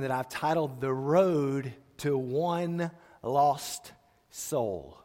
that 0.00 0.10
I've 0.10 0.28
titled 0.28 0.80
The 0.80 0.92
Road 0.92 1.72
to 1.98 2.16
One 2.16 2.90
Lost 3.22 3.92
Soul. 4.30 4.98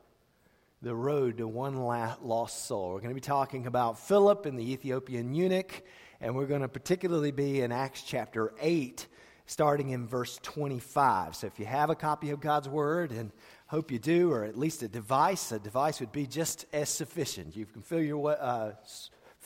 The 0.81 0.95
Road 0.95 1.37
to 1.39 1.47
One 1.47 1.75
Lost 1.75 2.65
Soul. 2.65 2.89
We're 2.89 2.99
going 2.99 3.09
to 3.09 3.15
be 3.15 3.21
talking 3.21 3.67
about 3.67 3.99
Philip 3.99 4.45
and 4.45 4.57
the 4.57 4.71
Ethiopian 4.71 5.33
eunuch, 5.33 5.83
and 6.21 6.35
we're 6.35 6.45
going 6.45 6.61
to 6.61 6.67
particularly 6.67 7.31
be 7.31 7.61
in 7.61 7.71
Acts 7.71 8.03
chapter 8.03 8.53
8, 8.59 9.07
starting 9.45 9.89
in 9.89 10.07
verse 10.07 10.39
25. 10.43 11.35
So 11.35 11.47
if 11.47 11.59
you 11.59 11.65
have 11.65 11.89
a 11.89 11.95
copy 11.95 12.31
of 12.31 12.39
God's 12.39 12.69
Word, 12.69 13.11
and 13.11 13.31
hope 13.67 13.91
you 13.91 13.99
do, 13.99 14.31
or 14.31 14.43
at 14.43 14.57
least 14.57 14.83
a 14.83 14.87
device, 14.87 15.51
a 15.51 15.59
device 15.59 15.99
would 15.99 16.11
be 16.11 16.27
just 16.27 16.65
as 16.71 16.89
sufficient. 16.89 17.55
You 17.55 17.65
can 17.65 17.81
fill 17.81 18.01
your 18.01 18.37
uh, 18.39 18.73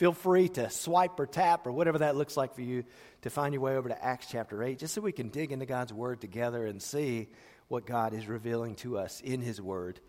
feel 0.00 0.12
free 0.14 0.48
to 0.48 0.70
swipe 0.70 1.20
or 1.20 1.26
tap 1.26 1.66
or 1.66 1.72
whatever 1.72 1.98
that 1.98 2.16
looks 2.16 2.34
like 2.34 2.54
for 2.54 2.62
you 2.62 2.82
to 3.20 3.28
find 3.28 3.52
your 3.52 3.60
way 3.60 3.76
over 3.76 3.90
to 3.90 4.02
Acts 4.02 4.28
chapter 4.30 4.64
8, 4.64 4.78
just 4.78 4.94
so 4.94 5.02
we 5.02 5.12
can 5.12 5.28
dig 5.28 5.52
into 5.52 5.66
God's 5.66 5.92
Word 5.92 6.22
together 6.22 6.64
and 6.64 6.80
see 6.80 7.28
what 7.68 7.84
God 7.84 8.14
is 8.14 8.26
revealing 8.26 8.76
to 8.76 8.96
us 8.96 9.20
in 9.20 9.42
His 9.42 9.60
Word. 9.60 10.00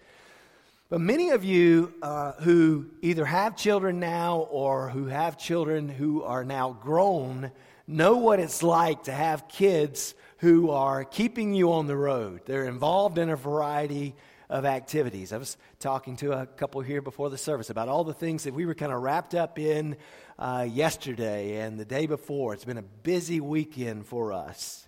But 0.87 1.01
many 1.01 1.31
of 1.31 1.43
you 1.43 1.93
uh, 2.01 2.31
who 2.39 2.85
either 3.01 3.25
have 3.25 3.57
children 3.57 3.99
now 3.99 4.47
or 4.49 4.87
who 4.87 5.07
have 5.07 5.37
children 5.37 5.89
who 5.89 6.23
are 6.23 6.45
now 6.45 6.71
grown 6.71 7.51
know 7.85 8.15
what 8.15 8.39
it's 8.39 8.63
like 8.63 9.03
to 9.03 9.11
have 9.11 9.49
kids 9.49 10.15
who 10.37 10.69
are 10.69 11.03
keeping 11.03 11.53
you 11.53 11.73
on 11.73 11.87
the 11.87 11.97
road. 11.97 12.43
They're 12.45 12.63
involved 12.63 13.17
in 13.17 13.29
a 13.29 13.35
variety 13.35 14.15
of 14.51 14.65
activities. 14.65 15.31
I 15.31 15.37
was 15.37 15.57
talking 15.79 16.17
to 16.17 16.33
a 16.33 16.45
couple 16.45 16.81
here 16.81 17.01
before 17.01 17.29
the 17.29 17.37
service 17.37 17.69
about 17.69 17.87
all 17.87 18.03
the 18.03 18.13
things 18.13 18.43
that 18.43 18.53
we 18.53 18.65
were 18.65 18.75
kind 18.75 18.91
of 18.91 19.01
wrapped 19.01 19.33
up 19.33 19.57
in 19.57 19.95
uh, 20.37 20.67
yesterday 20.69 21.61
and 21.61 21.79
the 21.79 21.85
day 21.85 22.05
before. 22.05 22.53
It's 22.53 22.65
been 22.65 22.77
a 22.77 22.83
busy 22.83 23.39
weekend 23.39 24.05
for 24.05 24.33
us. 24.33 24.87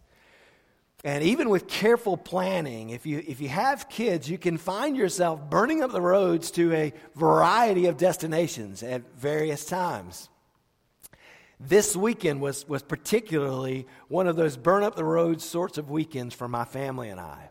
And 1.06 1.24
even 1.24 1.50
with 1.50 1.68
careful 1.68 2.18
planning, 2.18 2.90
if 2.90 3.06
you, 3.06 3.24
if 3.26 3.40
you 3.40 3.50
have 3.50 3.90
kids, 3.90 4.30
you 4.30 4.38
can 4.38 4.58
find 4.58 4.98
yourself 4.98 5.50
burning 5.50 5.82
up 5.82 5.92
the 5.92 6.02
roads 6.02 6.52
to 6.52 6.74
a 6.74 6.94
variety 7.16 7.88
of 7.88 7.98
destinations 7.98 8.84
at 8.84 9.02
various 9.18 9.66
times. 9.66 10.30
This 11.58 11.96
weekend 11.96 12.42
was, 12.42 12.68
was 12.68 12.84
particularly 12.84 13.88
one 14.10 14.28
of 14.28 14.36
those 14.36 14.58
burn 14.58 14.84
up 14.84 14.96
the 14.96 15.06
roads 15.06 15.46
sorts 15.46 15.78
of 15.78 15.90
weekends 15.90 16.36
for 16.36 16.50
my 16.50 16.66
family 16.66 17.10
and 17.10 17.20
I. 17.20 17.50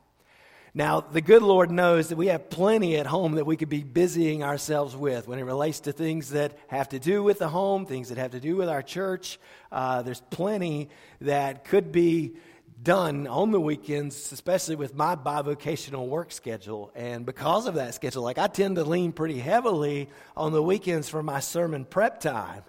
Now, 0.75 1.01
the 1.01 1.21
good 1.21 1.43
Lord 1.43 1.71
knows 1.71 2.09
that 2.09 2.17
we 2.17 2.29
have 2.29 2.49
plenty 2.49 2.97
at 2.97 3.05
home 3.07 3.33
that 3.33 3.45
we 3.45 3.59
could 3.59 3.69
be 3.69 3.83
busying 3.83 4.43
ourselves 4.43 4.97
with 4.97 5.29
when 5.29 5.39
it 5.39 5.43
relates 5.43 5.81
to 5.81 5.93
things 5.93 6.31
that 6.31 6.57
have 6.69 6.89
to 6.91 6.99
do 6.99 7.23
with 7.23 7.39
the 7.39 7.49
home, 7.49 7.85
things 7.85 8.09
that 8.09 8.17
have 8.17 8.31
to 8.31 8.41
do 8.41 8.57
with 8.57 8.71
our 8.71 8.81
church. 8.81 9.39
Uh, 9.71 10.01
there's 10.01 10.23
plenty 10.31 10.89
that 11.21 11.65
could 11.65 11.93
be 11.93 12.37
done 12.83 13.27
on 13.27 13.51
the 13.51 13.61
weekends, 13.61 14.33
especially 14.33 14.75
with 14.75 14.95
my 14.95 15.15
bivocational 15.15 16.09
work 16.09 16.33
schedule. 16.33 16.91
And 16.95 17.27
because 17.27 17.67
of 17.67 17.75
that 17.75 17.95
schedule, 17.95 18.23
like 18.23 18.39
I 18.39 18.47
tend 18.47 18.77
to 18.77 18.85
lean 18.85 19.13
pretty 19.13 19.41
heavily 19.41 20.09
on 20.35 20.53
the 20.53 20.63
weekends 20.63 21.07
for 21.07 21.23
my 21.23 21.41
sermon 21.41 21.85
prep 21.85 22.21
time. 22.21 22.63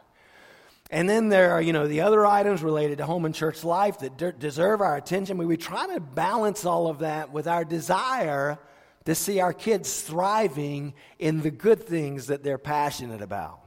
And 0.94 1.10
then 1.10 1.30
there 1.30 1.54
are, 1.54 1.62
you 1.62 1.74
know, 1.74 1.88
the 1.88 2.02
other 2.02 2.24
items 2.24 2.62
related 2.62 3.00
to 3.00 3.06
home 3.08 3.26
and 3.26 3.34
church 3.34 3.64
life 3.64 3.98
that 4.00 4.16
de- 4.16 4.32
deserve 4.32 4.80
our 4.80 4.96
attention. 4.96 5.40
We, 5.40 5.48
we 5.48 5.58
try 5.58 5.88
to 5.88 6.00
balance 6.00 6.66
all 6.66 6.88
of 6.88 7.00
that 7.00 7.34
with 7.34 7.48
our 7.48 7.66
desire 7.66 8.60
to 9.06 9.16
see 9.16 9.40
our 9.40 9.54
kids 9.54 10.02
thriving 10.02 10.94
in 11.18 11.42
the 11.42 11.50
good 11.50 11.84
things 11.84 12.28
that 12.28 12.44
they're 12.44 12.60
passionate 12.60 13.24
about. 13.24 13.60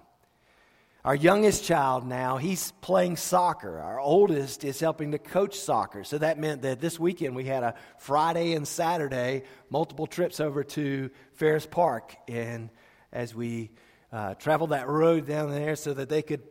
Our 1.04 1.16
youngest 1.16 1.64
child 1.64 2.06
now, 2.06 2.36
he's 2.36 2.70
playing 2.80 3.16
soccer. 3.16 3.80
Our 3.80 3.98
oldest 3.98 4.62
is 4.62 4.78
helping 4.78 5.10
to 5.10 5.18
coach 5.18 5.58
soccer. 5.58 6.04
So 6.04 6.18
that 6.18 6.38
meant 6.38 6.62
that 6.62 6.80
this 6.80 6.96
weekend 6.96 7.34
we 7.34 7.44
had 7.44 7.64
a 7.64 7.74
Friday 7.98 8.52
and 8.52 8.68
Saturday, 8.68 9.42
multiple 9.68 10.06
trips 10.06 10.38
over 10.38 10.62
to 10.62 11.10
Ferris 11.32 11.66
Park. 11.66 12.14
And 12.28 12.70
as 13.12 13.34
we 13.34 13.72
uh, 14.12 14.34
traveled 14.34 14.70
that 14.70 14.86
road 14.86 15.26
down 15.26 15.50
there 15.50 15.74
so 15.74 15.92
that 15.92 16.08
they 16.08 16.22
could 16.22 16.42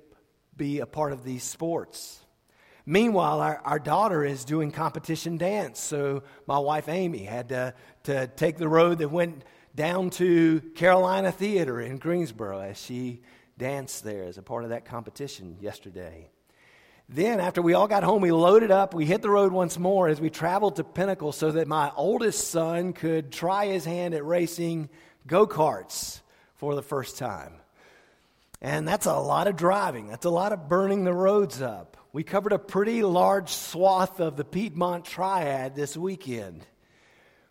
be 0.57 0.79
a 0.79 0.85
part 0.85 1.11
of 1.11 1.23
these 1.23 1.43
sports. 1.43 2.19
Meanwhile, 2.85 3.41
our, 3.41 3.61
our 3.66 3.79
daughter 3.79 4.23
is 4.23 4.45
doing 4.45 4.71
competition 4.71 5.38
dance, 5.38 5.79
so 5.79 6.23
my 6.45 6.59
wife 6.59 6.88
Amy 6.88 7.23
had 7.23 7.49
to, 7.49 7.73
to 8.03 8.27
take 8.27 8.57
the 8.57 8.67
road 8.67 8.99
that 8.99 9.09
went 9.09 9.43
down 9.75 10.11
to 10.11 10.61
Carolina 10.75 11.31
Theater 11.31 11.81
in 11.81 11.97
Greensboro 11.97 12.61
as 12.61 12.81
she 12.81 13.21
danced 13.57 14.03
there 14.03 14.25
as 14.25 14.38
a 14.38 14.43
part 14.43 14.63
of 14.63 14.69
that 14.69 14.85
competition 14.85 15.57
yesterday. 15.59 16.29
Then, 17.07 17.39
after 17.39 17.61
we 17.61 17.73
all 17.73 17.87
got 17.87 18.03
home, 18.03 18.22
we 18.22 18.31
loaded 18.31 18.72
up. 18.72 18.93
We 18.93 19.05
hit 19.05 19.22
the 19.22 19.29
road 19.29 19.51
once 19.51 19.77
more 19.77 20.07
as 20.07 20.19
we 20.19 20.29
traveled 20.29 20.77
to 20.77 20.83
Pinnacle 20.83 21.31
so 21.31 21.51
that 21.51 21.67
my 21.67 21.91
oldest 21.95 22.47
son 22.47 22.93
could 22.93 23.31
try 23.31 23.67
his 23.67 23.85
hand 23.85 24.16
at 24.16 24.25
racing 24.25 24.89
go 25.27 25.45
karts 25.45 26.22
for 26.55 26.73
the 26.73 26.81
first 26.81 27.17
time. 27.17 27.53
And 28.65 28.87
that's 28.87 29.05
a 29.05 29.13
lot 29.13 29.45
of 29.45 29.55
driving. 29.55 30.07
That's 30.07 30.25
a 30.25 30.31
lot 30.31 30.51
of 30.51 30.67
burning 30.67 31.03
the 31.03 31.13
roads 31.13 31.61
up. 31.61 31.97
We 32.11 32.23
covered 32.23 32.51
a 32.51 32.57
pretty 32.57 33.03
large 33.03 33.49
swath 33.49 34.19
of 34.19 34.37
the 34.37 34.43
Piedmont 34.43 35.05
Triad 35.05 35.75
this 35.75 35.95
weekend. 35.95 36.65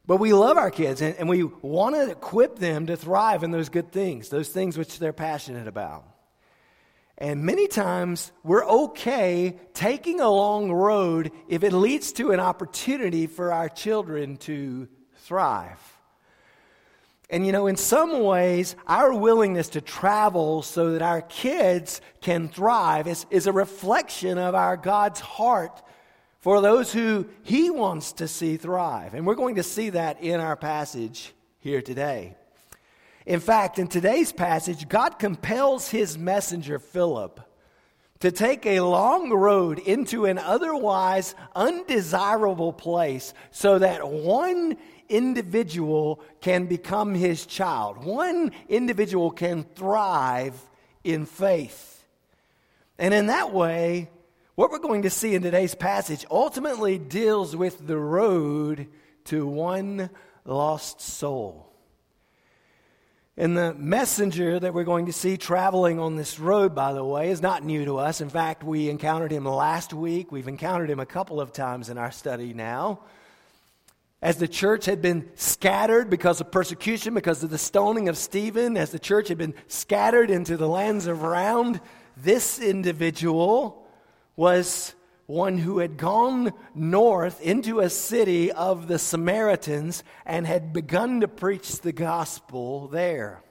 But 0.08 0.16
we 0.16 0.32
love 0.32 0.58
our 0.58 0.72
kids 0.72 1.02
and, 1.02 1.14
and 1.14 1.28
we 1.28 1.44
want 1.44 1.94
to 1.94 2.10
equip 2.10 2.58
them 2.58 2.88
to 2.88 2.96
thrive 2.96 3.44
in 3.44 3.52
those 3.52 3.68
good 3.68 3.92
things, 3.92 4.28
those 4.28 4.48
things 4.48 4.76
which 4.76 4.98
they're 4.98 5.12
passionate 5.12 5.68
about. 5.68 6.04
And 7.16 7.44
many 7.44 7.68
times 7.68 8.32
we're 8.42 8.66
okay 8.66 9.56
taking 9.72 10.18
a 10.18 10.28
long 10.28 10.72
road 10.72 11.30
if 11.48 11.62
it 11.62 11.72
leads 11.72 12.10
to 12.14 12.32
an 12.32 12.40
opportunity 12.40 13.28
for 13.28 13.52
our 13.52 13.68
children 13.68 14.36
to 14.38 14.88
thrive. 15.18 15.93
And 17.30 17.46
you 17.46 17.52
know, 17.52 17.66
in 17.66 17.76
some 17.76 18.22
ways, 18.22 18.76
our 18.86 19.14
willingness 19.14 19.70
to 19.70 19.80
travel 19.80 20.62
so 20.62 20.92
that 20.92 21.02
our 21.02 21.22
kids 21.22 22.00
can 22.20 22.48
thrive 22.48 23.06
is, 23.06 23.26
is 23.30 23.46
a 23.46 23.52
reflection 23.52 24.38
of 24.38 24.54
our 24.54 24.76
God's 24.76 25.20
heart 25.20 25.82
for 26.40 26.60
those 26.60 26.92
who 26.92 27.26
He 27.42 27.70
wants 27.70 28.12
to 28.14 28.28
see 28.28 28.56
thrive. 28.56 29.14
And 29.14 29.26
we're 29.26 29.34
going 29.34 29.54
to 29.54 29.62
see 29.62 29.90
that 29.90 30.22
in 30.22 30.40
our 30.40 30.56
passage 30.56 31.32
here 31.58 31.80
today. 31.80 32.36
In 33.24 33.40
fact, 33.40 33.78
in 33.78 33.88
today's 33.88 34.32
passage, 34.32 34.86
God 34.86 35.18
compels 35.18 35.88
His 35.88 36.18
messenger, 36.18 36.78
Philip, 36.78 37.40
to 38.20 38.30
take 38.30 38.66
a 38.66 38.80
long 38.80 39.30
road 39.30 39.78
into 39.78 40.26
an 40.26 40.36
otherwise 40.36 41.34
undesirable 41.54 42.74
place 42.74 43.32
so 43.50 43.78
that 43.78 44.06
one 44.06 44.76
individual 45.08 46.22
can 46.40 46.66
become 46.66 47.14
his 47.14 47.46
child. 47.46 48.04
One 48.04 48.52
individual 48.68 49.30
can 49.30 49.64
thrive 49.64 50.60
in 51.02 51.26
faith. 51.26 52.04
And 52.98 53.12
in 53.12 53.26
that 53.26 53.52
way, 53.52 54.10
what 54.54 54.70
we're 54.70 54.78
going 54.78 55.02
to 55.02 55.10
see 55.10 55.34
in 55.34 55.42
today's 55.42 55.74
passage 55.74 56.24
ultimately 56.30 56.98
deals 56.98 57.56
with 57.56 57.86
the 57.86 57.98
road 57.98 58.86
to 59.24 59.46
one 59.46 60.10
lost 60.44 61.00
soul. 61.00 61.70
And 63.36 63.56
the 63.56 63.74
messenger 63.74 64.60
that 64.60 64.72
we're 64.72 64.84
going 64.84 65.06
to 65.06 65.12
see 65.12 65.36
traveling 65.36 65.98
on 65.98 66.14
this 66.14 66.38
road, 66.38 66.72
by 66.72 66.92
the 66.92 67.04
way, 67.04 67.30
is 67.30 67.42
not 67.42 67.64
new 67.64 67.84
to 67.84 67.98
us. 67.98 68.20
In 68.20 68.28
fact, 68.28 68.62
we 68.62 68.88
encountered 68.88 69.32
him 69.32 69.44
last 69.44 69.92
week. 69.92 70.30
We've 70.30 70.46
encountered 70.46 70.88
him 70.88 71.00
a 71.00 71.06
couple 71.06 71.40
of 71.40 71.52
times 71.52 71.88
in 71.88 71.98
our 71.98 72.12
study 72.12 72.54
now 72.54 73.00
as 74.24 74.38
the 74.38 74.48
church 74.48 74.86
had 74.86 75.02
been 75.02 75.28
scattered 75.34 76.08
because 76.08 76.40
of 76.40 76.50
persecution, 76.50 77.12
because 77.12 77.44
of 77.44 77.50
the 77.50 77.58
stoning 77.58 78.08
of 78.08 78.16
Stephen, 78.16 78.74
as 78.74 78.90
the 78.90 78.98
church 78.98 79.28
had 79.28 79.36
been 79.36 79.52
scattered 79.68 80.30
into 80.30 80.56
the 80.56 80.66
lands 80.66 81.06
around, 81.06 81.78
this 82.16 82.58
individual 82.58 83.86
was 84.34 84.94
one 85.26 85.58
who 85.58 85.78
had 85.78 85.98
gone 85.98 86.54
north 86.74 87.38
into 87.42 87.80
a 87.80 87.90
city 87.90 88.50
of 88.50 88.88
the 88.88 88.98
Samaritans 88.98 90.02
and 90.24 90.46
had 90.46 90.72
begun 90.72 91.20
to 91.20 91.28
preach 91.28 91.82
the 91.82 91.92
gospel 91.92 92.88
there. 92.88 93.42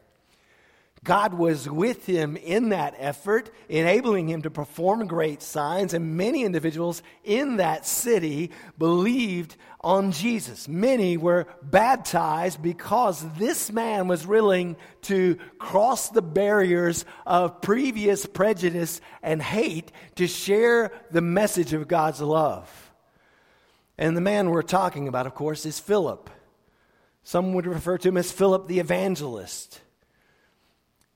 God 1.04 1.34
was 1.34 1.70
with 1.70 2.06
him 2.06 2.38
in 2.38 2.70
that 2.70 2.96
effort, 2.98 3.52
enabling 3.68 4.30
him 4.30 4.42
to 4.44 4.50
perform 4.50 5.06
great 5.06 5.42
signs, 5.42 5.94
and 5.94 6.16
many 6.16 6.46
individuals 6.46 7.04
in 7.26 7.58
that 7.58 7.86
city 7.86 8.52
believed 8.78 9.58
on 9.84 10.12
Jesus. 10.12 10.68
Many 10.68 11.18
were 11.18 11.46
baptized 11.62 12.62
because 12.62 13.26
this 13.38 13.72
man 13.72 14.08
was 14.08 14.26
willing 14.26 14.78
to 15.04 15.38
cross 15.60 16.10
the 16.10 16.22
barriers 16.22 17.06
of 17.26 17.62
previous 17.62 18.26
prejudice 18.26 19.02
and 19.22 19.42
hate 19.42 19.92
to 20.16 20.28
share 20.28 20.92
the 21.12 21.22
message 21.22 21.74
of 21.74 21.88
God's 21.88 22.22
love. 22.22 22.92
And 23.98 24.18
the 24.18 24.22
man 24.22 24.50
we're 24.50 24.62
talking 24.62 25.08
about, 25.08 25.28
of 25.28 25.36
course, 25.36 25.66
is 25.66 25.80
Philip. 25.80 26.30
Some 27.24 27.54
would 27.54 27.68
refer 27.68 27.98
to 28.00 28.10
him 28.10 28.18
as 28.18 28.32
Philip 28.32 28.68
the 28.68 28.80
evangelist. 28.80 29.82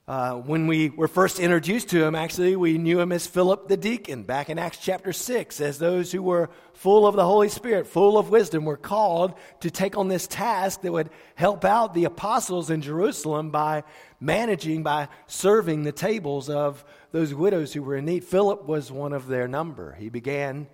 Uh, 0.08 0.36
when 0.36 0.66
we 0.66 0.88
were 0.88 1.06
first 1.06 1.38
introduced 1.38 1.90
to 1.90 2.02
him, 2.02 2.14
actually, 2.14 2.56
we 2.56 2.78
knew 2.78 2.98
him 2.98 3.12
as 3.12 3.26
Philip 3.26 3.68
the 3.68 3.76
deacon 3.76 4.22
back 4.22 4.48
in 4.48 4.58
Acts 4.58 4.78
chapter 4.78 5.12
6, 5.12 5.60
as 5.60 5.78
those 5.78 6.10
who 6.10 6.22
were 6.22 6.48
full 6.72 7.06
of 7.06 7.14
the 7.14 7.26
Holy 7.26 7.50
Spirit, 7.50 7.86
full 7.86 8.16
of 8.16 8.30
wisdom, 8.30 8.64
were 8.64 8.78
called 8.78 9.34
to 9.60 9.70
take 9.70 9.98
on 9.98 10.08
this 10.08 10.26
task 10.26 10.80
that 10.80 10.92
would 10.92 11.10
help 11.34 11.62
out 11.62 11.92
the 11.92 12.06
apostles 12.06 12.70
in 12.70 12.80
Jerusalem 12.80 13.50
by 13.50 13.84
managing, 14.18 14.82
by 14.82 15.08
serving 15.26 15.82
the 15.82 15.92
tables 15.92 16.48
of 16.48 16.86
those 17.12 17.34
widows 17.34 17.74
who 17.74 17.82
were 17.82 17.96
in 17.96 18.06
need. 18.06 18.24
Philip 18.24 18.64
was 18.64 18.90
one 18.90 19.12
of 19.12 19.26
their 19.26 19.46
number. 19.46 19.92
He 19.92 20.08
began 20.08 20.68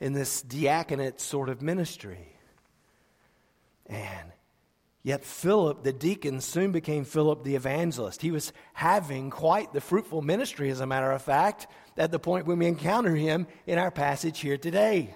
in 0.00 0.14
this 0.14 0.40
diaconate 0.40 1.20
sort 1.20 1.50
of 1.50 1.60
ministry. 1.60 2.32
And 3.84 4.32
Yet 5.02 5.24
Philip, 5.24 5.82
the 5.82 5.94
deacon, 5.94 6.40
soon 6.40 6.72
became 6.72 7.04
Philip 7.04 7.42
the 7.42 7.54
evangelist. 7.54 8.20
He 8.20 8.30
was 8.30 8.52
having 8.74 9.30
quite 9.30 9.72
the 9.72 9.80
fruitful 9.80 10.20
ministry, 10.20 10.70
as 10.70 10.80
a 10.80 10.86
matter 10.86 11.10
of 11.10 11.22
fact, 11.22 11.66
at 11.96 12.10
the 12.10 12.18
point 12.18 12.46
when 12.46 12.58
we 12.58 12.66
encounter 12.66 13.14
him 13.14 13.46
in 13.66 13.78
our 13.78 13.90
passage 13.90 14.40
here 14.40 14.58
today. 14.58 15.14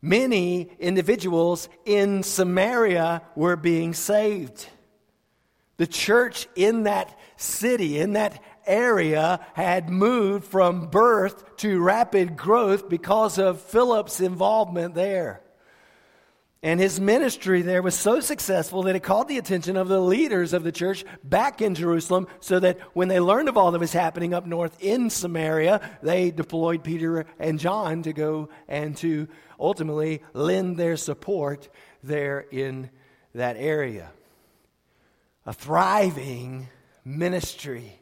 Many 0.00 0.70
individuals 0.80 1.68
in 1.84 2.22
Samaria 2.22 3.22
were 3.36 3.56
being 3.56 3.92
saved. 3.92 4.66
The 5.76 5.86
church 5.86 6.48
in 6.56 6.84
that 6.84 7.18
city, 7.36 7.98
in 7.98 8.14
that 8.14 8.42
area, 8.66 9.40
had 9.52 9.90
moved 9.90 10.44
from 10.44 10.88
birth 10.88 11.56
to 11.58 11.82
rapid 11.82 12.36
growth 12.36 12.88
because 12.88 13.38
of 13.38 13.60
Philip's 13.60 14.20
involvement 14.20 14.94
there. 14.94 15.41
And 16.64 16.78
his 16.78 17.00
ministry 17.00 17.62
there 17.62 17.82
was 17.82 17.96
so 17.96 18.20
successful 18.20 18.84
that 18.84 18.94
it 18.94 19.02
called 19.02 19.26
the 19.26 19.38
attention 19.38 19.76
of 19.76 19.88
the 19.88 20.00
leaders 20.00 20.52
of 20.52 20.62
the 20.62 20.70
church 20.70 21.04
back 21.24 21.60
in 21.60 21.74
Jerusalem, 21.74 22.28
so 22.38 22.60
that 22.60 22.78
when 22.94 23.08
they 23.08 23.18
learned 23.18 23.48
of 23.48 23.56
all 23.56 23.72
that 23.72 23.80
was 23.80 23.92
happening 23.92 24.32
up 24.32 24.46
north 24.46 24.76
in 24.80 25.10
Samaria, 25.10 25.98
they 26.02 26.30
deployed 26.30 26.84
Peter 26.84 27.26
and 27.40 27.58
John 27.58 28.04
to 28.04 28.12
go 28.12 28.48
and 28.68 28.96
to 28.98 29.26
ultimately 29.58 30.22
lend 30.34 30.76
their 30.76 30.96
support 30.96 31.68
there 32.04 32.38
in 32.38 32.90
that 33.34 33.56
area. 33.56 34.10
A 35.44 35.52
thriving 35.52 36.68
ministry. 37.04 37.98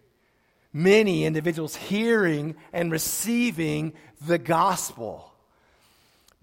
Many 0.70 1.24
individuals 1.24 1.74
hearing 1.74 2.56
and 2.74 2.92
receiving 2.92 3.94
the 4.26 4.38
gospel. 4.38 5.29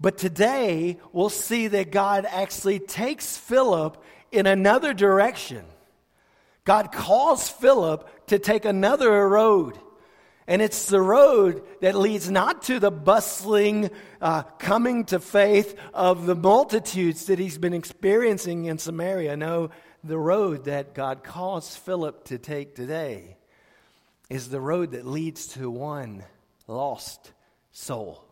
But 0.00 0.18
today, 0.18 0.98
we'll 1.12 1.28
see 1.28 1.68
that 1.68 1.90
God 1.90 2.24
actually 2.28 2.78
takes 2.78 3.36
Philip 3.36 4.02
in 4.30 4.46
another 4.46 4.94
direction. 4.94 5.64
God 6.64 6.92
calls 6.92 7.48
Philip 7.48 8.26
to 8.26 8.38
take 8.38 8.64
another 8.64 9.28
road. 9.28 9.78
And 10.46 10.62
it's 10.62 10.86
the 10.86 11.00
road 11.00 11.62
that 11.80 11.94
leads 11.94 12.30
not 12.30 12.62
to 12.64 12.78
the 12.78 12.90
bustling 12.90 13.90
uh, 14.20 14.42
coming 14.58 15.04
to 15.06 15.18
faith 15.18 15.78
of 15.92 16.26
the 16.26 16.34
multitudes 16.34 17.26
that 17.26 17.38
he's 17.38 17.58
been 17.58 17.74
experiencing 17.74 18.66
in 18.66 18.78
Samaria. 18.78 19.36
No, 19.36 19.70
the 20.04 20.18
road 20.18 20.64
that 20.64 20.94
God 20.94 21.24
calls 21.24 21.74
Philip 21.74 22.24
to 22.26 22.38
take 22.38 22.74
today 22.74 23.36
is 24.30 24.48
the 24.48 24.60
road 24.60 24.92
that 24.92 25.06
leads 25.06 25.48
to 25.48 25.70
one 25.70 26.22
lost 26.66 27.32
soul. 27.72 28.27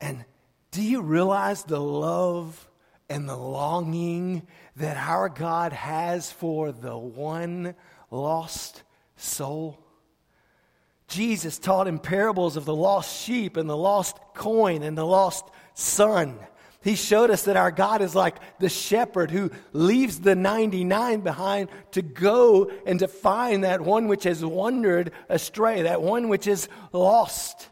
And 0.00 0.24
do 0.70 0.82
you 0.82 1.02
realize 1.02 1.64
the 1.64 1.80
love 1.80 2.68
and 3.08 3.28
the 3.28 3.36
longing 3.36 4.46
that 4.76 4.96
our 4.96 5.28
God 5.28 5.72
has 5.72 6.30
for 6.30 6.72
the 6.72 6.96
one 6.96 7.74
lost 8.10 8.82
soul? 9.16 9.78
Jesus 11.08 11.58
taught 11.58 11.88
in 11.88 11.98
parables 11.98 12.56
of 12.56 12.66
the 12.66 12.74
lost 12.74 13.24
sheep 13.24 13.56
and 13.56 13.68
the 13.68 13.76
lost 13.76 14.18
coin 14.34 14.82
and 14.82 14.96
the 14.96 15.06
lost 15.06 15.46
son. 15.74 16.38
He 16.82 16.94
showed 16.94 17.30
us 17.30 17.42
that 17.44 17.56
our 17.56 17.70
God 17.70 18.02
is 18.02 18.14
like 18.14 18.36
the 18.60 18.68
shepherd 18.68 19.30
who 19.30 19.50
leaves 19.72 20.20
the 20.20 20.36
99 20.36 21.20
behind 21.20 21.70
to 21.92 22.02
go 22.02 22.70
and 22.86 23.00
to 23.00 23.08
find 23.08 23.64
that 23.64 23.80
one 23.80 24.06
which 24.06 24.24
has 24.24 24.44
wandered 24.44 25.12
astray, 25.28 25.82
that 25.82 26.02
one 26.02 26.28
which 26.28 26.46
is 26.46 26.68
lost. 26.92 27.68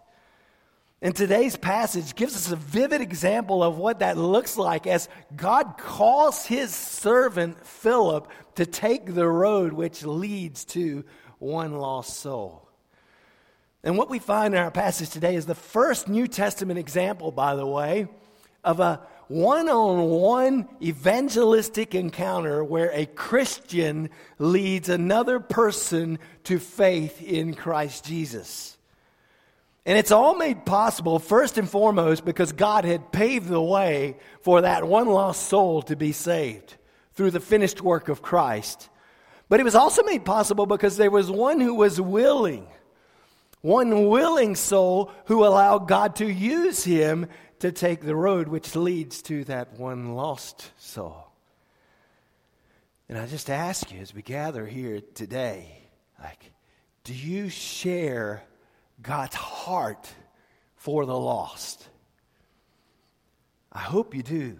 And 1.02 1.14
today's 1.14 1.56
passage 1.56 2.14
gives 2.14 2.34
us 2.34 2.50
a 2.50 2.56
vivid 2.56 3.02
example 3.02 3.62
of 3.62 3.76
what 3.76 3.98
that 3.98 4.16
looks 4.16 4.56
like 4.56 4.86
as 4.86 5.08
God 5.36 5.74
calls 5.76 6.46
his 6.46 6.74
servant 6.74 7.66
Philip 7.66 8.30
to 8.54 8.64
take 8.64 9.14
the 9.14 9.28
road 9.28 9.74
which 9.74 10.04
leads 10.04 10.64
to 10.66 11.04
one 11.38 11.76
lost 11.76 12.18
soul. 12.18 12.66
And 13.84 13.98
what 13.98 14.08
we 14.08 14.18
find 14.18 14.54
in 14.54 14.60
our 14.60 14.70
passage 14.70 15.10
today 15.10 15.34
is 15.36 15.44
the 15.46 15.54
first 15.54 16.08
New 16.08 16.26
Testament 16.26 16.78
example, 16.78 17.30
by 17.30 17.54
the 17.54 17.66
way, 17.66 18.08
of 18.64 18.80
a 18.80 19.00
one 19.28 19.68
on 19.68 20.08
one 20.08 20.68
evangelistic 20.80 21.94
encounter 21.94 22.64
where 22.64 22.90
a 22.92 23.06
Christian 23.06 24.08
leads 24.38 24.88
another 24.88 25.40
person 25.40 26.18
to 26.44 26.58
faith 26.58 27.20
in 27.22 27.54
Christ 27.54 28.04
Jesus. 28.04 28.75
And 29.86 29.96
it's 29.96 30.10
all 30.10 30.34
made 30.34 30.66
possible, 30.66 31.20
first 31.20 31.58
and 31.58 31.70
foremost, 31.70 32.24
because 32.24 32.50
God 32.50 32.84
had 32.84 33.12
paved 33.12 33.48
the 33.48 33.62
way 33.62 34.16
for 34.40 34.62
that 34.62 34.86
one 34.86 35.06
lost 35.06 35.48
soul 35.48 35.80
to 35.82 35.94
be 35.94 36.10
saved 36.10 36.76
through 37.12 37.30
the 37.30 37.38
finished 37.38 37.80
work 37.80 38.08
of 38.08 38.20
Christ. 38.20 38.88
But 39.48 39.60
it 39.60 39.62
was 39.62 39.76
also 39.76 40.02
made 40.02 40.24
possible 40.24 40.66
because 40.66 40.96
there 40.96 41.10
was 41.10 41.30
one 41.30 41.60
who 41.60 41.72
was 41.72 42.00
willing, 42.00 42.66
one 43.60 44.08
willing 44.08 44.56
soul 44.56 45.12
who 45.26 45.46
allowed 45.46 45.86
God 45.86 46.16
to 46.16 46.28
use 46.28 46.82
him 46.82 47.28
to 47.60 47.70
take 47.70 48.00
the 48.00 48.16
road 48.16 48.48
which 48.48 48.74
leads 48.74 49.22
to 49.22 49.44
that 49.44 49.78
one 49.78 50.16
lost 50.16 50.72
soul. 50.78 51.28
And 53.08 53.16
I 53.16 53.26
just 53.26 53.50
ask 53.50 53.92
you 53.92 54.00
as 54.00 54.12
we 54.12 54.22
gather 54.22 54.66
here 54.66 55.00
today, 55.14 55.88
like, 56.20 56.50
do 57.04 57.14
you 57.14 57.48
share 57.48 58.42
God's 59.00 59.34
heart 59.34 60.12
for 60.76 61.06
the 61.06 61.18
lost. 61.18 61.88
I 63.72 63.80
hope 63.80 64.14
you 64.14 64.22
do. 64.22 64.58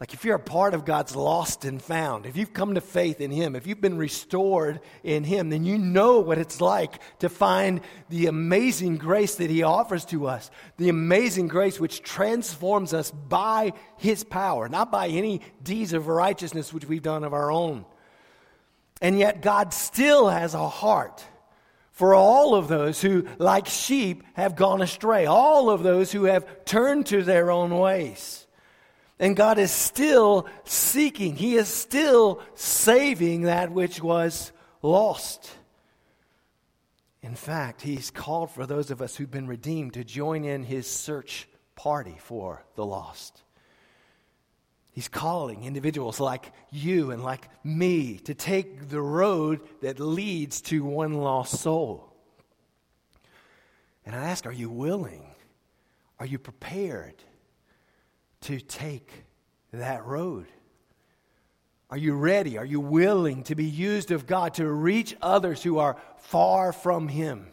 Like 0.00 0.14
if 0.14 0.24
you're 0.24 0.36
a 0.36 0.40
part 0.40 0.74
of 0.74 0.84
God's 0.84 1.16
lost 1.16 1.64
and 1.64 1.82
found, 1.82 2.24
if 2.24 2.36
you've 2.36 2.52
come 2.52 2.74
to 2.74 2.80
faith 2.80 3.20
in 3.20 3.32
Him, 3.32 3.56
if 3.56 3.66
you've 3.66 3.80
been 3.80 3.98
restored 3.98 4.80
in 5.02 5.24
Him, 5.24 5.50
then 5.50 5.64
you 5.64 5.76
know 5.76 6.20
what 6.20 6.38
it's 6.38 6.60
like 6.60 7.00
to 7.18 7.28
find 7.28 7.80
the 8.08 8.26
amazing 8.26 8.96
grace 8.96 9.34
that 9.36 9.50
He 9.50 9.64
offers 9.64 10.04
to 10.06 10.28
us. 10.28 10.52
The 10.76 10.88
amazing 10.88 11.48
grace 11.48 11.80
which 11.80 12.02
transforms 12.02 12.94
us 12.94 13.10
by 13.10 13.72
His 13.96 14.22
power, 14.22 14.68
not 14.68 14.92
by 14.92 15.08
any 15.08 15.40
deeds 15.64 15.92
of 15.92 16.06
righteousness 16.06 16.72
which 16.72 16.84
we've 16.84 17.02
done 17.02 17.24
of 17.24 17.34
our 17.34 17.50
own. 17.50 17.84
And 19.02 19.18
yet 19.18 19.42
God 19.42 19.74
still 19.74 20.28
has 20.28 20.54
a 20.54 20.68
heart 20.68 21.24
for 21.98 22.14
all 22.14 22.54
of 22.54 22.68
those 22.68 23.02
who, 23.02 23.26
like 23.38 23.66
sheep, 23.66 24.22
have 24.34 24.54
gone 24.54 24.82
astray, 24.82 25.26
all 25.26 25.68
of 25.68 25.82
those 25.82 26.12
who 26.12 26.26
have 26.26 26.64
turned 26.64 27.06
to 27.06 27.24
their 27.24 27.50
own 27.50 27.76
ways. 27.76 28.46
And 29.18 29.34
God 29.34 29.58
is 29.58 29.72
still 29.72 30.46
seeking, 30.62 31.34
He 31.34 31.56
is 31.56 31.66
still 31.66 32.40
saving 32.54 33.42
that 33.42 33.72
which 33.72 34.00
was 34.00 34.52
lost. 34.80 35.50
In 37.20 37.34
fact, 37.34 37.82
He's 37.82 38.12
called 38.12 38.52
for 38.52 38.64
those 38.64 38.92
of 38.92 39.02
us 39.02 39.16
who've 39.16 39.28
been 39.28 39.48
redeemed 39.48 39.94
to 39.94 40.04
join 40.04 40.44
in 40.44 40.62
His 40.62 40.88
search 40.88 41.48
party 41.74 42.14
for 42.20 42.64
the 42.76 42.86
lost. 42.86 43.42
He's 44.98 45.06
calling 45.06 45.62
individuals 45.62 46.18
like 46.18 46.50
you 46.72 47.12
and 47.12 47.22
like 47.22 47.48
me 47.62 48.16
to 48.24 48.34
take 48.34 48.88
the 48.88 49.00
road 49.00 49.60
that 49.80 50.00
leads 50.00 50.60
to 50.62 50.82
one 50.82 51.12
lost 51.12 51.60
soul. 51.60 52.12
And 54.04 54.16
I 54.16 54.24
ask, 54.24 54.44
are 54.44 54.52
you 54.52 54.68
willing? 54.68 55.24
Are 56.18 56.26
you 56.26 56.40
prepared 56.40 57.14
to 58.40 58.58
take 58.58 59.08
that 59.72 60.04
road? 60.04 60.48
Are 61.90 61.96
you 61.96 62.14
ready? 62.14 62.58
Are 62.58 62.64
you 62.66 62.80
willing 62.80 63.44
to 63.44 63.54
be 63.54 63.66
used 63.66 64.10
of 64.10 64.26
God 64.26 64.54
to 64.54 64.66
reach 64.66 65.16
others 65.22 65.62
who 65.62 65.78
are 65.78 65.96
far 66.22 66.72
from 66.72 67.06
Him? 67.06 67.46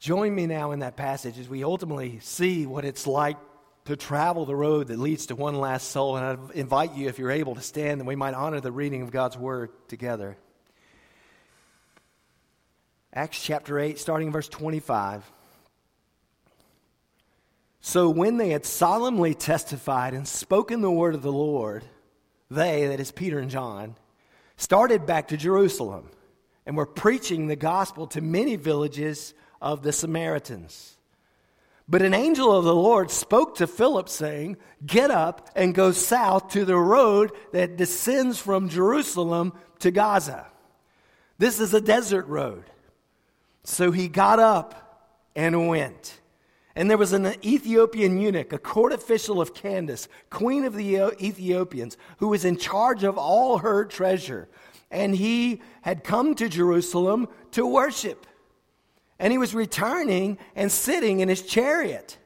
Join 0.00 0.34
me 0.34 0.46
now 0.46 0.72
in 0.72 0.80
that 0.80 0.98
passage 0.98 1.38
as 1.38 1.48
we 1.48 1.64
ultimately 1.64 2.18
see 2.18 2.66
what 2.66 2.84
it's 2.84 3.06
like 3.06 3.38
to 3.86 3.96
travel 3.96 4.44
the 4.44 4.54
road 4.54 4.88
that 4.88 4.98
leads 4.98 5.26
to 5.26 5.34
one 5.34 5.54
last 5.54 5.90
soul. 5.90 6.16
And 6.16 6.24
I 6.24 6.52
invite 6.54 6.94
you, 6.94 7.08
if 7.08 7.18
you're 7.18 7.30
able, 7.30 7.54
to 7.54 7.60
stand 7.60 8.00
and 8.00 8.06
we 8.06 8.16
might 8.16 8.34
honor 8.34 8.60
the 8.60 8.72
reading 8.72 9.02
of 9.02 9.10
God's 9.10 9.36
word 9.36 9.70
together. 9.88 10.36
Acts 13.12 13.42
chapter 13.42 13.78
8, 13.78 13.98
starting 13.98 14.28
in 14.28 14.32
verse 14.32 14.48
25. 14.48 15.30
So 17.80 18.10
when 18.10 18.36
they 18.36 18.50
had 18.50 18.66
solemnly 18.66 19.34
testified 19.34 20.12
and 20.12 20.26
spoken 20.26 20.80
the 20.80 20.90
word 20.90 21.14
of 21.14 21.22
the 21.22 21.32
Lord, 21.32 21.84
they, 22.50 22.88
that 22.88 23.00
is 23.00 23.12
Peter 23.12 23.38
and 23.38 23.50
John, 23.50 23.96
started 24.56 25.06
back 25.06 25.28
to 25.28 25.36
Jerusalem 25.36 26.10
and 26.66 26.76
were 26.76 26.86
preaching 26.86 27.46
the 27.46 27.56
gospel 27.56 28.08
to 28.08 28.20
many 28.20 28.56
villages 28.56 29.32
of 29.62 29.82
the 29.82 29.92
Samaritans. 29.92 30.95
But 31.88 32.02
an 32.02 32.14
angel 32.14 32.52
of 32.52 32.64
the 32.64 32.74
Lord 32.74 33.10
spoke 33.10 33.56
to 33.56 33.66
Philip, 33.66 34.08
saying, 34.08 34.56
Get 34.84 35.10
up 35.10 35.50
and 35.54 35.74
go 35.74 35.92
south 35.92 36.48
to 36.50 36.64
the 36.64 36.76
road 36.76 37.30
that 37.52 37.76
descends 37.76 38.38
from 38.38 38.68
Jerusalem 38.68 39.52
to 39.80 39.92
Gaza. 39.92 40.48
This 41.38 41.60
is 41.60 41.74
a 41.74 41.80
desert 41.80 42.26
road. 42.26 42.64
So 43.62 43.92
he 43.92 44.08
got 44.08 44.40
up 44.40 45.12
and 45.36 45.68
went. 45.68 46.20
And 46.74 46.90
there 46.90 46.98
was 46.98 47.12
an 47.12 47.34
Ethiopian 47.44 48.18
eunuch, 48.18 48.52
a 48.52 48.58
court 48.58 48.92
official 48.92 49.40
of 49.40 49.54
Candace, 49.54 50.08
queen 50.28 50.64
of 50.64 50.74
the 50.74 51.14
Ethiopians, 51.20 51.96
who 52.18 52.28
was 52.28 52.44
in 52.44 52.58
charge 52.58 53.02
of 53.02 53.16
all 53.16 53.58
her 53.58 53.84
treasure. 53.84 54.48
And 54.90 55.14
he 55.14 55.62
had 55.82 56.04
come 56.04 56.34
to 56.34 56.48
Jerusalem 56.48 57.28
to 57.52 57.66
worship. 57.66 58.26
And 59.18 59.32
he 59.32 59.38
was 59.38 59.54
returning 59.54 60.38
and 60.54 60.70
sitting 60.70 61.20
in 61.20 61.28
his 61.28 61.42
chariot 61.42 62.18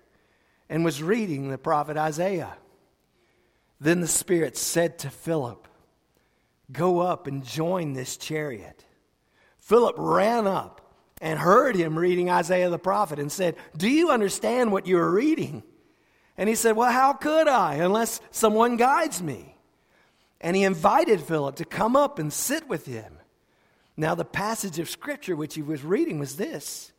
and 0.68 0.84
was 0.84 1.02
reading 1.02 1.50
the 1.50 1.58
prophet 1.58 1.96
Isaiah. 1.96 2.56
Then 3.80 4.00
the 4.00 4.08
Spirit 4.08 4.56
said 4.56 4.98
to 5.00 5.10
Philip, 5.10 5.66
Go 6.72 7.00
up 7.00 7.26
and 7.26 7.44
join 7.44 7.92
this 7.92 8.16
chariot. 8.16 8.84
Philip 9.58 9.96
ran 9.98 10.46
up 10.46 10.80
and 11.20 11.38
heard 11.38 11.76
him 11.76 11.98
reading 11.98 12.30
Isaiah 12.30 12.70
the 12.70 12.78
prophet 12.78 13.18
and 13.18 13.30
said, 13.30 13.56
Do 13.76 13.88
you 13.88 14.10
understand 14.10 14.72
what 14.72 14.86
you're 14.86 15.10
reading? 15.10 15.62
And 16.36 16.48
he 16.48 16.54
said, 16.54 16.76
Well, 16.76 16.92
how 16.92 17.12
could 17.12 17.48
I 17.48 17.74
unless 17.76 18.20
someone 18.30 18.76
guides 18.76 19.22
me? 19.22 19.56
And 20.40 20.56
he 20.56 20.64
invited 20.64 21.20
Philip 21.20 21.56
to 21.56 21.64
come 21.64 21.96
up 21.96 22.18
and 22.18 22.32
sit 22.32 22.68
with 22.68 22.86
him. 22.86 23.19
Now, 24.00 24.14
the 24.14 24.24
passage 24.24 24.78
of 24.78 24.88
scripture 24.88 25.36
which 25.36 25.54
he 25.54 25.60
was 25.60 25.84
reading 25.84 26.18
was 26.18 26.36
this 26.36 26.90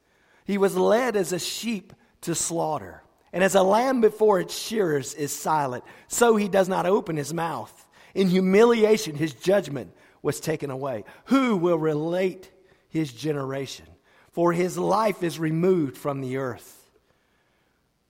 He 0.46 0.60
was 0.60 0.77
led 0.77 1.15
as 1.15 1.34
a 1.34 1.39
sheep 1.39 1.93
to 2.22 2.36
slaughter, 2.36 3.01
and 3.34 3.43
as 3.43 3.55
a 3.55 3.63
lamb 3.63 4.01
before 4.01 4.39
its 4.39 4.55
shearers 4.55 5.15
is 5.15 5.34
silent, 5.34 5.84
so 6.08 6.36
he 6.36 6.48
does 6.48 6.70
not 6.70 6.86
open 6.86 7.17
his 7.17 7.34
mouth. 7.34 7.88
In 8.13 8.27
humiliation, 8.27 9.15
his 9.15 9.34
judgment 9.34 9.96
was 10.22 10.39
taken 10.39 10.70
away. 10.70 11.03
Who 11.25 11.58
will 11.58 11.79
relate 11.79 12.51
his 12.88 13.12
generation? 13.12 13.88
For 14.31 14.53
his 14.53 14.77
life 14.77 15.24
is 15.24 15.39
removed 15.39 15.98
from 15.98 16.22
the 16.22 16.38
earth. 16.38 16.91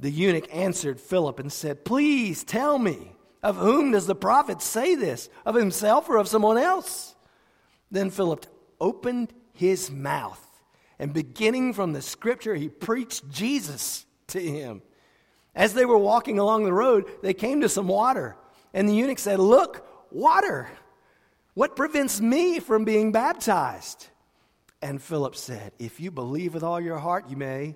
The 0.01 0.11
eunuch 0.11 0.53
answered 0.53 0.99
Philip 0.99 1.39
and 1.39 1.53
said, 1.53 1.85
Please 1.85 2.43
tell 2.43 2.77
me, 2.77 3.13
of 3.41 3.55
whom 3.55 3.91
does 3.91 4.05
the 4.05 4.15
prophet 4.15 4.61
say 4.61 4.95
this? 4.95 5.29
Of 5.45 5.55
himself 5.55 6.09
or 6.09 6.17
of 6.17 6.27
someone 6.27 6.57
else? 6.57 7.15
Then 7.89 8.09
Philip 8.09 8.45
opened 8.81 9.31
his 9.53 9.89
mouth, 9.89 10.45
and 10.99 11.13
beginning 11.13 11.73
from 11.73 11.93
the 11.93 12.01
scripture, 12.01 12.55
he 12.55 12.67
preached 12.67 13.29
Jesus 13.29 14.05
to 14.27 14.41
him. 14.41 14.81
As 15.55 15.73
they 15.73 15.85
were 15.85 15.97
walking 15.97 16.39
along 16.39 16.65
the 16.65 16.73
road, 16.73 17.09
they 17.21 17.33
came 17.33 17.61
to 17.61 17.69
some 17.69 17.87
water, 17.87 18.35
and 18.73 18.89
the 18.89 18.95
eunuch 18.95 19.19
said, 19.19 19.39
Look, 19.39 19.87
water. 20.11 20.69
What 21.53 21.75
prevents 21.75 22.21
me 22.21 22.59
from 22.59 22.85
being 22.85 23.11
baptized? 23.11 24.07
And 24.81 25.01
Philip 25.01 25.35
said, 25.35 25.73
If 25.79 25.99
you 25.99 26.09
believe 26.11 26.53
with 26.53 26.63
all 26.63 26.79
your 26.79 26.97
heart, 26.97 27.29
you 27.29 27.37
may. 27.37 27.75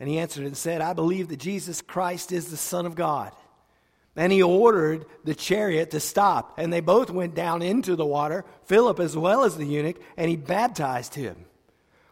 And 0.00 0.08
he 0.08 0.18
answered 0.18 0.46
and 0.46 0.56
said, 0.56 0.80
I 0.80 0.92
believe 0.92 1.28
that 1.28 1.38
Jesus 1.38 1.80
Christ 1.80 2.32
is 2.32 2.46
the 2.50 2.56
Son 2.56 2.86
of 2.86 2.94
God. 2.94 3.32
And 4.16 4.32
he 4.32 4.42
ordered 4.42 5.06
the 5.24 5.34
chariot 5.34 5.90
to 5.90 6.00
stop. 6.00 6.58
And 6.58 6.72
they 6.72 6.80
both 6.80 7.10
went 7.10 7.34
down 7.34 7.62
into 7.62 7.96
the 7.96 8.06
water, 8.06 8.44
Philip 8.64 9.00
as 9.00 9.16
well 9.16 9.44
as 9.44 9.56
the 9.56 9.66
eunuch, 9.66 10.00
and 10.16 10.30
he 10.30 10.36
baptized 10.36 11.14
him. 11.14 11.46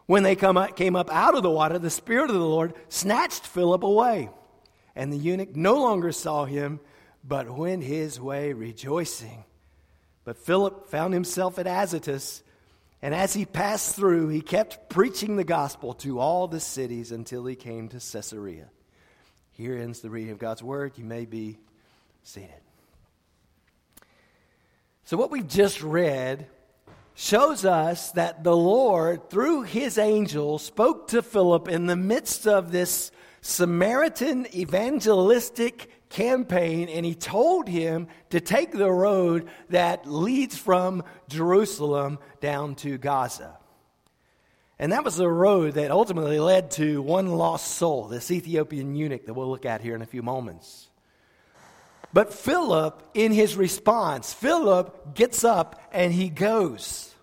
When 0.05 0.23
they 0.23 0.35
come 0.35 0.57
up, 0.57 0.75
came 0.75 0.95
up 0.95 1.09
out 1.11 1.35
of 1.35 1.43
the 1.43 1.49
water, 1.49 1.79
the 1.79 1.89
Spirit 1.89 2.29
of 2.29 2.35
the 2.35 2.45
Lord 2.45 2.73
snatched 2.89 3.47
Philip 3.47 3.83
away. 3.83 4.29
And 4.95 5.11
the 5.11 5.17
eunuch 5.17 5.55
no 5.55 5.75
longer 5.75 6.11
saw 6.11 6.45
him, 6.45 6.79
but 7.23 7.49
went 7.49 7.83
his 7.83 8.19
way 8.19 8.51
rejoicing. 8.53 9.45
But 10.25 10.37
Philip 10.37 10.89
found 10.89 11.13
himself 11.13 11.57
at 11.57 11.67
Azotus, 11.67 12.43
and 13.01 13.13
as 13.13 13.33
he 13.33 13.45
passed 13.45 13.95
through, 13.95 14.29
he 14.29 14.41
kept 14.41 14.89
preaching 14.89 15.35
the 15.35 15.43
gospel 15.43 15.93
to 15.95 16.19
all 16.19 16.47
the 16.47 16.59
cities 16.59 17.11
until 17.11 17.45
he 17.45 17.55
came 17.55 17.89
to 17.89 17.99
Caesarea. 17.99 18.69
Here 19.51 19.77
ends 19.77 19.99
the 19.99 20.09
reading 20.09 20.31
of 20.31 20.39
God's 20.39 20.63
word. 20.63 20.93
You 20.97 21.03
may 21.03 21.25
be 21.25 21.57
seated. 22.23 22.49
So, 25.05 25.17
what 25.17 25.31
we've 25.31 25.47
just 25.47 25.83
read 25.83 26.47
shows 27.13 27.65
us 27.65 28.11
that 28.11 28.43
the 28.43 28.55
Lord, 28.55 29.29
through 29.29 29.63
his 29.63 29.97
angel, 29.97 30.57
spoke 30.57 31.09
to 31.09 31.21
Philip 31.21 31.67
in 31.67 31.85
the 31.85 31.95
midst 31.95 32.47
of 32.47 32.71
this 32.71 33.11
Samaritan 33.41 34.47
evangelistic 34.55 36.09
campaign, 36.09 36.89
and 36.89 37.05
he 37.05 37.15
told 37.15 37.67
him 37.67 38.07
to 38.29 38.39
take 38.39 38.71
the 38.71 38.91
road 38.91 39.49
that 39.69 40.09
leads 40.09 40.57
from 40.57 41.03
Jerusalem 41.27 42.19
down 42.39 42.75
to 42.75 42.97
Gaza. 42.97 43.57
And 44.79 44.91
that 44.91 45.03
was 45.03 45.17
the 45.17 45.29
road 45.29 45.73
that 45.73 45.91
ultimately 45.91 46.39
led 46.39 46.71
to 46.71 47.01
one 47.01 47.27
lost 47.27 47.75
soul, 47.75 48.07
this 48.07 48.31
Ethiopian 48.31 48.95
eunuch 48.95 49.25
that 49.25 49.33
we'll 49.33 49.49
look 49.49 49.65
at 49.65 49.81
here 49.81 49.95
in 49.95 50.01
a 50.01 50.07
few 50.07 50.23
moments. 50.23 50.89
But 52.13 52.31
Philip, 52.31 53.09
in 53.15 53.31
his 53.31 53.57
response, 53.57 54.33
Philip 54.33 55.15
gets 55.15 55.43
up 55.43 55.81
and 55.91 56.13
he 56.13 56.29
goes. 56.29 57.13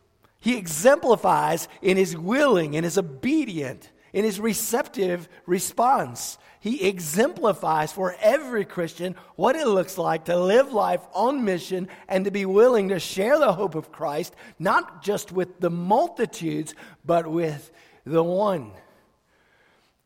He 0.40 0.56
exemplifies 0.56 1.68
in 1.80 1.96
his 1.96 2.16
willing, 2.16 2.74
in 2.74 2.82
his 2.82 2.98
obedient, 2.98 3.90
in 4.12 4.24
his 4.24 4.40
receptive 4.40 5.28
response. 5.46 6.38
He 6.58 6.88
exemplifies 6.88 7.92
for 7.92 8.16
every 8.20 8.64
Christian 8.64 9.14
what 9.36 9.54
it 9.54 9.66
looks 9.66 9.96
like 9.96 10.24
to 10.26 10.36
live 10.36 10.72
life 10.72 11.00
on 11.14 11.44
mission 11.44 11.88
and 12.08 12.24
to 12.24 12.30
be 12.30 12.44
willing 12.44 12.88
to 12.88 12.98
share 12.98 13.38
the 13.38 13.52
hope 13.52 13.74
of 13.74 13.92
Christ, 13.92 14.34
not 14.58 15.02
just 15.02 15.30
with 15.30 15.60
the 15.60 15.70
multitudes, 15.70 16.74
but 17.04 17.26
with 17.26 17.70
the 18.04 18.22
one. 18.22 18.72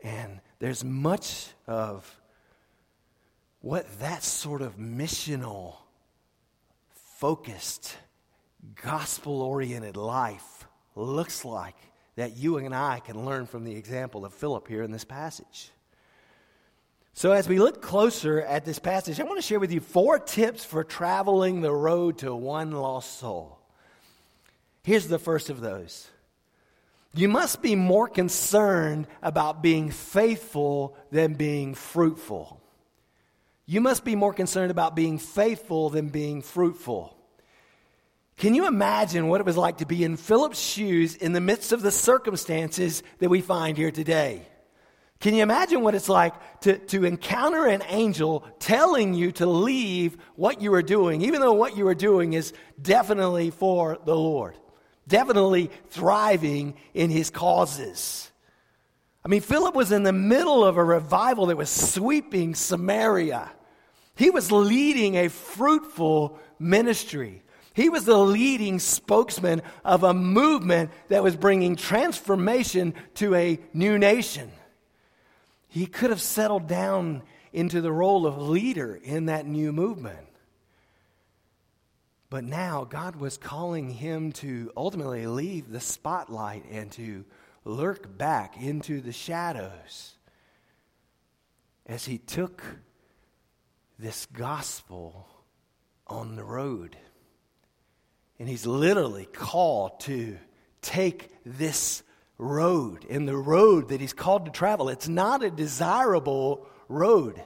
And 0.03 0.41
there's 0.59 0.85
much 0.85 1.49
of 1.67 2.21
what 3.65 3.87
that 4.01 4.23
sort 4.23 4.61
of 4.61 4.77
missional, 4.77 5.77
focused, 7.17 7.97
gospel 8.83 9.41
oriented 9.41 9.97
life 9.97 10.67
looks 10.95 11.47
like 11.47 11.75
that 12.17 12.37
you 12.37 12.59
and 12.59 12.75
I 12.75 13.01
can 13.01 13.25
learn 13.25 13.47
from 13.47 13.65
the 13.65 13.75
example 13.75 14.27
of 14.27 14.35
Philip 14.35 14.69
here 14.69 14.83
in 14.83 14.93
this 14.93 15.05
passage. 15.05 15.71
So, 17.15 17.33
as 17.33 17.49
we 17.49 17.59
look 17.59 17.81
closer 17.81 18.43
at 18.43 18.67
this 18.67 18.79
passage, 18.79 19.19
I 19.19 19.23
want 19.23 19.39
to 19.39 19.47
share 19.47 19.61
with 19.61 19.73
you 19.73 19.81
four 19.81 20.19
tips 20.19 20.63
for 20.63 20.85
traveling 20.85 21.63
the 21.63 21.73
road 21.73 22.19
to 22.19 22.35
one 22.35 22.71
lost 22.73 23.19
soul. 23.19 23.59
Here's 24.83 25.09
the 25.09 25.19
first 25.19 25.49
of 25.49 25.63
those 25.63 26.07
you 27.15 27.29
must 27.29 27.63
be 27.63 27.77
more 27.77 28.09
concerned 28.09 29.07
about 29.23 29.63
being 29.63 29.91
faithful 29.91 30.99
than 31.11 31.33
being 31.33 31.73
fruitful. 31.73 32.61
You 33.67 33.81
must 33.81 34.05
be 34.05 34.15
more 34.15 34.35
concerned 34.35 34.71
about 34.71 34.95
being 34.95 35.19
faithful 35.19 35.91
than 35.91 36.09
being 36.09 36.43
fruitful. 36.43 37.17
Can 38.37 38.55
you 38.55 38.67
imagine 38.67 39.29
what 39.29 39.41
it 39.41 39.47
was 39.47 39.57
like 39.57 39.79
to 39.79 39.87
be 39.87 40.05
in 40.05 40.17
Philip's 40.17 40.61
shoes 40.61 41.15
in 41.15 41.33
the 41.33 41.41
midst 41.41 41.73
of 41.73 41.83
the 41.83 41.91
circumstances 41.91 43.03
that 43.21 43.31
we 43.31 43.41
find 43.41 43.77
here 43.77 43.93
today? 43.93 44.47
Can 45.21 45.35
you 45.35 45.43
imagine 45.43 45.81
what 45.81 45.95
it's 45.95 46.09
like 46.09 46.35
to, 46.63 46.77
to 46.79 47.05
encounter 47.05 47.67
an 47.67 47.83
angel 47.89 48.45
telling 48.59 49.15
you 49.15 49.33
to 49.33 49.47
leave 49.47 50.19
what 50.35 50.61
you 50.61 50.75
are 50.75 50.83
doing, 50.83 51.23
even 51.23 51.41
though 51.41 51.53
what 51.55 51.77
you 51.77 51.87
are 51.89 51.95
doing 51.95 52.35
is 52.35 52.53
definitely 52.83 53.51
for 53.51 53.99
the 54.05 54.17
Lord, 54.17 54.59
definitely 55.09 55.71
thriving 55.89 56.75
in 56.93 57.09
his 57.09 57.31
causes? 57.31 58.31
I 59.25 59.31
mean, 59.31 59.41
Philip 59.41 59.75
was 59.75 59.91
in 59.91 60.03
the 60.03 60.13
middle 60.13 60.65
of 60.65 60.77
a 60.77 60.85
revival 60.85 61.47
that 61.47 61.57
was 61.57 61.71
sweeping 61.71 62.55
Samaria. 62.55 63.51
He 64.17 64.29
was 64.29 64.53
leading 64.53 65.17
a 65.17 65.29
fruitful 65.29 66.39
ministry. 66.59 67.43
He 67.73 67.89
was 67.89 68.05
the 68.05 68.19
leading 68.19 68.79
spokesman 68.79 69.63
of 69.85 70.05
a 70.05 70.13
movement 70.13 70.91
that 71.09 71.23
was 71.23 71.37
bringing 71.37 71.75
transformation 71.75 72.95
to 73.15 73.35
a 73.35 73.59
new 73.73 73.99
nation. 73.99 74.53
He 75.69 75.87
could 75.87 76.11
have 76.11 76.21
settled 76.21 76.69
down 76.69 77.23
into 77.53 77.81
the 77.81 77.91
role 77.91 78.27
of 78.27 78.39
leader 78.39 78.95
in 79.03 79.27
that 79.27 79.47
new 79.47 79.73
movement. 79.73 80.29
But 82.29 82.45
now 82.45 82.85
God 82.85 83.17
was 83.17 83.39
calling 83.39 83.91
him 83.91 84.33
to 84.33 84.71
ultimately 84.77 85.27
leave 85.27 85.71
the 85.71 85.81
spotlight 85.81 86.65
and 86.71 86.93
to 86.93 87.25
lurk 87.65 88.17
back 88.17 88.61
into 88.61 89.01
the 89.01 89.13
shadows 89.13 90.15
as 91.87 92.05
he 92.05 92.19
took 92.19 92.63
this 93.99 94.27
gospel 94.27 95.29
on 96.07 96.37
the 96.37 96.45
road. 96.45 96.97
And 98.39 98.49
he's 98.49 98.67
literally 98.67 99.27
called 99.27 100.01
to 100.01 100.39
take 100.83 101.31
this 101.45 102.03
road. 102.37 103.07
And 103.09 103.29
the 103.29 103.37
road 103.37 103.89
that 103.89 104.01
he's 104.01 104.13
called 104.13 104.47
to 104.47 104.51
travel, 104.51 104.89
it's 104.89 105.09
not 105.09 105.43
a 105.43 105.51
desirable 105.51 106.67
road. 106.89 107.43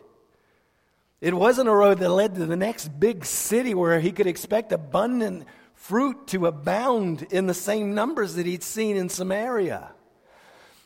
It 1.20 1.34
wasn't 1.34 1.68
a 1.68 1.74
road 1.74 1.98
that 1.98 2.08
led 2.08 2.36
to 2.36 2.46
the 2.46 2.56
next 2.56 2.88
big 2.98 3.24
city 3.24 3.74
where 3.74 4.00
he 4.00 4.12
could 4.12 4.26
expect 4.26 4.72
abundant 4.72 5.46
fruit 5.74 6.26
to 6.28 6.46
abound 6.46 7.22
in 7.30 7.46
the 7.46 7.54
same 7.54 7.94
numbers 7.94 8.34
that 8.34 8.46
he'd 8.46 8.62
seen 8.62 8.96
in 8.96 9.08
Samaria. 9.08 9.92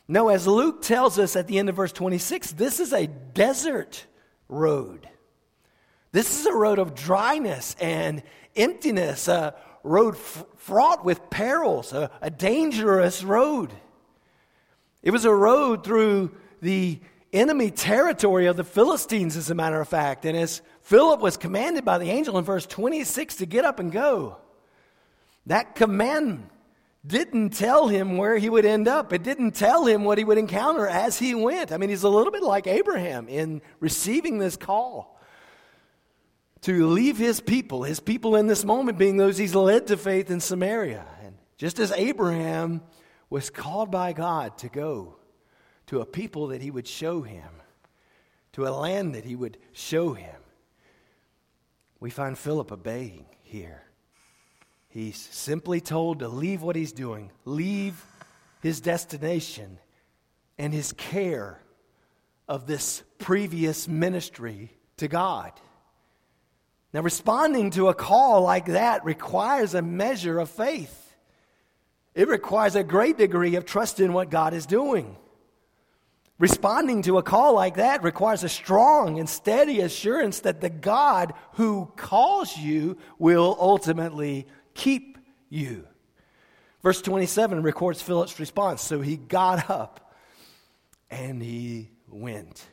No, 0.07 0.29
as 0.29 0.45
Luke 0.45 0.81
tells 0.81 1.17
us 1.17 1.35
at 1.35 1.47
the 1.47 1.59
end 1.59 1.69
of 1.69 1.75
verse 1.75 1.93
26, 1.93 2.51
this 2.53 2.79
is 2.79 2.91
a 2.91 3.07
desert 3.07 4.05
road. 4.49 5.07
This 6.11 6.39
is 6.39 6.45
a 6.45 6.53
road 6.53 6.79
of 6.79 6.93
dryness 6.93 7.75
and 7.79 8.21
emptiness, 8.55 9.27
a 9.27 9.55
road 9.81 10.15
f- 10.15 10.45
fraught 10.57 11.03
with 11.05 11.29
perils, 11.29 11.93
a, 11.93 12.11
a 12.21 12.29
dangerous 12.29 13.23
road. 13.23 13.73
It 15.01 15.11
was 15.11 15.25
a 15.25 15.33
road 15.33 15.83
through 15.83 16.31
the 16.61 16.99
enemy 17.31 17.71
territory 17.71 18.45
of 18.45 18.57
the 18.57 18.63
Philistines, 18.63 19.35
as 19.35 19.49
a 19.49 19.55
matter 19.55 19.81
of 19.81 19.87
fact. 19.87 20.25
And 20.25 20.37
as 20.37 20.61
Philip 20.81 21.19
was 21.19 21.35
commanded 21.35 21.83
by 21.83 21.97
the 21.97 22.09
angel 22.09 22.37
in 22.37 22.45
verse 22.45 22.65
26 22.65 23.37
to 23.37 23.45
get 23.45 23.65
up 23.65 23.79
and 23.79 23.91
go, 23.91 24.37
that 25.47 25.75
command 25.75 26.47
didn't 27.05 27.49
tell 27.51 27.87
him 27.87 28.17
where 28.17 28.37
he 28.37 28.49
would 28.49 28.65
end 28.65 28.87
up. 28.87 29.11
It 29.11 29.23
didn't 29.23 29.51
tell 29.51 29.85
him 29.85 30.03
what 30.03 30.17
he 30.17 30.23
would 30.23 30.37
encounter 30.37 30.87
as 30.87 31.19
he 31.19 31.35
went. 31.35 31.71
I 31.71 31.77
mean, 31.77 31.89
he's 31.89 32.03
a 32.03 32.09
little 32.09 32.31
bit 32.31 32.43
like 32.43 32.65
Abraham 32.65 33.27
in 33.27 33.61
receiving 33.79 34.37
this 34.37 34.55
call 34.55 35.19
to 36.61 36.87
leave 36.87 37.17
his 37.17 37.41
people, 37.41 37.83
his 37.83 37.99
people 37.99 38.37
in 38.37 38.47
this 38.47 38.63
moment 38.63 38.97
being 38.97 39.17
those 39.17 39.37
he's 39.37 39.53
led 39.53 39.87
to 39.87 39.97
faith 39.97 40.31
in 40.31 40.39
Samaria. 40.39 41.05
And 41.23 41.35
just 41.57 41.77
as 41.77 41.91
Abraham 41.91 42.81
was 43.29 43.49
called 43.49 43.91
by 43.91 44.13
God 44.13 44.57
to 44.59 44.69
go 44.69 45.17
to 45.87 45.99
a 45.99 46.05
people 46.05 46.47
that 46.47 46.61
he 46.61 46.71
would 46.71 46.87
show 46.87 47.21
him, 47.21 47.49
to 48.53 48.65
a 48.65 48.69
land 48.69 49.15
that 49.15 49.25
he 49.25 49.35
would 49.35 49.57
show 49.73 50.13
him, 50.13 50.35
we 51.99 52.09
find 52.09 52.37
Philip 52.37 52.71
obeying 52.71 53.25
here. 53.41 53.82
He's 54.93 55.17
simply 55.17 55.81
told 55.81 56.19
to 56.19 56.27
leave 56.27 56.61
what 56.61 56.75
he's 56.75 56.91
doing, 56.91 57.31
leave 57.45 58.05
his 58.61 58.79
destination 58.79 59.79
and 60.59 60.71
his 60.71 60.91
care 60.91 61.59
of 62.47 62.67
this 62.67 63.01
previous 63.17 63.87
ministry 63.87 64.71
to 64.97 65.07
God. 65.07 65.51
Now, 66.93 67.01
responding 67.01 67.71
to 67.71 67.87
a 67.87 67.95
call 67.95 68.43
like 68.43 68.67
that 68.67 69.03
requires 69.03 69.73
a 69.73 69.81
measure 69.81 70.37
of 70.37 70.51
faith. 70.51 71.15
It 72.13 72.27
requires 72.27 72.75
a 72.75 72.83
great 72.83 73.17
degree 73.17 73.55
of 73.55 73.65
trust 73.65 73.99
in 73.99 74.13
what 74.13 74.29
God 74.29 74.53
is 74.53 74.67
doing. 74.67 75.17
Responding 76.37 77.01
to 77.03 77.17
a 77.17 77.23
call 77.23 77.55
like 77.55 77.77
that 77.77 78.03
requires 78.03 78.43
a 78.43 78.49
strong 78.49 79.17
and 79.17 79.27
steady 79.27 79.81
assurance 79.81 80.41
that 80.41 80.61
the 80.61 80.69
God 80.69 81.33
who 81.53 81.91
calls 81.95 82.55
you 82.55 82.97
will 83.17 83.57
ultimately 83.59 84.45
keep 84.73 85.17
you. 85.49 85.87
Verse 86.81 87.01
27 87.01 87.63
records 87.63 88.01
Philip's 88.01 88.39
response. 88.39 88.81
So 88.81 89.01
he 89.01 89.17
got 89.17 89.69
up 89.69 90.13
and 91.09 91.41
he 91.41 91.89
went. 92.09 92.65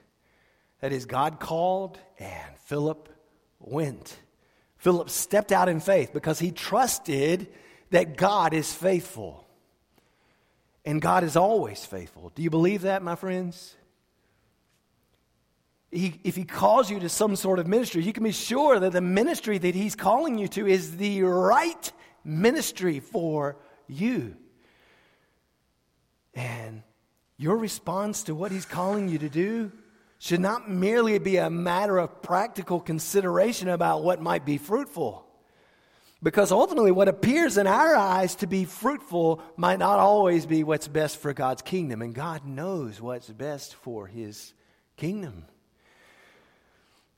That 0.81 0.93
is, 0.93 1.07
God 1.07 1.41
called 1.41 1.99
and 2.19 2.57
Philip 2.65 3.09
went. 3.61 4.17
Philip 4.79 5.11
stepped 5.11 5.53
out 5.53 5.69
in 5.69 5.81
faith 5.81 6.13
because 6.13 6.39
he 6.39 6.51
trusted 6.51 7.49
that 7.91 8.17
God 8.17 8.55
is 8.55 8.73
faithful. 8.73 9.47
And 10.85 11.03
God 11.03 11.23
is 11.25 11.37
always 11.37 11.85
faithful. 11.85 12.33
Do 12.35 12.43
you 12.43 12.49
believe 12.49 12.83
that, 12.83 13.03
my 13.03 13.15
friends? 13.15 13.77
He, 15.91 16.21
if 16.23 16.37
he 16.37 16.45
calls 16.45 16.89
you 16.91 17.01
to 17.01 17.09
some 17.09 17.35
sort 17.35 17.59
of 17.59 17.67
ministry, 17.67 18.03
you 18.03 18.13
can 18.13 18.23
be 18.23 18.33
sure 18.33 18.79
that 18.79 18.93
the 18.93 19.01
ministry 19.01 19.59
that 19.59 19.75
he's 19.75 19.97
calling 19.97 20.39
you 20.39 20.47
to 20.49 20.67
is 20.67 20.97
the 20.97 21.23
right 21.23 21.93
ministry 22.25 23.01
for 23.01 23.57
you. 23.89 24.37
And 26.35 26.83
your 27.37 27.57
response 27.57 28.25
to 28.25 28.35
what 28.35 28.53
he's 28.53 28.67
calling 28.67 29.09
you 29.09 29.19
to 29.19 29.29
do 29.29 29.73
should 30.19 30.41
not 30.41 30.71
merely 30.71 31.19
be 31.19 31.39
a 31.39 31.51
matter 31.51 31.99
of 31.99 32.23
practical 32.23 32.79
consideration 32.79 33.69
about 33.69 34.05
what 34.05 34.21
might 34.21 34.45
be 34.45 34.59
fruitful. 34.59 35.27
Because 36.23 36.53
ultimately, 36.53 36.93
what 36.93 37.09
appears 37.09 37.57
in 37.57 37.67
our 37.67 37.97
eyes 37.97 38.35
to 38.37 38.47
be 38.47 38.67
fruitful 38.67 39.43
might 39.57 39.79
not 39.79 39.99
always 39.99 40.45
be 40.45 40.63
what's 40.63 40.87
best 40.87 41.17
for 41.17 41.33
God's 41.33 41.63
kingdom. 41.63 42.03
And 42.03 42.15
God 42.15 42.45
knows 42.45 43.01
what's 43.01 43.31
best 43.31 43.75
for 43.75 44.07
his 44.07 44.53
kingdom. 44.99 45.47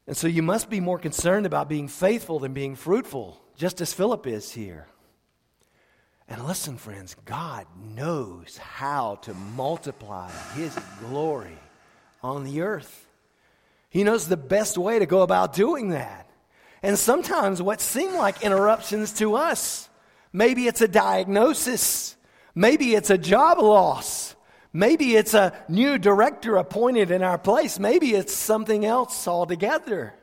And 0.07 0.17
so 0.17 0.27
you 0.27 0.43
must 0.43 0.69
be 0.69 0.81
more 0.81 0.99
concerned 0.99 1.47
about 1.47 1.69
being 1.69 1.89
faithful 1.89 2.39
than 2.39 2.53
being 2.53 2.75
fruitful, 2.75 3.41
just 3.57 3.81
as 3.81 3.93
Philip 3.93 4.27
is 4.27 4.53
here. 4.53 4.89
And 6.29 6.45
listen, 6.47 6.77
friends, 6.77 7.15
God 7.25 7.67
knows 7.95 8.57
how 8.57 9.17
to 9.23 9.35
multiply 9.35 10.31
his 10.55 10.77
glory 11.01 11.59
on 12.23 12.45
the 12.45 12.63
earth. 12.63 13.07
He 13.91 14.05
knows 14.05 14.27
the 14.27 14.37
best 14.37 14.79
way 14.79 14.99
to 14.99 15.07
go 15.07 15.23
about 15.23 15.53
doing 15.53 15.91
that. 15.91 16.31
And 16.83 16.99
sometimes 16.99 17.61
what 17.63 17.81
seem 17.81 18.15
like 18.15 18.43
interruptions 18.43 19.13
to 19.15 19.35
us, 19.37 19.89
maybe 20.33 20.67
it's 20.67 20.81
a 20.81 20.89
diagnosis, 20.89 22.17
maybe 22.55 22.95
it's 22.95 23.11
a 23.11 23.19
job 23.19 23.59
loss, 23.59 24.35
maybe 24.73 25.17
it's 25.17 25.35
a 25.35 25.53
new 25.69 25.99
director 25.99 26.57
appointed 26.57 27.11
in 27.11 27.23
our 27.23 27.39
place, 27.39 27.79
maybe 27.79 28.15
it's 28.15 28.35
something 28.35 28.85
else 28.85 29.27
altogether. 29.29 30.15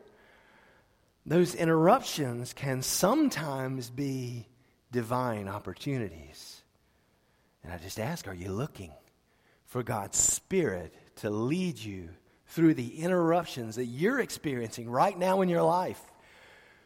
Those 1.26 1.54
interruptions 1.54 2.54
can 2.54 2.82
sometimes 2.82 3.90
be 3.90 4.48
divine 4.92 5.48
opportunities. 5.48 6.64
And 7.64 7.74
I 7.74 7.78
just 7.78 8.00
ask, 8.00 8.28
are 8.28 8.34
you 8.34 8.52
looking 8.52 8.92
for 9.66 9.84
God's 9.84 10.18
Spirit 10.18 10.94
to 11.18 11.30
lead 11.30 11.78
you 11.78 12.10
through 12.48 12.74
the 12.74 13.00
interruptions 13.00 13.76
that 13.76 13.86
you're 13.86 14.20
experiencing 14.20 14.90
right 14.90 15.18
now 15.18 15.42
in 15.42 15.50
your 15.50 15.62
life 15.62 16.02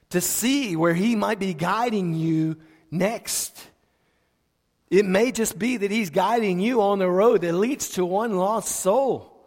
to 0.10 0.22
see 0.22 0.76
where 0.76 0.94
He 0.94 1.16
might 1.16 1.40
be 1.40 1.54
guiding 1.54 2.14
you 2.14 2.58
next. 2.92 3.68
It 4.94 5.08
may 5.08 5.32
just 5.32 5.58
be 5.58 5.78
that 5.78 5.90
He's 5.90 6.12
guiding 6.12 6.60
you 6.60 6.84
on 6.84 7.00
the 7.00 7.10
road 7.10 7.42
that 7.42 7.54
leads 7.54 7.90
to 7.94 8.06
one 8.06 8.38
lost 8.38 8.76
soul. 8.76 9.44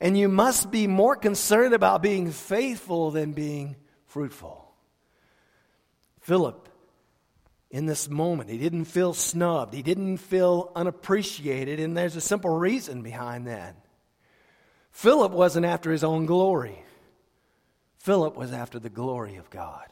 And 0.00 0.18
you 0.18 0.28
must 0.28 0.72
be 0.72 0.88
more 0.88 1.14
concerned 1.14 1.74
about 1.74 2.02
being 2.02 2.32
faithful 2.32 3.12
than 3.12 3.34
being 3.34 3.76
fruitful. 4.06 4.68
Philip, 6.22 6.68
in 7.70 7.86
this 7.86 8.08
moment, 8.08 8.50
he 8.50 8.58
didn't 8.58 8.86
feel 8.86 9.14
snubbed, 9.14 9.74
he 9.74 9.82
didn't 9.82 10.16
feel 10.16 10.72
unappreciated, 10.74 11.78
and 11.78 11.96
there's 11.96 12.16
a 12.16 12.20
simple 12.20 12.50
reason 12.50 13.02
behind 13.02 13.46
that. 13.46 13.76
Philip 14.90 15.30
wasn't 15.30 15.66
after 15.66 15.92
his 15.92 16.02
own 16.02 16.26
glory. 16.26 16.82
Philip 17.98 18.34
was 18.34 18.52
after 18.52 18.80
the 18.80 18.90
glory 18.90 19.36
of 19.36 19.50
God. 19.50 19.86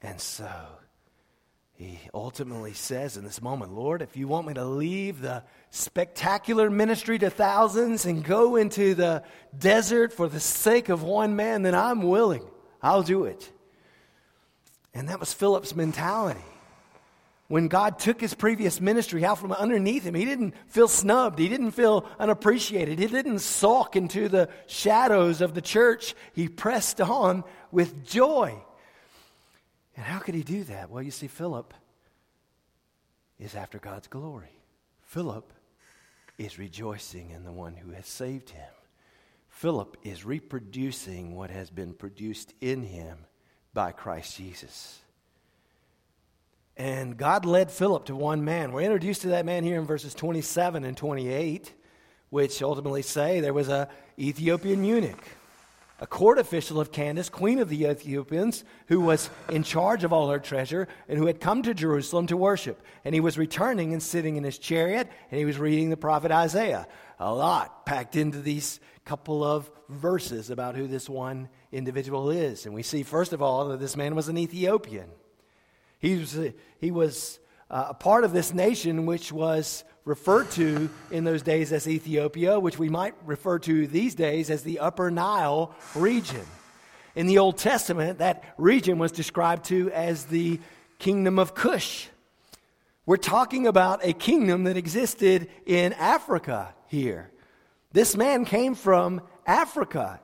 And 0.00 0.18
so 0.18 0.50
he 1.80 1.98
ultimately 2.12 2.74
says 2.74 3.16
in 3.16 3.24
this 3.24 3.40
moment, 3.40 3.72
Lord, 3.72 4.02
if 4.02 4.16
you 4.16 4.28
want 4.28 4.46
me 4.46 4.54
to 4.54 4.64
leave 4.64 5.20
the 5.20 5.42
spectacular 5.70 6.68
ministry 6.68 7.18
to 7.18 7.30
thousands 7.30 8.04
and 8.04 8.22
go 8.22 8.56
into 8.56 8.94
the 8.94 9.22
desert 9.56 10.12
for 10.12 10.28
the 10.28 10.40
sake 10.40 10.90
of 10.90 11.02
one 11.02 11.36
man, 11.36 11.62
then 11.62 11.74
I'm 11.74 12.02
willing. 12.02 12.44
I'll 12.82 13.02
do 13.02 13.24
it. 13.24 13.50
And 14.92 15.08
that 15.08 15.20
was 15.20 15.32
Philip's 15.32 15.74
mentality 15.74 16.44
when 17.50 17.66
God 17.66 17.98
took 17.98 18.20
his 18.20 18.32
previous 18.32 18.80
ministry 18.80 19.24
out 19.24 19.38
from 19.38 19.50
underneath 19.50 20.04
him, 20.04 20.14
he 20.14 20.24
didn't 20.24 20.54
feel 20.68 20.86
snubbed. 20.86 21.40
He 21.40 21.48
didn't 21.48 21.72
feel 21.72 22.06
unappreciated. 22.20 23.00
He 23.00 23.08
didn't 23.08 23.40
sulk 23.40 23.96
into 23.96 24.28
the 24.28 24.48
shadows 24.68 25.40
of 25.40 25.52
the 25.54 25.60
church. 25.60 26.14
He 26.32 26.46
pressed 26.46 27.00
on 27.00 27.42
with 27.72 28.06
joy. 28.06 28.56
And 30.00 30.08
how 30.08 30.18
could 30.18 30.34
he 30.34 30.42
do 30.42 30.64
that? 30.64 30.88
Well, 30.88 31.02
you 31.02 31.10
see, 31.10 31.26
Philip 31.26 31.74
is 33.38 33.54
after 33.54 33.78
God's 33.78 34.08
glory. 34.08 34.58
Philip 35.02 35.52
is 36.38 36.58
rejoicing 36.58 37.32
in 37.32 37.44
the 37.44 37.52
one 37.52 37.74
who 37.74 37.90
has 37.90 38.06
saved 38.06 38.48
him. 38.48 38.72
Philip 39.50 39.98
is 40.02 40.24
reproducing 40.24 41.36
what 41.36 41.50
has 41.50 41.68
been 41.68 41.92
produced 41.92 42.54
in 42.62 42.82
him 42.82 43.26
by 43.74 43.92
Christ 43.92 44.38
Jesus. 44.38 45.00
And 46.78 47.18
God 47.18 47.44
led 47.44 47.70
Philip 47.70 48.06
to 48.06 48.16
one 48.16 48.42
man. 48.42 48.72
We're 48.72 48.80
introduced 48.80 49.20
to 49.20 49.28
that 49.28 49.44
man 49.44 49.64
here 49.64 49.78
in 49.78 49.84
verses 49.84 50.14
27 50.14 50.82
and 50.82 50.96
28, 50.96 51.74
which 52.30 52.62
ultimately 52.62 53.02
say 53.02 53.40
there 53.40 53.52
was 53.52 53.68
a 53.68 53.90
Ethiopian 54.18 54.82
eunuch. 54.82 55.22
A 56.00 56.06
court 56.06 56.38
official 56.38 56.80
of 56.80 56.90
Candace, 56.90 57.28
queen 57.28 57.58
of 57.58 57.68
the 57.68 57.84
Ethiopians, 57.84 58.64
who 58.86 59.00
was 59.00 59.28
in 59.50 59.62
charge 59.62 60.02
of 60.02 60.12
all 60.12 60.30
her 60.30 60.38
treasure 60.38 60.88
and 61.08 61.18
who 61.18 61.26
had 61.26 61.40
come 61.40 61.62
to 61.62 61.74
Jerusalem 61.74 62.26
to 62.28 62.36
worship. 62.38 62.82
And 63.04 63.14
he 63.14 63.20
was 63.20 63.36
returning 63.36 63.92
and 63.92 64.02
sitting 64.02 64.36
in 64.36 64.44
his 64.44 64.58
chariot, 64.58 65.08
and 65.30 65.38
he 65.38 65.44
was 65.44 65.58
reading 65.58 65.90
the 65.90 65.98
prophet 65.98 66.32
Isaiah. 66.32 66.88
A 67.18 67.32
lot 67.32 67.84
packed 67.84 68.16
into 68.16 68.40
these 68.40 68.80
couple 69.04 69.44
of 69.44 69.70
verses 69.90 70.48
about 70.48 70.74
who 70.74 70.86
this 70.86 71.08
one 71.08 71.50
individual 71.70 72.30
is. 72.30 72.64
And 72.64 72.74
we 72.74 72.82
see, 72.82 73.02
first 73.02 73.34
of 73.34 73.42
all, 73.42 73.68
that 73.68 73.80
this 73.80 73.96
man 73.96 74.14
was 74.14 74.28
an 74.28 74.38
Ethiopian. 74.38 75.10
He 75.98 76.16
was, 76.16 76.38
he 76.78 76.90
was 76.90 77.38
uh, 77.68 77.86
a 77.90 77.94
part 77.94 78.24
of 78.24 78.32
this 78.32 78.54
nation 78.54 79.04
which 79.04 79.32
was 79.32 79.84
referred 80.04 80.50
to 80.52 80.88
in 81.10 81.24
those 81.24 81.42
days 81.42 81.72
as 81.72 81.86
Ethiopia, 81.86 82.58
which 82.58 82.78
we 82.78 82.88
might 82.88 83.14
refer 83.24 83.58
to 83.60 83.86
these 83.86 84.14
days 84.14 84.50
as 84.50 84.62
the 84.62 84.80
Upper 84.80 85.10
Nile 85.10 85.74
region. 85.94 86.44
In 87.14 87.26
the 87.26 87.38
Old 87.38 87.58
Testament, 87.58 88.18
that 88.18 88.54
region 88.56 88.98
was 88.98 89.12
described 89.12 89.64
to 89.66 89.90
as 89.90 90.24
the 90.24 90.60
kingdom 90.98 91.38
of 91.38 91.54
Cush. 91.54 92.08
We're 93.06 93.16
talking 93.16 93.66
about 93.66 94.04
a 94.04 94.12
kingdom 94.12 94.64
that 94.64 94.76
existed 94.76 95.48
in 95.66 95.92
Africa 95.94 96.74
here. 96.86 97.30
This 97.92 98.16
man 98.16 98.44
came 98.44 98.74
from 98.74 99.22
Africa. 99.46 100.20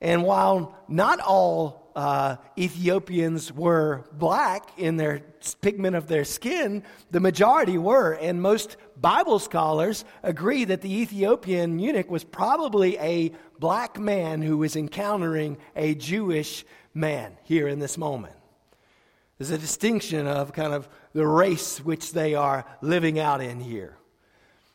And 0.00 0.24
while 0.24 0.74
not 0.88 1.20
all 1.20 1.92
uh, 1.94 2.36
Ethiopians 2.58 3.52
were 3.52 4.04
black 4.12 4.78
in 4.78 4.96
their 4.96 5.20
pigment 5.60 5.94
of 5.94 6.08
their 6.08 6.24
skin, 6.24 6.82
the 7.10 7.20
majority 7.20 7.78
were. 7.78 8.12
And 8.12 8.42
most 8.42 8.76
Bible 9.00 9.38
scholars 9.38 10.04
agree 10.22 10.64
that 10.64 10.82
the 10.82 11.00
Ethiopian 11.00 11.78
eunuch 11.78 12.10
was 12.10 12.24
probably 12.24 12.98
a 12.98 13.32
black 13.58 13.98
man 13.98 14.42
who 14.42 14.58
was 14.58 14.76
encountering 14.76 15.56
a 15.74 15.94
Jewish 15.94 16.64
man 16.92 17.36
here 17.44 17.66
in 17.66 17.78
this 17.78 17.96
moment. 17.96 18.34
There's 19.38 19.50
a 19.50 19.58
distinction 19.58 20.26
of 20.26 20.52
kind 20.52 20.74
of 20.74 20.88
the 21.14 21.26
race 21.26 21.78
which 21.78 22.12
they 22.12 22.34
are 22.34 22.66
living 22.82 23.18
out 23.18 23.40
in 23.40 23.58
here. 23.58 23.96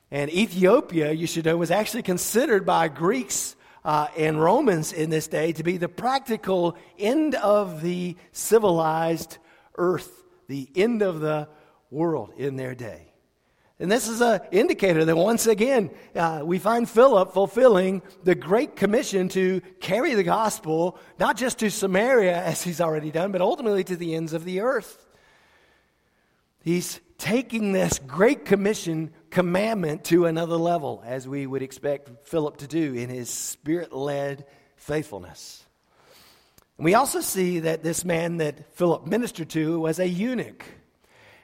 And 0.09 0.31
Ethiopia, 0.31 1.11
you 1.11 1.27
should 1.27 1.45
know, 1.45 1.57
was 1.57 1.71
actually 1.71 2.03
considered 2.03 2.65
by 2.65 2.87
Greeks 2.87 3.55
uh, 3.83 4.07
and 4.17 4.41
Romans 4.41 4.91
in 4.91 5.11
this 5.11 5.27
day 5.27 5.51
to 5.53 5.63
be 5.63 5.77
the 5.77 5.89
practical 5.89 6.75
end 6.97 7.35
of 7.35 7.81
the 7.83 8.15
civilized 8.31 9.37
earth, 9.77 10.23
the 10.47 10.67
end 10.75 11.03
of 11.03 11.19
the 11.19 11.47
world 11.91 12.31
in 12.37 12.55
their 12.55 12.73
day. 12.73 13.11
And 13.79 13.91
this 13.91 14.07
is 14.07 14.21
an 14.21 14.39
indicator 14.51 15.03
that 15.03 15.17
once 15.17 15.47
again, 15.47 15.91
uh, 16.15 16.41
we 16.45 16.59
find 16.59 16.89
Philip 16.89 17.33
fulfilling 17.33 18.01
the 18.23 18.35
Great 18.35 18.77
Commission 18.77 19.27
to 19.29 19.61
carry 19.81 20.15
the 20.15 20.23
gospel, 20.23 20.97
not 21.19 21.35
just 21.35 21.59
to 21.59 21.69
Samaria, 21.69 22.37
as 22.43 22.63
he's 22.63 22.79
already 22.79 23.11
done, 23.11 23.31
but 23.31 23.41
ultimately 23.41 23.83
to 23.83 23.97
the 23.97 24.15
ends 24.15 24.31
of 24.31 24.45
the 24.45 24.61
earth. 24.61 25.05
He's 26.63 27.01
taking 27.17 27.73
this 27.73 27.99
Great 27.99 28.45
Commission 28.45 29.11
commandment 29.29 30.05
to 30.05 30.25
another 30.25 30.55
level, 30.55 31.03
as 31.05 31.27
we 31.27 31.45
would 31.45 31.61
expect 31.61 32.27
Philip 32.27 32.57
to 32.57 32.67
do 32.67 32.93
in 32.93 33.09
his 33.09 33.29
spirit 33.29 33.91
led 33.91 34.45
faithfulness. 34.77 35.63
And 36.77 36.85
we 36.85 36.93
also 36.93 37.19
see 37.21 37.59
that 37.59 37.83
this 37.83 38.05
man 38.05 38.37
that 38.37 38.73
Philip 38.75 39.05
ministered 39.05 39.49
to 39.51 39.79
was 39.79 39.99
a 39.99 40.07
eunuch. 40.07 40.63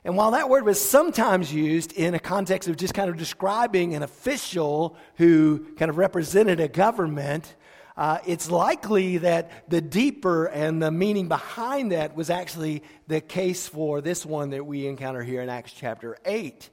And 0.04 0.18
while 0.18 0.32
that 0.32 0.50
word 0.50 0.66
was 0.66 0.82
sometimes 0.82 1.54
used 1.54 1.94
in 1.94 2.16
a 2.16 2.20
context 2.20 2.68
of 2.68 2.76
just 2.76 2.96
kind 2.96 3.10
of 3.10 3.18
describing 3.18 3.94
an 3.94 4.02
official 4.02 4.98
who 5.18 5.60
kind 5.76 5.90
of 5.90 5.98
represented 5.98 6.60
a 6.60 6.68
government, 6.68 7.56
uh, 7.96 8.18
it's 8.26 8.50
likely 8.50 9.20
that 9.20 9.70
the 9.70 9.80
deeper 9.80 10.46
and 10.46 10.82
the 10.82 10.90
meaning 10.90 11.28
behind 11.28 11.92
that 11.92 12.16
was 12.16 12.32
actually 12.32 12.82
the 13.08 13.22
case 13.22 13.68
for 13.68 14.02
this 14.02 14.26
one 14.26 14.50
that 14.50 14.66
we 14.66 14.88
encounter 14.88 15.22
here 15.22 15.42
in 15.42 15.50
Acts 15.50 15.72
chapter 15.72 16.18
8. 16.26 16.70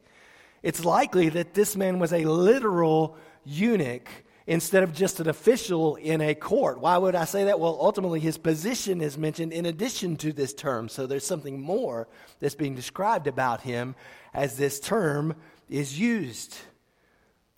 It's 0.62 0.84
likely 0.84 1.28
that 1.28 1.52
this 1.52 1.76
man 1.76 1.98
was 1.98 2.14
a 2.14 2.24
literal 2.24 3.18
eunuch 3.44 4.08
instead 4.48 4.82
of 4.82 4.94
just 4.94 5.20
an 5.20 5.28
official 5.28 5.96
in 5.96 6.22
a 6.22 6.34
court. 6.34 6.80
Why 6.80 6.96
would 6.96 7.14
I 7.14 7.26
say 7.26 7.44
that? 7.44 7.60
Well, 7.60 7.76
ultimately, 7.78 8.18
his 8.18 8.38
position 8.38 9.02
is 9.02 9.18
mentioned 9.18 9.52
in 9.52 9.66
addition 9.66 10.16
to 10.16 10.32
this 10.32 10.54
term. 10.54 10.88
So 10.88 11.06
there's 11.06 11.26
something 11.26 11.60
more 11.60 12.08
that's 12.40 12.54
being 12.54 12.74
described 12.74 13.26
about 13.26 13.60
him 13.60 13.94
as 14.32 14.56
this 14.56 14.80
term 14.80 15.36
is 15.68 16.00
used. 16.00 16.56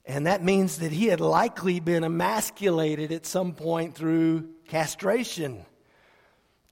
And 0.05 0.27
that 0.27 0.43
means 0.43 0.79
that 0.79 0.91
he 0.91 1.07
had 1.07 1.21
likely 1.21 1.79
been 1.79 2.03
emasculated 2.03 3.13
at 3.13 3.25
some 3.25 3.53
point 3.53 3.95
through 3.95 4.49
castration. 4.67 5.65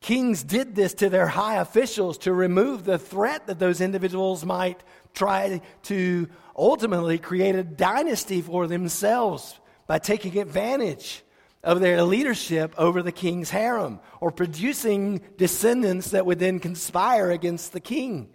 Kings 0.01 0.43
did 0.43 0.75
this 0.75 0.95
to 0.95 1.09
their 1.09 1.29
high 1.29 1.61
officials 1.61 2.19
to 2.19 2.33
remove 2.33 2.83
the 2.83 2.99
threat 2.99 3.47
that 3.47 3.61
those 3.61 3.81
individuals 3.81 4.45
might 4.45 4.83
try 5.15 5.61
to 5.85 6.29
ultimately 6.57 7.19
create 7.19 7.55
a 7.55 7.63
dynasty 7.63 8.43
for 8.43 8.67
themselves 8.67 9.61
by 9.89 9.99
taking 9.99 10.39
advantage 10.39 11.25
of 11.65 11.81
their 11.81 12.05
leadership 12.05 12.73
over 12.79 13.03
the 13.03 13.11
king's 13.11 13.51
harem 13.51 13.99
or 14.21 14.31
producing 14.31 15.21
descendants 15.37 16.11
that 16.13 16.25
would 16.25 16.39
then 16.39 16.61
conspire 16.61 17.33
against 17.33 17.73
the 17.73 17.81
king. 17.81 18.29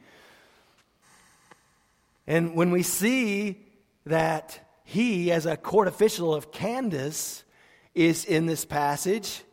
And 2.27 2.55
when 2.55 2.71
we 2.71 2.83
see 2.83 3.65
that 4.05 4.59
he, 4.83 5.31
as 5.31 5.45
a 5.45 5.55
court 5.55 5.87
official 5.87 6.33
of 6.33 6.51
Candace, 6.51 7.43
is 7.95 8.25
in 8.25 8.45
this 8.47 8.65
passage, 8.65 9.43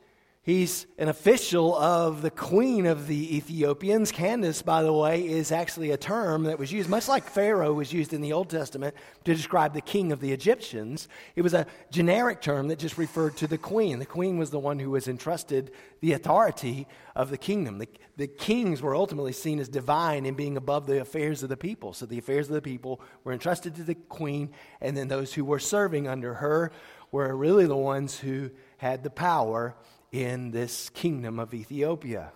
He's 0.51 0.89
an 0.99 1.07
official 1.07 1.77
of 1.77 2.23
the 2.23 2.31
queen 2.33 2.85
of 2.85 3.07
the 3.07 3.37
Ethiopians. 3.37 4.11
Candace, 4.11 4.63
by 4.63 4.83
the 4.83 4.93
way, 4.93 5.25
is 5.25 5.53
actually 5.53 5.93
a 5.93 5.97
term 5.97 6.43
that 6.43 6.59
was 6.59 6.73
used, 6.73 6.91
much 6.91 7.07
like 7.07 7.23
Pharaoh 7.23 7.73
was 7.73 7.93
used 7.93 8.13
in 8.13 8.21
the 8.21 8.33
Old 8.33 8.51
Testament 8.51 8.97
to 9.23 9.33
describe 9.33 9.75
the 9.75 9.81
king 9.81 10.11
of 10.11 10.19
the 10.19 10.33
Egyptians. 10.33 11.07
It 11.37 11.43
was 11.43 11.55
a 11.55 11.69
generic 11.93 12.41
term 12.41 12.67
that 12.67 12.81
just 12.81 12.99
referred 12.99 13.37
to 13.37 13.47
the 13.47 13.59
queen. 13.59 14.01
The 14.01 14.07
queen 14.07 14.39
was 14.39 14.51
the 14.51 14.59
one 14.59 14.81
who 14.81 14.91
was 14.91 15.07
entrusted 15.07 15.71
the 16.01 16.15
authority 16.15 16.89
of 17.15 17.31
the 17.31 17.39
kingdom. 17.39 17.79
The, 17.79 17.89
the 18.17 18.27
kings 18.27 18.83
were 18.83 18.97
ultimately 18.97 19.33
seen 19.33 19.61
as 19.61 19.69
divine 19.69 20.27
in 20.27 20.35
being 20.35 20.57
above 20.57 20.89
the 20.89 21.01
affairs 21.01 21.45
of 21.45 21.49
the 21.49 21.57
people. 21.57 21.93
So 21.93 22.07
the 22.07 22.19
affairs 22.19 22.49
of 22.49 22.55
the 22.55 22.61
people 22.61 23.01
were 23.23 23.33
entrusted 23.33 23.77
to 23.77 23.85
the 23.85 23.95
queen, 23.95 24.51
and 24.81 24.97
then 24.97 25.07
those 25.07 25.33
who 25.33 25.45
were 25.45 25.61
serving 25.61 26.09
under 26.09 26.35
her 26.35 26.73
were 27.13 27.37
really 27.37 27.67
the 27.67 27.77
ones 27.77 28.19
who 28.19 28.51
had 28.79 29.05
the 29.05 29.11
power 29.11 29.77
in 30.13 30.51
this 30.51 30.91
kingdom 30.91 31.39
of 31.39 31.55
Ethiopia. 31.55 32.33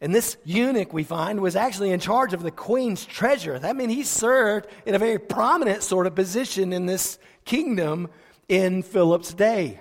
And 0.00 0.14
this 0.14 0.36
eunuch, 0.44 0.92
we 0.92 1.04
find, 1.04 1.40
was 1.40 1.56
actually 1.56 1.90
in 1.90 2.00
charge 2.00 2.34
of 2.34 2.42
the 2.42 2.50
queen's 2.50 3.04
treasure. 3.04 3.58
That 3.58 3.76
means 3.76 3.94
he 3.94 4.02
served 4.02 4.68
in 4.84 4.94
a 4.94 4.98
very 4.98 5.18
prominent 5.18 5.82
sort 5.82 6.06
of 6.06 6.14
position 6.14 6.72
in 6.72 6.86
this 6.86 7.18
kingdom 7.44 8.10
in 8.48 8.82
Philip's 8.82 9.32
day. 9.32 9.80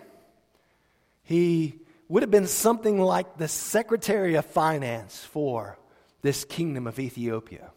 He 1.24 1.80
would 2.08 2.24
have 2.24 2.32
been 2.32 2.48
something 2.48 3.00
like 3.00 3.38
the 3.38 3.48
secretary 3.48 4.36
of 4.36 4.46
finance 4.46 5.24
for 5.24 5.78
this 6.22 6.46
kingdom 6.46 6.88
of 6.88 6.98
Ethiopia. 6.98 7.72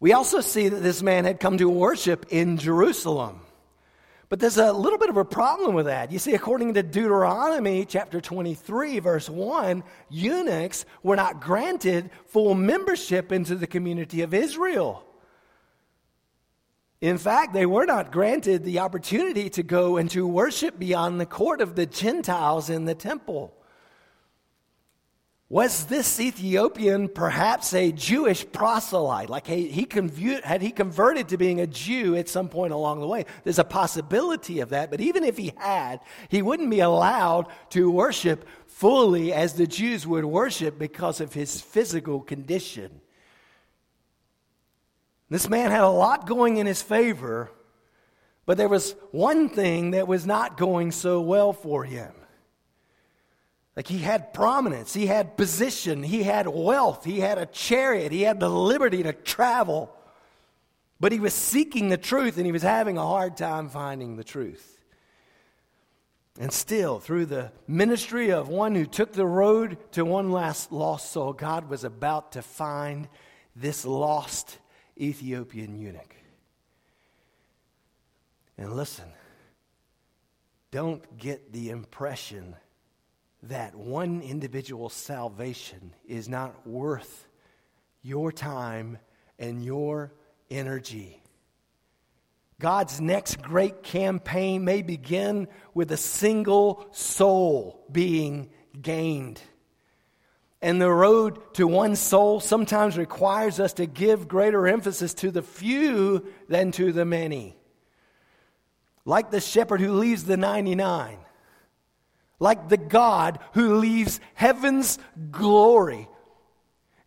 We 0.00 0.12
also 0.12 0.40
see 0.40 0.68
that 0.68 0.82
this 0.82 1.02
man 1.02 1.24
had 1.24 1.40
come 1.40 1.58
to 1.58 1.68
worship 1.68 2.26
in 2.30 2.58
Jerusalem. 2.58 3.40
But 4.28 4.40
there's 4.40 4.58
a 4.58 4.72
little 4.72 4.98
bit 4.98 5.08
of 5.08 5.16
a 5.16 5.24
problem 5.24 5.74
with 5.74 5.86
that. 5.86 6.10
You 6.10 6.18
see, 6.18 6.34
according 6.34 6.74
to 6.74 6.82
Deuteronomy 6.82 7.84
chapter 7.84 8.20
23, 8.20 8.98
verse 8.98 9.30
1, 9.30 9.84
eunuchs 10.08 10.84
were 11.02 11.14
not 11.14 11.40
granted 11.40 12.10
full 12.26 12.54
membership 12.54 13.30
into 13.30 13.54
the 13.54 13.68
community 13.68 14.22
of 14.22 14.34
Israel. 14.34 15.04
In 17.00 17.18
fact, 17.18 17.52
they 17.52 17.66
were 17.66 17.86
not 17.86 18.10
granted 18.10 18.64
the 18.64 18.80
opportunity 18.80 19.48
to 19.50 19.62
go 19.62 19.96
and 19.96 20.10
to 20.10 20.26
worship 20.26 20.78
beyond 20.78 21.20
the 21.20 21.26
court 21.26 21.60
of 21.60 21.76
the 21.76 21.86
Gentiles 21.86 22.68
in 22.68 22.84
the 22.84 22.94
temple. 22.94 23.55
Was 25.48 25.84
this 25.86 26.18
Ethiopian 26.18 27.08
perhaps 27.08 27.72
a 27.72 27.92
Jewish 27.92 28.44
proselyte? 28.50 29.30
Like 29.30 29.46
he, 29.46 29.68
he 29.68 29.86
convu- 29.86 30.42
had 30.42 30.60
he 30.60 30.72
converted 30.72 31.28
to 31.28 31.36
being 31.36 31.60
a 31.60 31.68
Jew 31.68 32.16
at 32.16 32.28
some 32.28 32.48
point 32.48 32.72
along 32.72 32.98
the 32.98 33.06
way? 33.06 33.26
There's 33.44 33.60
a 33.60 33.64
possibility 33.64 34.58
of 34.58 34.70
that, 34.70 34.90
but 34.90 35.00
even 35.00 35.22
if 35.22 35.36
he 35.36 35.52
had, 35.56 36.00
he 36.30 36.42
wouldn't 36.42 36.70
be 36.70 36.80
allowed 36.80 37.46
to 37.70 37.88
worship 37.88 38.44
fully 38.66 39.32
as 39.32 39.54
the 39.54 39.68
Jews 39.68 40.04
would 40.04 40.24
worship 40.24 40.80
because 40.80 41.20
of 41.20 41.32
his 41.32 41.60
physical 41.60 42.20
condition. 42.20 43.00
This 45.30 45.48
man 45.48 45.70
had 45.70 45.82
a 45.82 45.88
lot 45.88 46.26
going 46.26 46.56
in 46.56 46.66
his 46.66 46.82
favor, 46.82 47.52
but 48.46 48.56
there 48.56 48.68
was 48.68 48.96
one 49.12 49.48
thing 49.48 49.92
that 49.92 50.08
was 50.08 50.26
not 50.26 50.56
going 50.56 50.90
so 50.90 51.20
well 51.20 51.52
for 51.52 51.84
him. 51.84 52.12
Like 53.76 53.88
he 53.88 53.98
had 53.98 54.32
prominence, 54.32 54.94
he 54.94 55.06
had 55.06 55.36
position, 55.36 56.02
he 56.02 56.22
had 56.22 56.48
wealth, 56.48 57.04
he 57.04 57.20
had 57.20 57.36
a 57.36 57.44
chariot, 57.44 58.10
he 58.10 58.22
had 58.22 58.40
the 58.40 58.48
liberty 58.48 59.02
to 59.02 59.12
travel. 59.12 59.94
But 60.98 61.12
he 61.12 61.20
was 61.20 61.34
seeking 61.34 61.90
the 61.90 61.98
truth 61.98 62.38
and 62.38 62.46
he 62.46 62.52
was 62.52 62.62
having 62.62 62.96
a 62.96 63.06
hard 63.06 63.36
time 63.36 63.68
finding 63.68 64.16
the 64.16 64.24
truth. 64.24 64.80
And 66.38 66.50
still, 66.50 67.00
through 67.00 67.26
the 67.26 67.52
ministry 67.66 68.30
of 68.30 68.48
one 68.48 68.74
who 68.74 68.86
took 68.86 69.12
the 69.12 69.26
road 69.26 69.78
to 69.92 70.04
one 70.04 70.32
last 70.32 70.72
lost 70.72 71.12
soul, 71.12 71.34
God 71.34 71.68
was 71.68 71.84
about 71.84 72.32
to 72.32 72.42
find 72.42 73.08
this 73.54 73.84
lost 73.84 74.58
Ethiopian 74.98 75.78
eunuch. 75.78 76.14
And 78.58 78.72
listen, 78.74 79.08
don't 80.70 81.18
get 81.18 81.52
the 81.52 81.70
impression 81.70 82.56
that 83.44 83.74
one 83.74 84.22
individual's 84.22 84.92
salvation 84.92 85.94
is 86.06 86.28
not 86.28 86.66
worth 86.66 87.26
your 88.02 88.32
time 88.32 88.98
and 89.38 89.64
your 89.64 90.12
energy. 90.50 91.22
God's 92.58 93.00
next 93.00 93.42
great 93.42 93.82
campaign 93.82 94.64
may 94.64 94.82
begin 94.82 95.48
with 95.74 95.92
a 95.92 95.96
single 95.96 96.86
soul 96.92 97.84
being 97.92 98.50
gained. 98.80 99.40
And 100.62 100.80
the 100.80 100.90
road 100.90 101.54
to 101.54 101.66
one 101.66 101.96
soul 101.96 102.40
sometimes 102.40 102.96
requires 102.96 103.60
us 103.60 103.74
to 103.74 103.86
give 103.86 104.26
greater 104.26 104.66
emphasis 104.66 105.12
to 105.14 105.30
the 105.30 105.42
few 105.42 106.26
than 106.48 106.72
to 106.72 106.92
the 106.92 107.04
many. 107.04 107.56
Like 109.04 109.30
the 109.30 109.40
shepherd 109.40 109.80
who 109.80 109.92
leaves 109.92 110.24
the 110.24 110.38
99, 110.38 111.18
like 112.38 112.68
the 112.68 112.76
God 112.76 113.38
who 113.52 113.76
leaves 113.76 114.20
heaven's 114.34 114.98
glory 115.30 116.08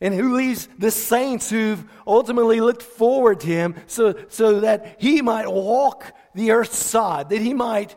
and 0.01 0.13
who 0.13 0.35
leaves 0.35 0.67
the 0.77 0.91
saints 0.91 1.49
who've 1.49 1.83
ultimately 2.07 2.61
looked 2.61 2.83
forward 2.83 3.41
to 3.41 3.47
him 3.47 3.75
so, 3.87 4.15
so 4.29 4.61
that 4.61 4.95
he 4.99 5.21
might 5.21 5.51
walk 5.51 6.13
the 6.33 6.51
earth's 6.51 6.77
sod, 6.77 7.29
that 7.29 7.41
he 7.41 7.53
might 7.53 7.95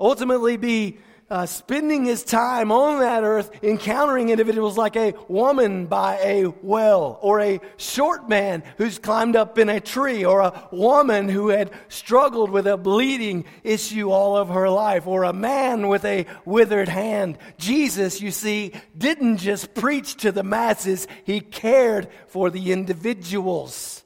ultimately 0.00 0.56
be 0.56 0.98
uh, 1.30 1.44
spending 1.44 2.04
his 2.06 2.24
time 2.24 2.72
on 2.72 3.00
that 3.00 3.22
earth 3.22 3.50
encountering 3.62 4.30
individuals 4.30 4.78
like 4.78 4.96
a 4.96 5.14
woman 5.28 5.86
by 5.86 6.18
a 6.22 6.46
well, 6.62 7.18
or 7.20 7.40
a 7.40 7.60
short 7.76 8.28
man 8.28 8.62
who's 8.78 8.98
climbed 8.98 9.36
up 9.36 9.58
in 9.58 9.68
a 9.68 9.80
tree, 9.80 10.24
or 10.24 10.40
a 10.40 10.68
woman 10.72 11.28
who 11.28 11.48
had 11.48 11.70
struggled 11.88 12.50
with 12.50 12.66
a 12.66 12.78
bleeding 12.78 13.44
issue 13.62 14.10
all 14.10 14.36
of 14.36 14.48
her 14.48 14.70
life, 14.70 15.06
or 15.06 15.24
a 15.24 15.32
man 15.32 15.88
with 15.88 16.04
a 16.04 16.26
withered 16.46 16.88
hand. 16.88 17.36
Jesus, 17.58 18.22
you 18.22 18.30
see, 18.30 18.72
didn't 18.96 19.38
just 19.38 19.74
preach 19.74 20.16
to 20.16 20.32
the 20.32 20.42
masses, 20.42 21.06
he 21.24 21.40
cared 21.40 22.08
for 22.28 22.48
the 22.48 22.72
individuals. 22.72 24.02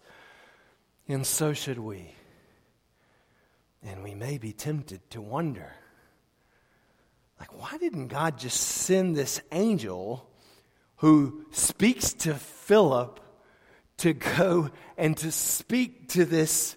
And 1.07 1.27
so 1.27 1.53
should 1.53 1.79
we. 1.79 2.15
And 3.85 4.03
we 4.03 4.15
may 4.15 4.39
be 4.39 4.53
tempted 4.53 5.09
to 5.11 5.21
wonder 5.21 5.73
like, 7.43 7.61
why 7.61 7.77
didn't 7.77 8.07
God 8.07 8.39
just 8.39 8.61
send 8.61 9.17
this 9.17 9.41
angel 9.51 10.31
who 10.99 11.45
speaks 11.51 12.13
to 12.13 12.35
Philip 12.35 13.19
to 13.97 14.13
go 14.13 14.71
and 14.97 15.17
to 15.17 15.33
speak 15.33 16.11
to 16.11 16.25
this 16.25 16.77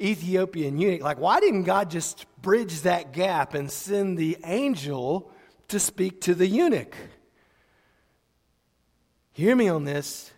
Ethiopian 0.00 0.78
eunuch? 0.78 1.02
Like, 1.02 1.18
why 1.18 1.40
didn't 1.40 1.64
God 1.64 1.90
just 1.90 2.24
bridge 2.40 2.80
that 2.82 3.12
gap 3.12 3.52
and 3.52 3.70
send 3.70 4.16
the 4.16 4.38
angel 4.44 5.30
to 5.68 5.78
speak 5.78 6.22
to 6.22 6.34
the 6.34 6.46
eunuch? 6.46 6.96
Hear 9.32 9.54
me 9.54 9.68
on 9.68 9.84
this. 9.84 10.32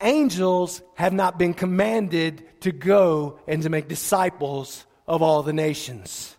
Angels 0.00 0.82
have 0.96 1.12
not 1.12 1.38
been 1.38 1.54
commanded 1.54 2.60
to 2.62 2.72
go 2.72 3.38
and 3.46 3.62
to 3.62 3.70
make 3.70 3.86
disciples 3.86 4.86
of 5.06 5.22
all 5.22 5.44
the 5.44 5.52
nations. 5.52 6.36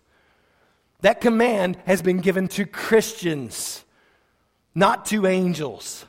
That 1.04 1.20
command 1.20 1.76
has 1.84 2.00
been 2.00 2.20
given 2.20 2.48
to 2.48 2.64
Christians, 2.64 3.84
not 4.74 5.04
to 5.06 5.26
angels. 5.26 6.06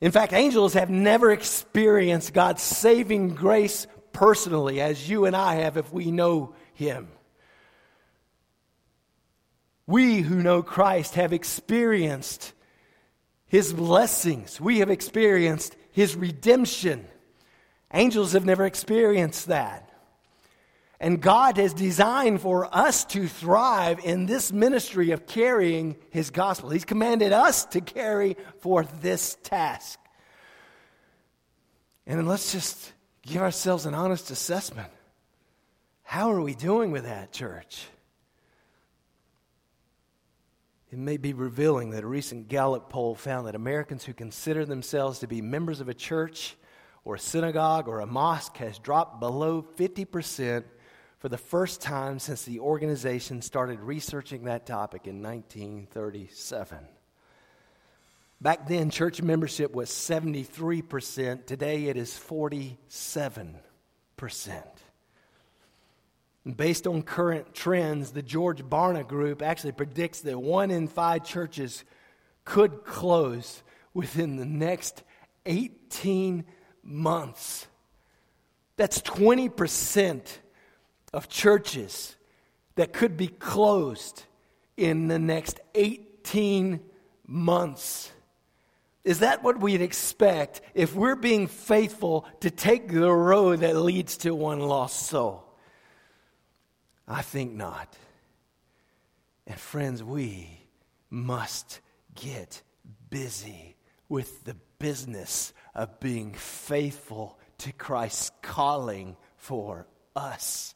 In 0.00 0.10
fact, 0.10 0.32
angels 0.32 0.72
have 0.72 0.88
never 0.88 1.30
experienced 1.30 2.32
God's 2.32 2.62
saving 2.62 3.34
grace 3.34 3.86
personally, 4.14 4.80
as 4.80 5.10
you 5.10 5.26
and 5.26 5.36
I 5.36 5.56
have 5.56 5.76
if 5.76 5.92
we 5.92 6.10
know 6.10 6.54
Him. 6.72 7.08
We 9.86 10.22
who 10.22 10.42
know 10.42 10.62
Christ 10.62 11.16
have 11.16 11.34
experienced 11.34 12.54
His 13.46 13.74
blessings, 13.74 14.58
we 14.58 14.78
have 14.78 14.88
experienced 14.88 15.76
His 15.90 16.16
redemption. 16.16 17.06
Angels 17.92 18.32
have 18.32 18.46
never 18.46 18.64
experienced 18.64 19.48
that. 19.48 19.91
And 21.02 21.20
God 21.20 21.56
has 21.56 21.74
designed 21.74 22.42
for 22.42 22.72
us 22.72 23.04
to 23.06 23.26
thrive 23.26 23.98
in 24.04 24.26
this 24.26 24.52
ministry 24.52 25.10
of 25.10 25.26
carrying 25.26 25.96
His 26.10 26.30
gospel. 26.30 26.70
He's 26.70 26.84
commanded 26.84 27.32
us 27.32 27.64
to 27.66 27.80
carry 27.80 28.36
forth 28.60 29.02
this 29.02 29.36
task. 29.42 29.98
And 32.06 32.28
let's 32.28 32.52
just 32.52 32.92
give 33.22 33.42
ourselves 33.42 33.84
an 33.84 33.94
honest 33.94 34.30
assessment. 34.30 34.92
How 36.04 36.30
are 36.30 36.40
we 36.40 36.54
doing 36.54 36.92
with 36.92 37.02
that, 37.02 37.32
church? 37.32 37.88
It 40.92 40.98
may 40.98 41.16
be 41.16 41.32
revealing 41.32 41.90
that 41.90 42.04
a 42.04 42.06
recent 42.06 42.46
Gallup 42.46 42.90
poll 42.90 43.16
found 43.16 43.48
that 43.48 43.56
Americans 43.56 44.04
who 44.04 44.12
consider 44.12 44.64
themselves 44.64 45.18
to 45.18 45.26
be 45.26 45.42
members 45.42 45.80
of 45.80 45.88
a 45.88 45.94
church 45.94 46.54
or 47.04 47.16
a 47.16 47.18
synagogue 47.18 47.88
or 47.88 47.98
a 47.98 48.06
mosque 48.06 48.58
has 48.58 48.78
dropped 48.78 49.18
below 49.18 49.66
50% 49.76 50.62
for 51.22 51.28
the 51.28 51.38
first 51.38 51.80
time 51.80 52.18
since 52.18 52.42
the 52.42 52.58
organization 52.58 53.40
started 53.40 53.78
researching 53.78 54.42
that 54.42 54.66
topic 54.66 55.06
in 55.06 55.22
1937. 55.22 56.78
Back 58.40 58.66
then, 58.66 58.90
church 58.90 59.22
membership 59.22 59.72
was 59.72 59.88
73%. 59.88 61.46
Today, 61.46 61.84
it 61.84 61.96
is 61.96 62.10
47%. 62.10 62.74
Based 66.56 66.86
on 66.88 67.02
current 67.02 67.54
trends, 67.54 68.10
the 68.10 68.22
George 68.22 68.64
Barna 68.64 69.06
Group 69.06 69.42
actually 69.42 69.70
predicts 69.70 70.22
that 70.22 70.36
one 70.36 70.72
in 70.72 70.88
five 70.88 71.24
churches 71.24 71.84
could 72.44 72.82
close 72.82 73.62
within 73.94 74.38
the 74.38 74.44
next 74.44 75.04
18 75.46 76.44
months. 76.82 77.68
That's 78.76 79.00
20% 79.02 80.38
of 81.12 81.28
churches 81.28 82.16
that 82.74 82.92
could 82.92 83.16
be 83.16 83.28
closed 83.28 84.24
in 84.76 85.08
the 85.08 85.18
next 85.18 85.60
18 85.74 86.80
months. 87.26 88.10
Is 89.04 89.18
that 89.18 89.42
what 89.42 89.60
we'd 89.60 89.82
expect 89.82 90.60
if 90.74 90.94
we're 90.94 91.16
being 91.16 91.48
faithful 91.48 92.26
to 92.40 92.50
take 92.50 92.88
the 92.88 93.12
road 93.12 93.60
that 93.60 93.76
leads 93.76 94.16
to 94.18 94.34
one 94.34 94.60
lost 94.60 95.06
soul? 95.06 95.44
I 97.06 97.22
think 97.22 97.52
not. 97.52 97.96
And 99.46 99.58
friends, 99.58 100.04
we 100.04 100.60
must 101.10 101.80
get 102.14 102.62
busy 103.10 103.76
with 104.08 104.44
the 104.44 104.56
business 104.78 105.52
of 105.74 105.98
being 106.00 106.32
faithful 106.32 107.38
to 107.58 107.72
Christ's 107.72 108.30
calling 108.40 109.16
for 109.36 109.86
us. 110.14 110.74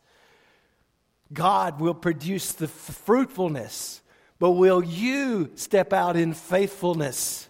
God 1.33 1.81
will 1.81 1.95
produce 1.95 2.53
the 2.53 2.69
fruitfulness, 2.69 4.01
but 4.39 4.53
will 4.53 4.85
you 4.85 5.51
step 5.55 5.93
out 5.93 6.17
in 6.17 6.33
faithfulness? 6.35 7.49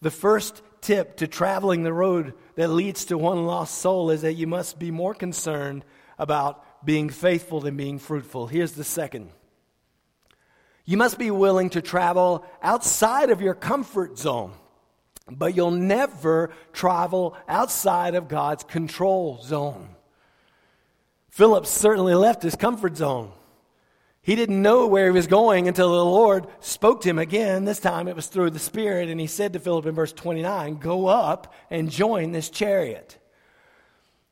The 0.00 0.10
first 0.10 0.62
tip 0.80 1.16
to 1.16 1.26
traveling 1.26 1.82
the 1.82 1.92
road 1.92 2.34
that 2.54 2.68
leads 2.68 3.06
to 3.06 3.18
one 3.18 3.46
lost 3.46 3.78
soul 3.78 4.10
is 4.10 4.22
that 4.22 4.34
you 4.34 4.46
must 4.46 4.78
be 4.78 4.90
more 4.90 5.14
concerned 5.14 5.84
about 6.18 6.84
being 6.84 7.10
faithful 7.10 7.60
than 7.60 7.76
being 7.76 7.98
fruitful. 7.98 8.46
Here's 8.46 8.72
the 8.72 8.84
second 8.84 9.30
you 10.84 10.96
must 10.96 11.18
be 11.18 11.30
willing 11.30 11.68
to 11.70 11.82
travel 11.82 12.46
outside 12.62 13.28
of 13.28 13.42
your 13.42 13.54
comfort 13.54 14.16
zone, 14.16 14.54
but 15.30 15.54
you'll 15.54 15.70
never 15.70 16.50
travel 16.72 17.36
outside 17.46 18.14
of 18.14 18.26
God's 18.26 18.64
control 18.64 19.38
zone. 19.42 19.90
Philip 21.30 21.66
certainly 21.66 22.14
left 22.14 22.42
his 22.42 22.56
comfort 22.56 22.96
zone. 22.96 23.32
He 24.22 24.34
didn't 24.34 24.60
know 24.60 24.86
where 24.86 25.06
he 25.06 25.12
was 25.12 25.26
going 25.26 25.68
until 25.68 25.90
the 25.90 26.04
Lord 26.04 26.46
spoke 26.60 27.00
to 27.02 27.08
him 27.08 27.18
again. 27.18 27.64
This 27.64 27.80
time 27.80 28.08
it 28.08 28.16
was 28.16 28.26
through 28.26 28.50
the 28.50 28.58
Spirit, 28.58 29.08
and 29.08 29.20
he 29.20 29.26
said 29.26 29.54
to 29.54 29.58
Philip 29.58 29.86
in 29.86 29.94
verse 29.94 30.12
29 30.12 30.76
Go 30.76 31.06
up 31.06 31.54
and 31.70 31.90
join 31.90 32.32
this 32.32 32.50
chariot. 32.50 33.18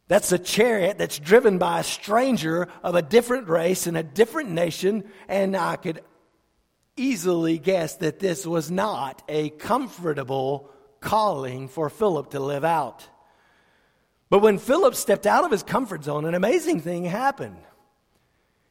That's 0.09 0.33
a 0.33 0.39
chariot 0.39 0.99
that's 0.99 1.19
driven 1.19 1.59
by 1.59 1.81
a 1.81 1.85
stranger 1.85 2.69
of 2.83 2.95
a 2.95 3.03
different 3.03 3.49
race 3.49 3.87
and 3.87 3.97
a 3.97 4.03
different 4.03 4.51
nation, 4.51 5.05
and 5.29 5.57
I 5.57 5.77
could 5.77 6.03
easily 6.97 7.59
guess 7.59 7.97
that 7.97 8.19
this 8.19 8.47
was 8.47 8.71
not 8.71 9.23
a 9.29 9.51
comfortable 9.51 10.71
calling 11.01 11.69
for 11.69 11.91
Philip 11.91 12.31
to 12.31 12.41
live 12.41 12.65
out. 12.65 13.09
But 14.29 14.41
when 14.41 14.59
Philip 14.59 14.95
stepped 14.95 15.27
out 15.27 15.45
of 15.45 15.51
his 15.51 15.63
comfort 15.63 16.05
zone, 16.05 16.25
an 16.25 16.35
amazing 16.35 16.81
thing 16.81 17.05
happened. 17.05 17.59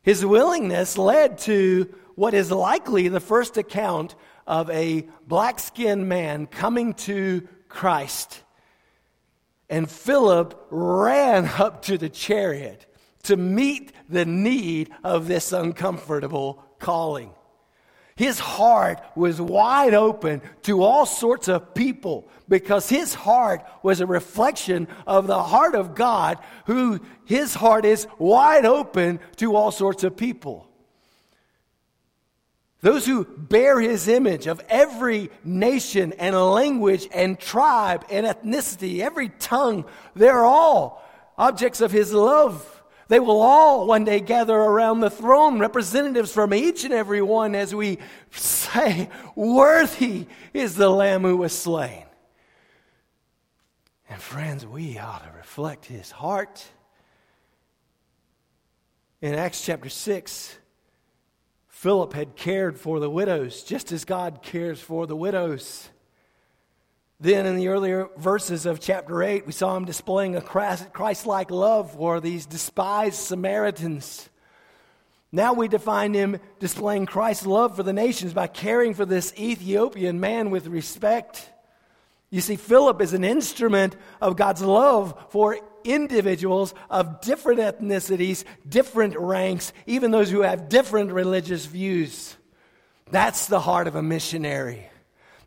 His 0.01 0.25
willingness 0.25 0.97
led 0.97 1.37
to 1.39 1.93
what 2.15 2.33
is 2.33 2.51
likely 2.51 3.07
the 3.07 3.19
first 3.19 3.57
account 3.57 4.15
of 4.45 4.69
a 4.69 5.07
black 5.27 5.59
skinned 5.59 6.07
man 6.07 6.45
coming 6.45 6.93
to 6.93 7.47
Christ. 7.69 8.43
And 9.69 9.89
Philip 9.89 10.67
ran 10.69 11.45
up 11.57 11.81
to 11.83 11.97
the 11.97 12.09
chariot 12.09 12.85
to 13.23 13.37
meet 13.37 13.91
the 14.07 14.25
need 14.25 14.91
of 15.03 15.27
this 15.27 15.51
uncomfortable 15.51 16.63
calling. 16.79 17.31
His 18.15 18.39
heart 18.39 19.01
was 19.15 19.41
wide 19.41 19.93
open 19.93 20.41
to 20.63 20.83
all 20.83 21.05
sorts 21.05 21.49
of 21.49 21.73
people 21.73 22.29
because 22.47 22.87
his 22.87 23.13
heart 23.13 23.65
was 23.83 23.99
a 23.99 24.05
reflection 24.05 24.87
of 25.05 25.27
the 25.27 25.43
heart 25.43 25.75
of 25.75 25.95
God, 25.95 26.39
who 26.65 27.01
his 27.25 27.53
heart 27.53 27.83
is 27.83 28.07
wide 28.17 28.65
open 28.65 29.19
to 29.37 29.55
all 29.55 29.71
sorts 29.71 30.05
of 30.05 30.15
people. 30.15 30.65
Those 32.79 33.05
who 33.05 33.25
bear 33.25 33.81
his 33.81 34.07
image 34.07 34.47
of 34.47 34.61
every 34.69 35.29
nation 35.43 36.13
and 36.13 36.35
language 36.35 37.09
and 37.11 37.37
tribe 37.37 38.05
and 38.09 38.25
ethnicity, 38.25 38.99
every 38.99 39.27
tongue, 39.27 39.85
they're 40.13 40.45
all 40.45 41.03
objects 41.37 41.81
of 41.81 41.91
his 41.91 42.13
love. 42.13 42.74
They 43.07 43.19
will 43.19 43.41
all 43.41 43.85
one 43.85 44.03
day 44.03 44.19
gather 44.19 44.55
around 44.55 44.99
the 44.99 45.09
throne, 45.09 45.59
representatives 45.59 46.31
from 46.31 46.53
each 46.53 46.83
and 46.83 46.93
every 46.93 47.21
one, 47.21 47.53
as 47.53 47.75
we 47.75 47.99
say, 48.31 49.09
Worthy 49.35 50.27
is 50.53 50.75
the 50.75 50.89
Lamb 50.89 51.21
who 51.21 51.37
was 51.37 51.53
slain. 51.53 52.05
And 54.09 54.21
friends, 54.21 54.65
we 54.65 54.97
ought 54.97 55.23
to 55.23 55.37
reflect 55.37 55.85
his 55.85 56.11
heart. 56.11 56.63
In 59.21 59.33
Acts 59.33 59.63
chapter 59.63 59.89
6, 59.89 60.57
Philip 61.67 62.13
had 62.13 62.35
cared 62.35 62.79
for 62.79 62.99
the 62.99 63.09
widows 63.09 63.63
just 63.63 63.91
as 63.91 64.05
God 64.05 64.41
cares 64.41 64.79
for 64.79 65.05
the 65.05 65.15
widows. 65.15 65.89
Then, 67.19 67.45
in 67.45 67.55
the 67.55 67.69
earlier 67.69 68.09
verses 68.17 68.65
of 68.65 68.81
chapter 68.81 69.23
8, 69.23 69.45
we 69.45 69.53
saw 69.53 69.75
him 69.77 69.85
displaying 69.85 70.35
a 70.35 70.41
Christ 70.41 71.25
like 71.25 71.49
love 71.49 71.93
for 71.93 72.19
these 72.19 72.45
despised 72.45 73.15
Samaritans. 73.15 74.29
Now 75.31 75.53
we 75.53 75.67
define 75.67 76.13
him 76.13 76.39
displaying 76.59 77.05
Christ's 77.05 77.45
love 77.45 77.75
for 77.75 77.83
the 77.83 77.93
nations 77.93 78.33
by 78.33 78.47
caring 78.47 78.93
for 78.93 79.05
this 79.05 79.33
Ethiopian 79.37 80.19
man 80.19 80.49
with 80.49 80.67
respect. 80.67 81.49
You 82.29 82.41
see, 82.41 82.57
Philip 82.57 83.01
is 83.01 83.13
an 83.13 83.23
instrument 83.23 83.95
of 84.19 84.35
God's 84.35 84.61
love 84.61 85.27
for 85.29 85.57
individuals 85.85 86.73
of 86.89 87.21
different 87.21 87.61
ethnicities, 87.61 88.43
different 88.67 89.17
ranks, 89.17 89.71
even 89.85 90.11
those 90.11 90.29
who 90.29 90.41
have 90.41 90.67
different 90.67 91.11
religious 91.11 91.65
views. 91.65 92.35
That's 93.09 93.47
the 93.47 93.59
heart 93.59 93.87
of 93.87 93.95
a 93.95 94.03
missionary. 94.03 94.89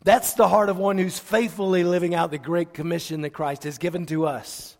That's 0.03 0.33
the 0.33 0.47
heart 0.47 0.69
of 0.69 0.77
one 0.77 0.97
who's 0.97 1.19
faithfully 1.19 1.83
living 1.83 2.15
out 2.15 2.31
the 2.31 2.37
great 2.37 2.73
commission 2.73 3.21
that 3.21 3.31
Christ 3.31 3.63
has 3.63 3.77
given 3.77 4.05
to 4.07 4.25
us. 4.25 4.77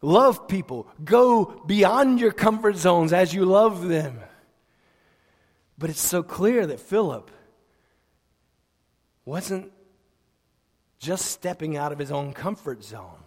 Love 0.00 0.48
people. 0.48 0.88
Go 1.04 1.44
beyond 1.66 2.20
your 2.20 2.32
comfort 2.32 2.76
zones 2.76 3.12
as 3.12 3.32
you 3.32 3.44
love 3.44 3.88
them. 3.88 4.20
But 5.76 5.90
it's 5.90 6.00
so 6.00 6.22
clear 6.22 6.66
that 6.66 6.80
Philip 6.80 7.30
wasn't 9.24 9.72
just 10.98 11.26
stepping 11.26 11.76
out 11.76 11.92
of 11.92 11.98
his 11.98 12.10
own 12.10 12.32
comfort 12.32 12.82
zone. 12.82 13.22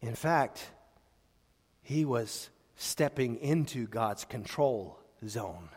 In 0.00 0.14
fact, 0.14 0.70
he 1.82 2.04
was 2.04 2.50
stepping 2.76 3.36
into 3.36 3.86
God's 3.86 4.24
control 4.24 4.98
zone. 5.26 5.68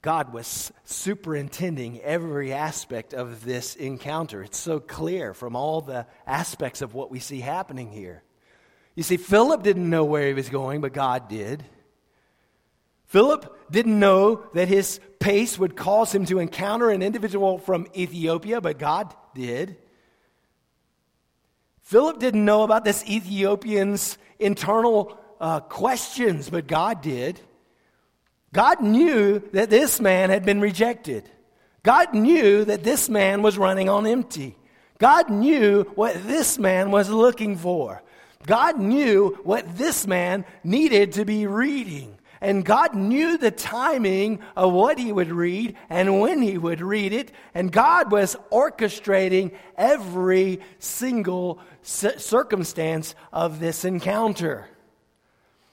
God 0.00 0.32
was 0.32 0.72
superintending 0.84 2.00
every 2.00 2.52
aspect 2.52 3.14
of 3.14 3.44
this 3.44 3.74
encounter. 3.74 4.42
It's 4.42 4.58
so 4.58 4.78
clear 4.78 5.34
from 5.34 5.56
all 5.56 5.80
the 5.80 6.06
aspects 6.26 6.82
of 6.82 6.94
what 6.94 7.10
we 7.10 7.18
see 7.18 7.40
happening 7.40 7.90
here. 7.90 8.22
You 8.94 9.02
see, 9.02 9.16
Philip 9.16 9.62
didn't 9.62 9.90
know 9.90 10.04
where 10.04 10.28
he 10.28 10.34
was 10.34 10.48
going, 10.48 10.80
but 10.80 10.92
God 10.92 11.28
did. 11.28 11.64
Philip 13.06 13.70
didn't 13.70 13.98
know 13.98 14.44
that 14.54 14.68
his 14.68 15.00
pace 15.18 15.58
would 15.58 15.76
cause 15.76 16.14
him 16.14 16.26
to 16.26 16.38
encounter 16.38 16.90
an 16.90 17.02
individual 17.02 17.58
from 17.58 17.86
Ethiopia, 17.96 18.60
but 18.60 18.78
God 18.78 19.14
did. 19.34 19.76
Philip 21.82 22.20
didn't 22.20 22.44
know 22.44 22.62
about 22.62 22.84
this 22.84 23.02
Ethiopian's 23.08 24.18
internal 24.38 25.18
uh, 25.40 25.60
questions, 25.60 26.50
but 26.50 26.66
God 26.66 27.00
did. 27.00 27.40
God 28.52 28.80
knew 28.80 29.40
that 29.52 29.70
this 29.70 30.00
man 30.00 30.30
had 30.30 30.44
been 30.44 30.60
rejected. 30.60 31.28
God 31.82 32.14
knew 32.14 32.64
that 32.64 32.82
this 32.82 33.08
man 33.08 33.42
was 33.42 33.58
running 33.58 33.88
on 33.88 34.06
empty. 34.06 34.56
God 34.98 35.30
knew 35.30 35.84
what 35.94 36.26
this 36.26 36.58
man 36.58 36.90
was 36.90 37.08
looking 37.08 37.56
for. 37.56 38.02
God 38.46 38.78
knew 38.78 39.38
what 39.44 39.76
this 39.76 40.06
man 40.06 40.44
needed 40.64 41.12
to 41.12 41.24
be 41.24 41.46
reading. 41.46 42.18
And 42.40 42.64
God 42.64 42.94
knew 42.94 43.36
the 43.36 43.50
timing 43.50 44.40
of 44.56 44.72
what 44.72 44.98
he 44.98 45.12
would 45.12 45.30
read 45.30 45.76
and 45.90 46.20
when 46.20 46.40
he 46.40 46.56
would 46.56 46.80
read 46.80 47.12
it. 47.12 47.32
And 47.52 47.72
God 47.72 48.12
was 48.12 48.36
orchestrating 48.52 49.52
every 49.76 50.60
single 50.78 51.58
circumstance 51.82 53.14
of 53.32 53.58
this 53.58 53.84
encounter. 53.84 54.68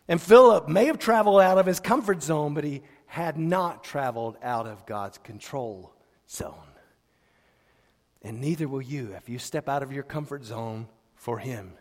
And 0.07 0.21
Philip 0.21 0.67
may 0.67 0.85
have 0.85 0.99
traveled 0.99 1.41
out 1.41 1.57
of 1.57 1.65
his 1.65 1.79
comfort 1.79 2.21
zone, 2.21 2.53
but 2.53 2.63
he 2.63 2.83
had 3.07 3.37
not 3.37 3.83
traveled 3.83 4.37
out 4.43 4.67
of 4.67 4.85
God's 4.85 5.17
control 5.17 5.93
zone. 6.29 6.53
And 8.21 8.41
neither 8.41 8.67
will 8.67 8.81
you 8.81 9.13
if 9.13 9.29
you 9.29 9.39
step 9.39 9.69
out 9.69 9.83
of 9.83 9.91
your 9.91 10.03
comfort 10.03 10.43
zone 10.43 10.87
for 11.15 11.39
him. 11.39 11.73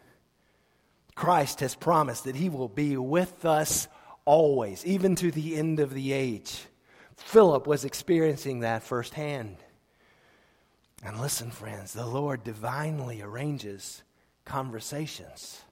Christ 1.15 1.61
has 1.61 1.75
promised 1.75 2.25
that 2.25 2.37
he 2.37 2.49
will 2.49 2.69
be 2.69 2.97
with 2.97 3.45
us 3.45 3.89
always, 4.25 4.85
even 4.85 5.15
to 5.17 5.31
the 5.31 5.57
end 5.57 5.81
of 5.81 5.93
the 5.93 6.13
age. 6.13 6.67
Philip 7.17 7.67
was 7.67 7.85
experiencing 7.85 8.61
that 8.61 8.83
firsthand. 8.83 9.57
And 11.03 11.21
listen, 11.21 11.51
friends, 11.51 11.93
the 11.93 12.07
Lord 12.07 12.45
divinely 12.45 13.21
arranges 13.21 14.03
conversations. 14.45 15.64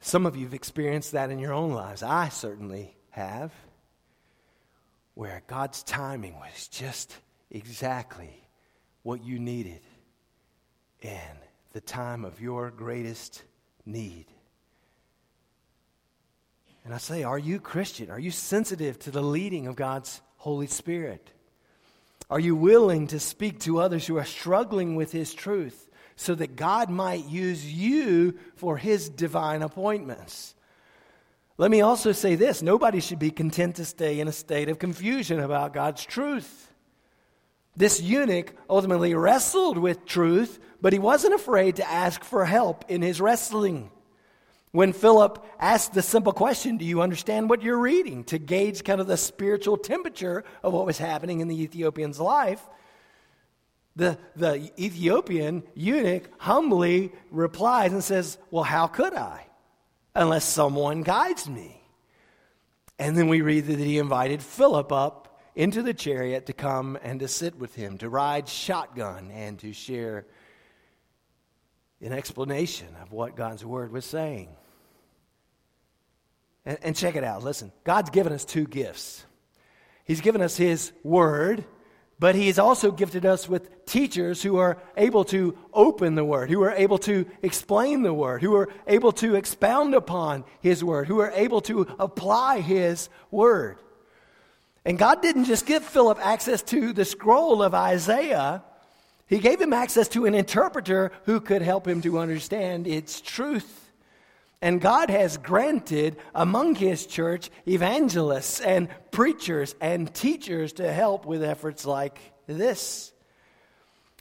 Some 0.00 0.26
of 0.26 0.36
you 0.36 0.44
have 0.44 0.54
experienced 0.54 1.12
that 1.12 1.30
in 1.30 1.38
your 1.38 1.52
own 1.52 1.72
lives. 1.72 2.02
I 2.02 2.28
certainly 2.28 2.96
have. 3.10 3.52
Where 5.14 5.42
God's 5.48 5.82
timing 5.82 6.38
was 6.38 6.68
just 6.68 7.16
exactly 7.50 8.44
what 9.02 9.24
you 9.24 9.38
needed 9.38 9.80
in 11.00 11.18
the 11.72 11.80
time 11.80 12.24
of 12.24 12.40
your 12.40 12.70
greatest 12.70 13.42
need. 13.84 14.26
And 16.84 16.94
I 16.94 16.98
say, 16.98 17.22
are 17.24 17.38
you 17.38 17.58
Christian? 17.58 18.10
Are 18.10 18.18
you 18.18 18.30
sensitive 18.30 18.98
to 19.00 19.10
the 19.10 19.22
leading 19.22 19.66
of 19.66 19.76
God's 19.76 20.20
Holy 20.36 20.68
Spirit? 20.68 21.30
Are 22.30 22.40
you 22.40 22.54
willing 22.54 23.08
to 23.08 23.18
speak 23.18 23.60
to 23.60 23.80
others 23.80 24.06
who 24.06 24.18
are 24.18 24.24
struggling 24.24 24.94
with 24.94 25.12
His 25.12 25.34
truth? 25.34 25.87
So 26.18 26.34
that 26.34 26.56
God 26.56 26.90
might 26.90 27.26
use 27.26 27.64
you 27.64 28.34
for 28.56 28.76
his 28.76 29.08
divine 29.08 29.62
appointments. 29.62 30.56
Let 31.58 31.70
me 31.70 31.80
also 31.80 32.10
say 32.10 32.34
this 32.34 32.60
nobody 32.60 33.00
should 33.00 33.20
be 33.20 33.30
content 33.30 33.76
to 33.76 33.84
stay 33.84 34.18
in 34.18 34.26
a 34.26 34.32
state 34.32 34.68
of 34.68 34.80
confusion 34.80 35.38
about 35.38 35.72
God's 35.72 36.04
truth. 36.04 36.72
This 37.76 38.00
eunuch 38.00 38.52
ultimately 38.68 39.14
wrestled 39.14 39.78
with 39.78 40.04
truth, 40.04 40.58
but 40.80 40.92
he 40.92 40.98
wasn't 40.98 41.34
afraid 41.34 41.76
to 41.76 41.88
ask 41.88 42.24
for 42.24 42.44
help 42.44 42.84
in 42.88 43.00
his 43.00 43.20
wrestling. 43.20 43.88
When 44.72 44.92
Philip 44.92 45.44
asked 45.60 45.94
the 45.94 46.02
simple 46.02 46.32
question, 46.32 46.78
Do 46.78 46.84
you 46.84 47.00
understand 47.00 47.48
what 47.48 47.62
you're 47.62 47.78
reading? 47.78 48.24
to 48.24 48.38
gauge 48.38 48.82
kind 48.82 49.00
of 49.00 49.06
the 49.06 49.16
spiritual 49.16 49.76
temperature 49.76 50.42
of 50.64 50.72
what 50.72 50.84
was 50.84 50.98
happening 50.98 51.38
in 51.38 51.46
the 51.46 51.62
Ethiopian's 51.62 52.18
life, 52.18 52.66
the, 53.98 54.16
the 54.36 54.70
Ethiopian 54.78 55.64
eunuch 55.74 56.30
humbly 56.38 57.10
replies 57.32 57.92
and 57.92 58.02
says, 58.02 58.38
Well, 58.52 58.62
how 58.62 58.86
could 58.86 59.12
I? 59.12 59.44
Unless 60.14 60.44
someone 60.44 61.02
guides 61.02 61.48
me. 61.48 61.82
And 62.96 63.18
then 63.18 63.26
we 63.28 63.40
read 63.40 63.66
that 63.66 63.78
he 63.78 63.98
invited 63.98 64.40
Philip 64.40 64.92
up 64.92 65.40
into 65.56 65.82
the 65.82 65.92
chariot 65.92 66.46
to 66.46 66.52
come 66.52 66.96
and 67.02 67.18
to 67.18 67.26
sit 67.26 67.58
with 67.58 67.74
him, 67.74 67.98
to 67.98 68.08
ride 68.08 68.48
shotgun, 68.48 69.32
and 69.32 69.58
to 69.58 69.72
share 69.72 70.26
an 72.00 72.12
explanation 72.12 72.88
of 73.02 73.10
what 73.10 73.34
God's 73.34 73.64
word 73.64 73.90
was 73.90 74.04
saying. 74.04 74.48
And, 76.64 76.78
and 76.82 76.96
check 76.96 77.16
it 77.16 77.24
out. 77.24 77.42
Listen, 77.42 77.72
God's 77.82 78.10
given 78.10 78.32
us 78.32 78.44
two 78.44 78.64
gifts. 78.64 79.24
He's 80.04 80.20
given 80.20 80.40
us 80.40 80.56
his 80.56 80.92
word 81.02 81.64
But 82.18 82.34
He 82.34 82.48
has 82.48 82.58
also 82.58 82.90
gifted 82.90 83.24
us 83.24 83.48
with 83.48 83.86
teachers 83.86 84.42
who 84.42 84.56
are 84.56 84.78
able 84.96 85.24
to 85.26 85.56
open 85.72 86.14
the 86.14 86.24
Word, 86.24 86.50
who 86.50 86.62
are 86.62 86.72
able 86.72 86.98
to 86.98 87.26
explain 87.42 88.02
the 88.02 88.12
Word, 88.12 88.42
who 88.42 88.56
are 88.56 88.68
able 88.86 89.12
to 89.12 89.36
expound 89.36 89.94
upon 89.94 90.44
His 90.60 90.82
Word, 90.82 91.06
who 91.06 91.20
are 91.20 91.30
able 91.30 91.60
to 91.62 91.86
apply 91.98 92.60
His 92.60 93.08
Word. 93.30 93.78
And 94.84 94.98
God 94.98 95.22
didn't 95.22 95.44
just 95.44 95.66
give 95.66 95.84
Philip 95.84 96.18
access 96.20 96.62
to 96.62 96.92
the 96.92 97.04
scroll 97.04 97.62
of 97.62 97.74
Isaiah, 97.74 98.64
He 99.26 99.38
gave 99.38 99.60
him 99.60 99.72
access 99.72 100.08
to 100.08 100.24
an 100.26 100.34
interpreter 100.34 101.12
who 101.24 101.40
could 101.40 101.62
help 101.62 101.86
him 101.86 102.00
to 102.02 102.18
understand 102.18 102.86
its 102.86 103.20
truth. 103.20 103.87
And 104.60 104.80
God 104.80 105.08
has 105.08 105.36
granted 105.36 106.16
among 106.34 106.74
His 106.74 107.06
church 107.06 107.50
evangelists 107.66 108.60
and 108.60 108.88
preachers 109.10 109.74
and 109.80 110.12
teachers 110.12 110.74
to 110.74 110.92
help 110.92 111.26
with 111.26 111.44
efforts 111.44 111.86
like 111.86 112.18
this. 112.46 113.12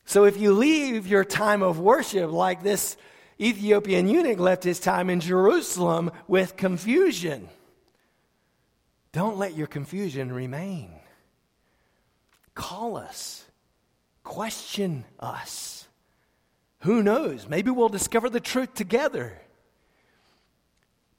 So 0.06 0.26
if 0.26 0.40
you 0.40 0.54
leave 0.54 1.08
your 1.08 1.26
time 1.26 1.62
of 1.62 1.80
worship 1.80 2.32
like 2.32 2.64
this 2.64 2.98
Ethiopian 3.40 4.08
eunuch 4.08 4.40
left 4.40 4.64
his 4.64 4.80
time 4.80 5.10
in 5.10 5.20
Jerusalem 5.20 6.12
with 6.28 6.58
confusion, 6.58 7.50
don't 9.12 9.38
let 9.38 9.56
your 9.56 9.68
confusion 9.68 10.32
remain. 10.32 10.92
Call 12.56 12.98
us, 12.98 13.46
question 14.24 15.06
us. 15.20 15.88
Who 16.82 17.04
knows? 17.04 17.48
Maybe 17.48 17.70
we'll 17.70 17.90
discover 17.90 18.30
the 18.30 18.40
truth 18.40 18.74
together. 18.74 19.40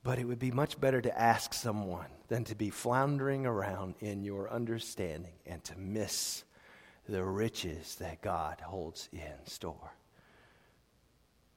But 0.08 0.18
it 0.18 0.24
would 0.24 0.38
be 0.38 0.50
much 0.50 0.80
better 0.80 1.02
to 1.02 1.20
ask 1.20 1.52
someone 1.52 2.06
than 2.28 2.44
to 2.44 2.54
be 2.54 2.70
floundering 2.70 3.44
around 3.44 3.94
in 4.00 4.24
your 4.24 4.50
understanding 4.50 5.34
and 5.44 5.62
to 5.64 5.78
miss 5.78 6.44
the 7.06 7.22
riches 7.22 7.96
that 7.96 8.22
God 8.22 8.58
holds 8.62 9.10
in 9.12 9.44
store. 9.44 9.92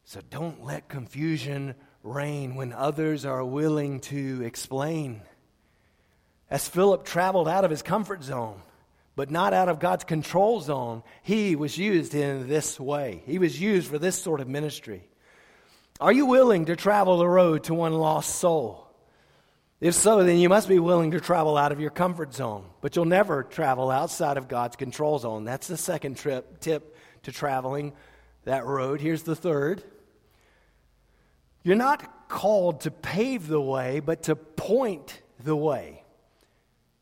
So 0.03 0.19
don't 0.29 0.65
let 0.65 0.89
confusion 0.89 1.75
reign 2.03 2.55
when 2.55 2.73
others 2.73 3.23
are 3.23 3.45
willing 3.45 4.01
to 4.01 4.41
explain. 4.43 5.21
As 6.49 6.67
Philip 6.67 7.05
traveled 7.05 7.47
out 7.47 7.63
of 7.63 7.71
his 7.71 7.81
comfort 7.81 8.21
zone, 8.21 8.61
but 9.15 9.31
not 9.31 9.53
out 9.53 9.69
of 9.69 9.79
God's 9.79 10.03
control 10.03 10.59
zone, 10.59 11.03
he 11.23 11.55
was 11.55 11.77
used 11.77 12.13
in 12.13 12.49
this 12.49 12.77
way. 12.77 13.23
He 13.25 13.39
was 13.39 13.61
used 13.61 13.89
for 13.89 13.97
this 13.97 14.21
sort 14.21 14.41
of 14.41 14.49
ministry. 14.49 15.07
Are 15.99 16.11
you 16.11 16.25
willing 16.25 16.65
to 16.65 16.75
travel 16.75 17.17
the 17.17 17.27
road 17.27 17.65
to 17.65 17.73
one 17.73 17.93
lost 17.93 18.35
soul? 18.35 18.87
If 19.79 19.95
so, 19.95 20.23
then 20.23 20.37
you 20.37 20.47
must 20.47 20.67
be 20.67 20.79
willing 20.79 21.11
to 21.11 21.19
travel 21.19 21.57
out 21.57 21.71
of 21.71 21.79
your 21.79 21.89
comfort 21.89 22.33
zone. 22.33 22.65
But 22.81 22.95
you'll 22.95 23.05
never 23.05 23.43
travel 23.43 23.89
outside 23.89 24.37
of 24.37 24.47
God's 24.47 24.75
control 24.75 25.17
zone. 25.17 25.43
That's 25.43 25.67
the 25.67 25.77
second 25.77 26.17
trip, 26.17 26.59
tip 26.59 26.95
to 27.23 27.31
traveling 27.31 27.93
that 28.45 28.65
road. 28.65 29.01
Here's 29.01 29.23
the 29.23 29.35
third. 29.35 29.83
You're 31.63 31.75
not 31.75 32.29
called 32.29 32.81
to 32.81 32.91
pave 32.91 33.47
the 33.47 33.61
way, 33.61 33.99
but 33.99 34.23
to 34.23 34.35
point 34.35 35.19
the 35.43 35.55
way. 35.55 36.03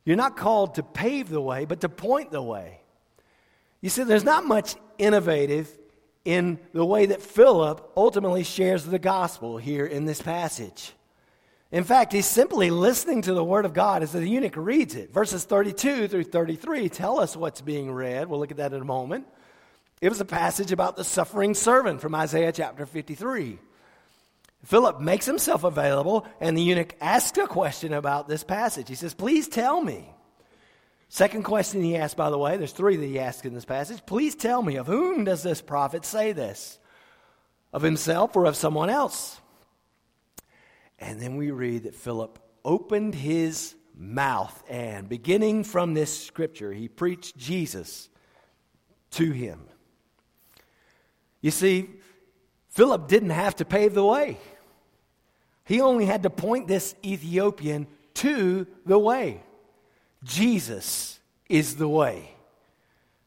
You're 0.06 0.18
not 0.18 0.38
called 0.38 0.76
to 0.76 0.84
pave 0.84 1.30
the 1.30 1.42
way, 1.42 1.66
but 1.66 1.82
to 1.82 1.90
point 1.90 2.32
the 2.32 2.42
way. 2.42 2.82
You 3.82 3.90
see, 3.90 4.04
there's 4.04 4.24
not 4.24 4.46
much 4.46 4.76
innovative 4.98 5.78
in 6.26 6.60
the 6.74 6.86
way 6.86 7.08
that 7.08 7.22
Philip 7.22 7.92
ultimately 7.96 8.44
shares 8.44 8.86
the 8.86 9.00
gospel 9.00 9.58
here 9.58 9.86
in 9.86 10.06
this 10.06 10.22
passage. 10.22 10.94
In 11.72 11.84
fact, 11.84 12.14
he's 12.14 12.26
simply 12.26 12.72
listening 12.72 13.22
to 13.24 13.34
the 13.34 13.44
word 13.44 13.66
of 13.66 13.74
God 13.74 14.02
as 14.02 14.12
the 14.12 14.28
eunuch 14.28 14.56
reads 14.56 14.96
it. 14.96 15.14
Verses 15.14 15.44
32 15.46 16.08
through 16.08 16.24
33 16.24 16.90
tell 16.90 17.20
us 17.20 17.36
what's 17.36 17.62
being 17.62 17.92
read. 17.92 18.28
We'll 18.28 18.40
look 18.40 18.52
at 18.52 18.58
that 18.58 18.74
in 18.74 18.82
a 18.82 18.86
moment. 18.86 19.28
It 20.02 20.10
was 20.10 20.22
a 20.22 20.26
passage 20.26 20.72
about 20.72 20.96
the 20.96 21.04
suffering 21.04 21.54
servant 21.54 22.02
from 22.02 22.16
Isaiah 22.16 22.52
chapter 22.52 22.86
53. 22.86 23.60
Philip 24.66 25.00
makes 25.00 25.26
himself 25.26 25.64
available, 25.64 26.26
and 26.42 26.58
the 26.58 26.62
eunuch 26.62 26.96
asks 27.00 27.38
a 27.38 27.48
question 27.48 27.94
about 27.94 28.28
this 28.28 28.44
passage. 28.44 28.90
He 28.90 28.96
says, 28.96 29.14
Please 29.14 29.48
tell 29.48 29.82
me. 29.82 30.10
Second 31.12 31.44
question 31.44 31.82
he 31.82 31.96
asked, 31.96 32.16
by 32.16 32.30
the 32.30 32.38
way, 32.38 32.56
there's 32.56 32.72
three 32.72 32.96
that 32.96 33.06
he 33.06 33.20
asked 33.20 33.44
in 33.44 33.56
this 33.56 33.66
passage. 33.66 34.06
Please 34.06 34.36
tell 34.36 34.62
me, 34.62 34.76
of 34.76 34.86
whom 34.86 35.24
does 35.24 35.42
this 35.42 35.60
prophet 35.60 36.06
say 36.06 36.32
this? 36.32 36.78
Of 37.74 37.82
himself 37.82 38.36
or 38.36 38.46
of 38.46 38.56
someone 38.56 38.92
else? 38.92 39.42
And 41.00 41.20
then 41.20 41.36
we 41.36 41.50
read 41.50 41.84
that 41.84 41.96
Philip 41.96 42.38
opened 42.64 43.16
his 43.16 43.74
mouth, 43.96 44.64
and 44.70 45.10
beginning 45.10 45.64
from 45.64 45.94
this 45.94 46.26
scripture, 46.26 46.72
he 46.72 46.88
preached 46.88 47.36
Jesus 47.38 48.08
to 49.12 49.32
him. 49.32 49.62
You 51.42 51.52
see, 51.52 51.90
Philip 52.70 53.08
didn't 53.08 53.32
have 53.32 53.56
to 53.58 53.66
pave 53.66 53.94
the 53.94 54.06
way, 54.06 54.38
he 55.66 55.82
only 55.82 56.06
had 56.06 56.24
to 56.24 56.30
point 56.30 56.68
this 56.68 56.96
Ethiopian 57.04 57.88
to 58.16 58.68
the 58.86 59.00
way. 59.00 59.42
Jesus 60.24 61.20
is 61.48 61.76
the 61.76 61.88
way. 61.88 62.32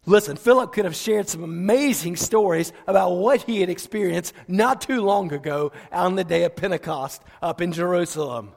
Listen, 0.05 0.37
Philip 0.37 0.73
could 0.73 0.85
have 0.85 0.97
shared 0.97 1.29
some 1.29 1.45
amazing 1.45 2.17
stories 2.17 2.73
about 2.89 3.13
what 3.13 3.43
he 3.43 3.61
had 3.61 3.71
experienced 3.71 4.35
not 4.49 4.81
too 4.81 5.01
long 5.01 5.33
ago 5.33 5.71
on 5.93 6.17
the 6.17 6.25
day 6.25 6.43
of 6.43 6.57
Pentecost 6.57 7.23
up 7.41 7.61
in 7.61 7.73
Jerusalem. 7.73 8.53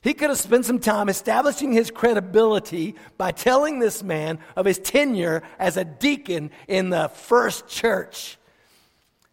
He 0.00 0.14
could 0.14 0.30
have 0.30 0.38
spent 0.38 0.64
some 0.64 0.80
time 0.80 1.08
establishing 1.08 1.72
his 1.72 1.90
credibility 1.90 2.96
by 3.18 3.32
telling 3.32 3.78
this 3.78 4.02
man 4.02 4.38
of 4.56 4.64
his 4.64 4.78
tenure 4.78 5.42
as 5.58 5.76
a 5.76 5.84
deacon 5.84 6.50
in 6.66 6.90
the 6.90 7.08
first 7.08 7.68
church. 7.68 8.38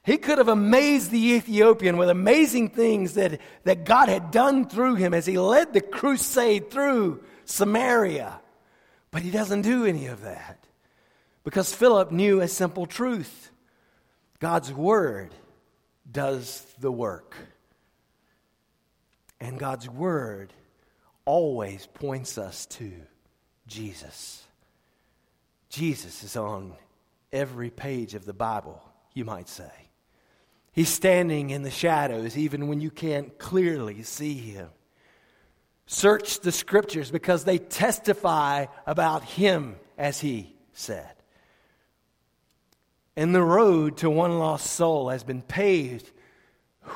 He 0.03 0.17
could 0.17 0.37
have 0.39 0.47
amazed 0.47 1.09
the 1.09 1.33
Ethiopian 1.33 1.97
with 1.97 2.09
amazing 2.09 2.69
things 2.69 3.13
that, 3.13 3.39
that 3.63 3.85
God 3.85 4.09
had 4.09 4.31
done 4.31 4.67
through 4.67 4.95
him 4.95 5.13
as 5.13 5.25
he 5.25 5.39
led 5.39 5.73
the 5.73 5.81
crusade 5.81 6.69
through 6.69 7.23
Samaria. 7.49 8.39
But 9.11 9.23
he 9.23 9.31
doesn't 9.31 9.63
do 9.63 9.85
any 9.85 10.05
of 10.05 10.21
that 10.21 10.63
because 11.43 11.73
Philip 11.73 12.11
knew 12.11 12.41
a 12.41 12.47
simple 12.47 12.85
truth 12.85 13.51
God's 14.39 14.71
word 14.71 15.33
does 16.09 16.65
the 16.79 16.91
work. 16.91 17.35
And 19.41 19.59
God's 19.59 19.89
word 19.89 20.53
always 21.25 21.85
points 21.87 22.37
us 22.37 22.65
to 22.67 22.91
Jesus. 23.67 24.43
Jesus 25.69 26.23
is 26.23 26.37
on 26.37 26.73
every 27.33 27.69
page 27.69 28.15
of 28.15 28.25
the 28.25 28.33
Bible, 28.33 28.81
you 29.13 29.25
might 29.25 29.49
say. 29.49 29.71
He's 30.71 30.89
standing 30.89 31.49
in 31.49 31.63
the 31.63 31.71
shadows 31.71 32.37
even 32.37 32.67
when 32.67 32.79
you 32.79 32.91
can't 32.91 33.37
clearly 33.37 34.03
see 34.03 34.35
him. 34.35 34.69
Search 35.91 36.41
the 36.41 36.51
scriptures 36.51 37.09
because 37.09 37.45
they 37.45 37.57
testify 37.57 38.67
about 38.85 39.23
him, 39.23 39.75
as 39.97 40.19
he 40.19 40.55
said. 40.71 41.11
And 43.15 43.33
the 43.33 43.41
road 43.41 43.97
to 43.97 44.09
one 44.11 44.37
lost 44.37 44.67
soul 44.67 45.09
has 45.09 45.23
been 45.23 45.41
paved 45.41 46.11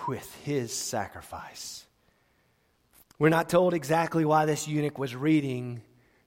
with 0.07 0.31
his 0.43 0.71
sacrifice. 0.71 1.87
We're 3.17 3.29
not 3.29 3.49
told 3.49 3.73
exactly 3.73 4.25
why 4.25 4.45
this 4.45 4.67
eunuch 4.67 4.99
was 4.99 5.15
reading 5.15 5.81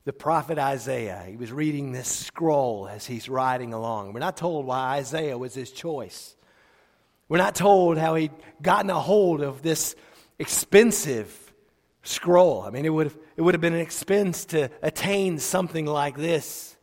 the 0.04 0.12
prophet 0.12 0.58
Isaiah. 0.58 1.22
He 1.24 1.36
was 1.36 1.52
reading 1.52 1.92
this 1.92 2.08
scroll 2.08 2.88
as 2.88 3.06
he's 3.06 3.28
riding 3.28 3.74
along. 3.74 4.12
We're 4.12 4.18
not 4.18 4.36
told 4.36 4.66
why 4.66 4.96
Isaiah 4.96 5.38
was 5.38 5.54
his 5.54 5.70
choice. 5.70 6.34
We're 7.28 7.38
not 7.38 7.54
told 7.54 7.96
how 7.96 8.16
he'd 8.16 8.32
gotten 8.60 8.90
a 8.90 8.98
hold 8.98 9.40
of 9.40 9.62
this 9.62 9.94
expensive 10.40 11.45
scroll. 12.06 12.62
I 12.62 12.70
mean, 12.70 12.84
it 12.84 12.90
would 12.90 13.06
have, 13.06 13.16
it 13.36 13.42
would 13.42 13.54
have 13.54 13.60
been 13.60 13.74
an 13.74 13.80
expense 13.80 14.44
to 14.46 14.70
attain 14.82 15.38
something 15.38 15.86
like 15.86 16.16
this. 16.16 16.76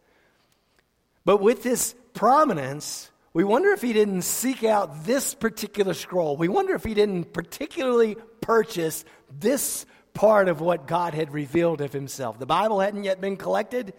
But 1.26 1.38
with 1.38 1.64
this 1.64 1.96
prominence, 2.14 3.10
we 3.34 3.44
wonder 3.44 3.70
if 3.70 3.82
he 3.82 3.94
didn't 3.94 4.24
seek 4.24 4.64
out 4.64 5.06
this 5.06 5.34
particular 5.34 5.94
scroll. 5.94 6.38
We 6.38 6.48
wonder 6.48 6.76
if 6.76 6.84
he 6.84 6.94
didn't 6.94 7.34
particularly 7.34 8.16
purchase 8.42 9.06
this 9.40 9.86
part 10.14 10.48
of 10.48 10.62
what 10.62 10.86
God 10.88 11.14
had 11.14 11.34
revealed 11.34 11.82
of 11.82 11.94
himself. 11.94 12.38
The 12.38 12.46
Bible 12.46 12.80
hadn't 12.80 13.04
yet 13.04 13.20
been 13.20 13.38
collected. 13.38 13.94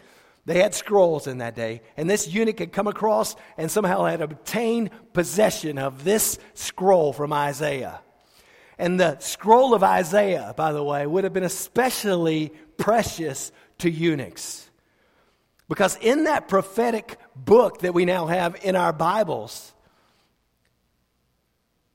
They 0.47 0.61
had 0.61 0.75
scrolls 0.75 1.27
in 1.27 1.39
that 1.39 1.57
day, 1.57 1.81
and 1.97 2.09
this 2.09 2.29
eunuch 2.29 2.59
had 2.59 2.72
come 2.72 2.87
across 2.87 3.35
and 3.57 3.70
somehow 3.70 4.05
had 4.05 4.20
obtained 4.20 4.91
possession 5.14 5.79
of 5.79 6.05
this 6.05 6.39
scroll 6.53 7.12
from 7.12 7.33
Isaiah. 7.33 8.04
And 8.79 8.99
the 8.99 9.18
scroll 9.18 9.75
of 9.75 9.83
Isaiah, 9.83 10.55
by 10.57 10.72
the 10.72 10.83
way, 10.83 11.07
would 11.07 11.25
have 11.25 11.33
been 11.33 11.45
especially 11.45 12.53
precious 12.77 13.53
to 13.79 13.91
eunuchs. 13.91 14.68
Because 15.68 15.97
in 16.01 16.25
that 16.25 16.49
prophetic 16.49 17.18
book 17.35 17.81
that 17.81 17.95
we 17.95 18.05
now 18.05 18.27
have 18.27 18.57
in 18.64 18.77
our 18.77 18.93
Bibles, 18.93 19.72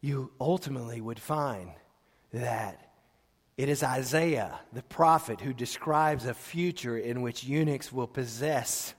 you 0.02 0.32
ultimately 0.40 1.02
would 1.02 1.20
find 1.20 1.72
that 2.34 2.90
it 3.58 3.68
is 3.68 3.84
Isaiah, 3.84 4.58
the 4.72 4.84
prophet, 4.84 5.42
who 5.42 5.54
describes 5.54 6.26
a 6.26 6.34
future 6.34 6.98
in 6.98 7.22
which 7.22 7.44
eunuchs 7.44 7.92
will 7.92 8.08
possess 8.08 8.94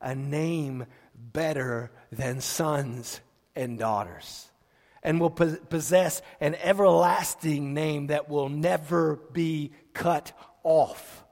a 0.00 0.14
name 0.14 0.86
better 1.14 1.90
than 2.12 2.40
sons 2.40 3.20
and 3.56 3.78
daughters, 3.78 4.48
and 5.06 5.20
will 5.20 5.30
possess 5.30 6.20
an 6.40 6.56
everlasting 6.56 7.72
name 7.72 8.08
that 8.08 8.28
will 8.28 8.48
never 8.48 9.20
be 9.32 9.70
cut 9.94 10.32
off. 10.64 11.24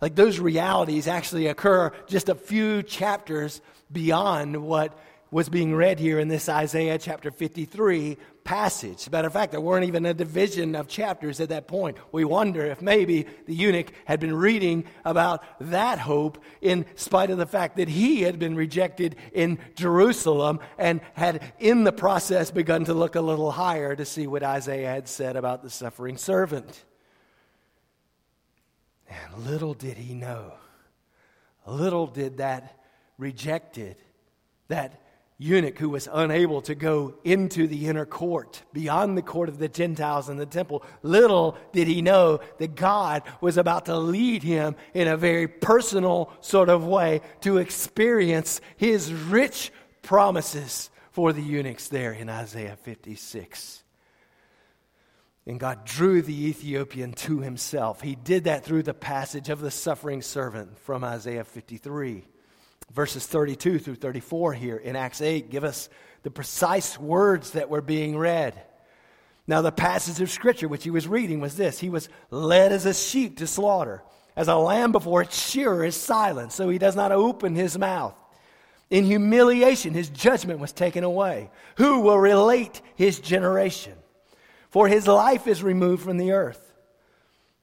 Like 0.00 0.16
those 0.16 0.40
realities 0.40 1.06
actually 1.06 1.46
occur 1.46 1.92
just 2.08 2.28
a 2.28 2.34
few 2.34 2.82
chapters 2.82 3.60
beyond 3.92 4.60
what 4.64 4.98
was 5.30 5.48
being 5.48 5.72
read 5.72 6.00
here 6.00 6.18
in 6.18 6.26
this 6.26 6.48
Isaiah 6.48 6.98
chapter 6.98 7.30
53 7.30 8.18
passage. 8.44 9.02
As 9.02 9.06
a 9.06 9.10
matter 9.10 9.26
of 9.26 9.32
fact, 9.32 9.52
there 9.52 9.60
weren't 9.60 9.86
even 9.86 10.04
a 10.06 10.14
division 10.14 10.74
of 10.74 10.88
chapters 10.88 11.40
at 11.40 11.50
that 11.50 11.68
point. 11.68 11.96
We 12.10 12.24
wonder 12.24 12.64
if 12.66 12.82
maybe 12.82 13.26
the 13.46 13.54
eunuch 13.54 13.92
had 14.04 14.20
been 14.20 14.34
reading 14.34 14.84
about 15.04 15.44
that 15.60 15.98
hope 15.98 16.42
in 16.60 16.86
spite 16.94 17.30
of 17.30 17.38
the 17.38 17.46
fact 17.46 17.76
that 17.76 17.88
he 17.88 18.22
had 18.22 18.38
been 18.38 18.56
rejected 18.56 19.16
in 19.32 19.58
Jerusalem 19.76 20.60
and 20.78 21.00
had 21.14 21.52
in 21.58 21.84
the 21.84 21.92
process 21.92 22.50
begun 22.50 22.84
to 22.86 22.94
look 22.94 23.14
a 23.14 23.20
little 23.20 23.52
higher 23.52 23.94
to 23.94 24.04
see 24.04 24.26
what 24.26 24.42
Isaiah 24.42 24.88
had 24.88 25.08
said 25.08 25.36
about 25.36 25.62
the 25.62 25.70
suffering 25.70 26.16
servant. 26.16 26.84
And 29.08 29.44
little 29.44 29.74
did 29.74 29.98
he 29.98 30.14
know, 30.14 30.54
little 31.66 32.06
did 32.06 32.38
that 32.38 32.78
rejected, 33.18 33.96
that 34.68 35.00
eunuch 35.38 35.78
who 35.78 35.88
was 35.88 36.08
unable 36.12 36.62
to 36.62 36.74
go 36.74 37.14
into 37.24 37.66
the 37.66 37.88
inner 37.88 38.06
court, 38.06 38.62
beyond 38.72 39.16
the 39.16 39.22
court 39.22 39.48
of 39.48 39.58
the 39.58 39.68
Gentiles 39.68 40.28
in 40.28 40.36
the 40.36 40.46
temple, 40.46 40.84
little 41.02 41.56
did 41.72 41.88
he 41.88 42.02
know 42.02 42.40
that 42.58 42.74
God 42.74 43.22
was 43.40 43.56
about 43.56 43.86
to 43.86 43.96
lead 43.96 44.42
him 44.42 44.76
in 44.94 45.08
a 45.08 45.16
very 45.16 45.48
personal 45.48 46.32
sort 46.40 46.68
of 46.68 46.84
way 46.84 47.20
to 47.40 47.58
experience 47.58 48.60
his 48.76 49.12
rich 49.12 49.72
promises 50.02 50.90
for 51.10 51.32
the 51.32 51.42
eunuchs 51.42 51.88
there 51.88 52.12
in 52.12 52.28
Isaiah 52.28 52.76
56. 52.76 53.82
And 55.44 55.58
God 55.58 55.84
drew 55.84 56.22
the 56.22 56.46
Ethiopian 56.46 57.12
to 57.14 57.40
himself. 57.40 58.00
He 58.00 58.14
did 58.14 58.44
that 58.44 58.64
through 58.64 58.84
the 58.84 58.94
passage 58.94 59.48
of 59.48 59.60
the 59.60 59.72
suffering 59.72 60.22
servant 60.22 60.78
from 60.78 61.02
Isaiah 61.02 61.44
53 61.44 62.24
verses 62.94 63.26
32 63.26 63.78
through 63.78 63.94
34 63.94 64.52
here 64.54 64.76
in 64.76 64.96
Acts 64.96 65.20
8 65.20 65.50
give 65.50 65.64
us 65.64 65.88
the 66.22 66.30
precise 66.30 66.98
words 66.98 67.52
that 67.52 67.68
were 67.68 67.80
being 67.80 68.16
read. 68.16 68.60
Now, 69.46 69.60
the 69.60 69.72
passage 69.72 70.20
of 70.20 70.30
Scripture 70.30 70.68
which 70.68 70.84
he 70.84 70.90
was 70.90 71.08
reading 71.08 71.40
was 71.40 71.56
this 71.56 71.80
He 71.80 71.90
was 71.90 72.08
led 72.30 72.72
as 72.72 72.86
a 72.86 72.94
sheep 72.94 73.38
to 73.38 73.46
slaughter, 73.46 74.02
as 74.36 74.48
a 74.48 74.56
lamb 74.56 74.92
before 74.92 75.22
its 75.22 75.50
shearer 75.50 75.84
is 75.84 75.96
silent, 75.96 76.52
so 76.52 76.68
he 76.68 76.78
does 76.78 76.96
not 76.96 77.12
open 77.12 77.54
his 77.54 77.76
mouth. 77.76 78.14
In 78.88 79.04
humiliation, 79.04 79.94
his 79.94 80.10
judgment 80.10 80.60
was 80.60 80.72
taken 80.72 81.02
away. 81.02 81.50
Who 81.76 82.00
will 82.00 82.18
relate 82.18 82.80
his 82.94 83.18
generation? 83.18 83.94
For 84.70 84.86
his 84.86 85.06
life 85.06 85.46
is 85.46 85.62
removed 85.62 86.04
from 86.04 86.18
the 86.18 86.32
earth. 86.32 86.71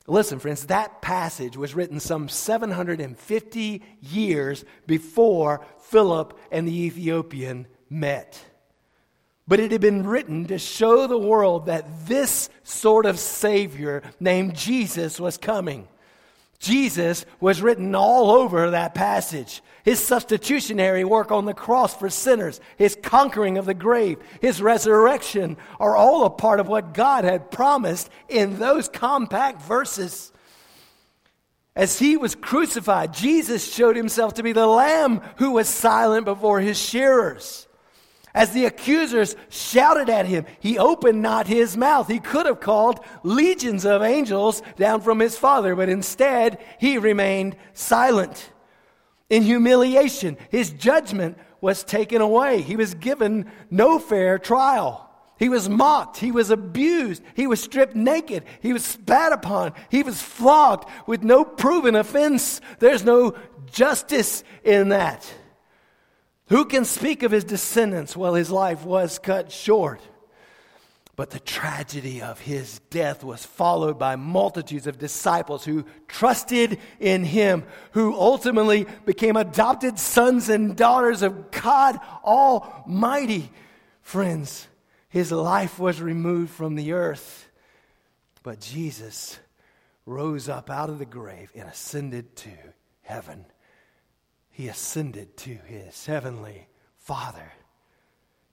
Listen, 0.10 0.40
friends, 0.40 0.66
that 0.66 1.02
passage 1.02 1.56
was 1.56 1.76
written 1.76 2.00
some 2.00 2.30
750 2.30 3.84
years 4.02 4.66
before 4.88 5.66
Philip 5.82 6.38
and 6.52 6.68
the 6.68 6.82
Ethiopian 6.86 7.68
met. 7.90 8.44
But 9.48 9.60
it 9.60 9.72
had 9.72 9.82
been 9.82 10.06
written 10.06 10.46
to 10.46 10.58
show 10.58 11.08
the 11.08 11.18
world 11.18 11.68
that 11.68 12.08
this 12.08 12.50
sort 12.64 13.06
of 13.06 13.20
Savior 13.20 14.04
named 14.20 14.56
Jesus 14.56 15.20
was 15.20 15.38
coming. 15.38 15.88
Jesus 16.60 17.26
was 17.40 17.62
written 17.62 17.96
all 17.96 18.32
over 18.32 18.72
that 18.72 18.94
passage. 18.94 19.62
His 19.84 20.04
substitutionary 20.04 21.06
work 21.06 21.32
on 21.32 21.46
the 21.46 21.54
cross 21.54 21.96
for 21.96 22.10
sinners, 22.10 22.60
his 22.78 22.98
conquering 23.02 23.58
of 23.58 23.66
the 23.66 23.74
grave, 23.74 24.18
his 24.42 24.62
resurrection 24.62 25.56
are 25.80 25.96
all 25.96 26.26
a 26.26 26.30
part 26.30 26.60
of 26.60 26.68
what 26.68 26.94
God 26.94 27.24
had 27.24 27.50
promised 27.50 28.10
in 28.28 28.60
those 28.60 28.90
compact 28.90 29.62
verses. 29.62 30.34
As 31.78 31.98
he 31.98 32.18
was 32.18 32.36
crucified, 32.36 33.14
Jesus 33.14 33.74
showed 33.74 33.96
himself 33.96 34.34
to 34.34 34.44
be 34.44 34.52
the 34.52 34.68
lamb 34.68 35.22
who 35.38 35.52
was 35.52 35.70
silent 35.70 36.26
before 36.26 36.60
his 36.60 36.78
shearers. 36.78 37.69
As 38.34 38.52
the 38.52 38.66
accusers 38.66 39.36
shouted 39.50 40.10
at 40.10 40.28
him, 40.28 40.46
he 40.60 40.78
opened 40.78 41.22
not 41.22 41.48
his 41.48 41.76
mouth. 41.76 42.08
He 42.08 42.20
could 42.20 42.46
have 42.46 42.60
called 42.60 43.00
legions 43.24 43.86
of 43.86 44.04
angels 44.04 44.62
down 44.76 45.02
from 45.02 45.20
his 45.20 45.38
Father, 45.38 45.76
but 45.76 45.90
instead 45.90 46.60
he 46.80 46.98
remained 46.98 47.56
silent. 47.74 48.52
In 49.30 49.44
humiliation, 49.44 50.38
his 50.50 50.72
judgment 50.72 51.38
was 51.62 51.84
taken 51.84 52.22
away. 52.22 52.62
He 52.62 52.76
was 52.76 52.94
given 52.94 53.52
no 53.70 54.00
fair 54.00 54.38
trial. 54.40 55.10
He 55.38 55.50
was 55.50 55.70
mocked. 55.70 56.18
He 56.18 56.32
was 56.32 56.50
abused. 56.50 57.24
He 57.34 57.48
was 57.48 57.62
stripped 57.62 57.96
naked. 57.96 58.44
He 58.62 58.74
was 58.74 58.84
spat 58.84 59.32
upon. 59.32 59.74
He 59.90 60.04
was 60.04 60.22
flogged 60.22 60.88
with 61.08 61.24
no 61.24 61.46
proven 61.46 61.96
offense. 61.96 62.60
There's 62.80 63.06
no 63.06 63.36
justice 63.72 64.44
in 64.64 64.90
that. 64.90 65.32
Who 66.50 66.66
can 66.66 66.84
speak 66.84 67.22
of 67.22 67.32
his 67.32 67.44
descendants? 67.44 68.18
Well, 68.18 68.34
his 68.34 68.50
life 68.50 68.84
was 68.84 69.20
cut 69.20 69.52
short. 69.52 70.02
But 71.16 71.30
the 71.32 71.40
tragedy 71.40 72.22
of 72.22 72.40
his 72.40 72.80
death 72.90 73.24
was 73.24 73.46
followed 73.46 74.00
by 74.00 74.16
multitudes 74.16 74.88
of 74.88 74.98
disciples 74.98 75.66
who 75.66 75.86
trusted 76.08 76.80
in 77.00 77.24
him, 77.26 77.66
who 77.92 78.16
ultimately 78.16 78.88
became 79.06 79.36
adopted 79.36 80.00
sons 80.00 80.50
and 80.50 80.76
daughters 80.76 81.22
of 81.22 81.52
God 81.52 82.00
Almighty. 82.24 83.52
Friends, 84.02 84.68
his 85.10 85.32
life 85.32 85.78
was 85.78 86.02
removed 86.02 86.52
from 86.52 86.76
the 86.76 86.94
earth, 86.94 87.50
but 88.42 88.62
Jesus 88.62 89.40
rose 90.06 90.48
up 90.48 90.70
out 90.70 90.90
of 90.90 91.00
the 91.00 91.06
grave 91.06 91.52
and 91.54 91.68
ascended 91.68 92.36
to 92.38 92.50
heaven 93.02 93.46
he 94.60 94.68
ascended 94.68 95.38
to 95.38 95.52
his 95.68 96.06
heavenly 96.06 96.68
Father. 96.98 97.54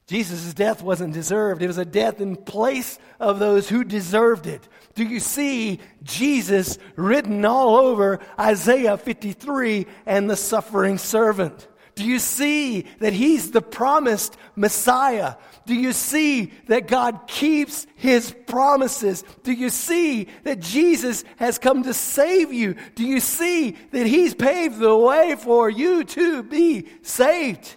Jesus' 0.07 0.55
death 0.55 0.81
wasn't 0.81 1.13
deserved. 1.13 1.63
It 1.63 1.67
was 1.67 1.79
a 1.79 1.85
death 1.85 2.21
in 2.21 2.37
place 2.37 3.01
of 3.19 3.41
those 3.41 3.69
who 3.69 3.83
deserved 3.83 4.47
it. 4.47 4.69
Do 4.95 5.03
you 5.03 5.19
see 5.19 5.81
Jesus 6.05 6.79
written 6.95 7.45
all 7.45 7.75
over 7.75 8.21
Isaiah 8.39 8.97
53 8.97 9.89
and 10.07 10.31
the 10.31 10.37
suffering 10.37 10.99
servant? 10.99 11.67
Do 11.97 12.05
you 12.05 12.19
see 12.19 12.83
that 13.01 13.15
he's 13.15 13.53
the 13.53 13.63
promised 13.63 14.37
Messiah? 14.55 15.37
Do 15.65 15.75
you 15.75 15.93
see 15.93 16.53
that 16.69 16.89
God 16.89 17.27
keeps 17.27 17.87
his 17.97 18.35
promises? 18.47 19.25
Do 19.43 19.51
you 19.51 19.71
see 19.71 20.29
that 20.45 20.61
Jesus 20.61 21.25
has 21.37 21.59
come 21.59 21.85
to 21.85 21.95
save 21.95 22.53
you? 22.53 22.77
Do 22.95 23.03
you 23.03 23.19
see 23.19 23.77
that 23.93 24.07
he's 24.07 24.35
paved 24.35 24.79
the 24.79 24.95
way 24.95 25.37
for 25.37 25.71
you 25.71 26.05
to 26.05 26.43
be 26.43 26.87
saved? 27.01 27.77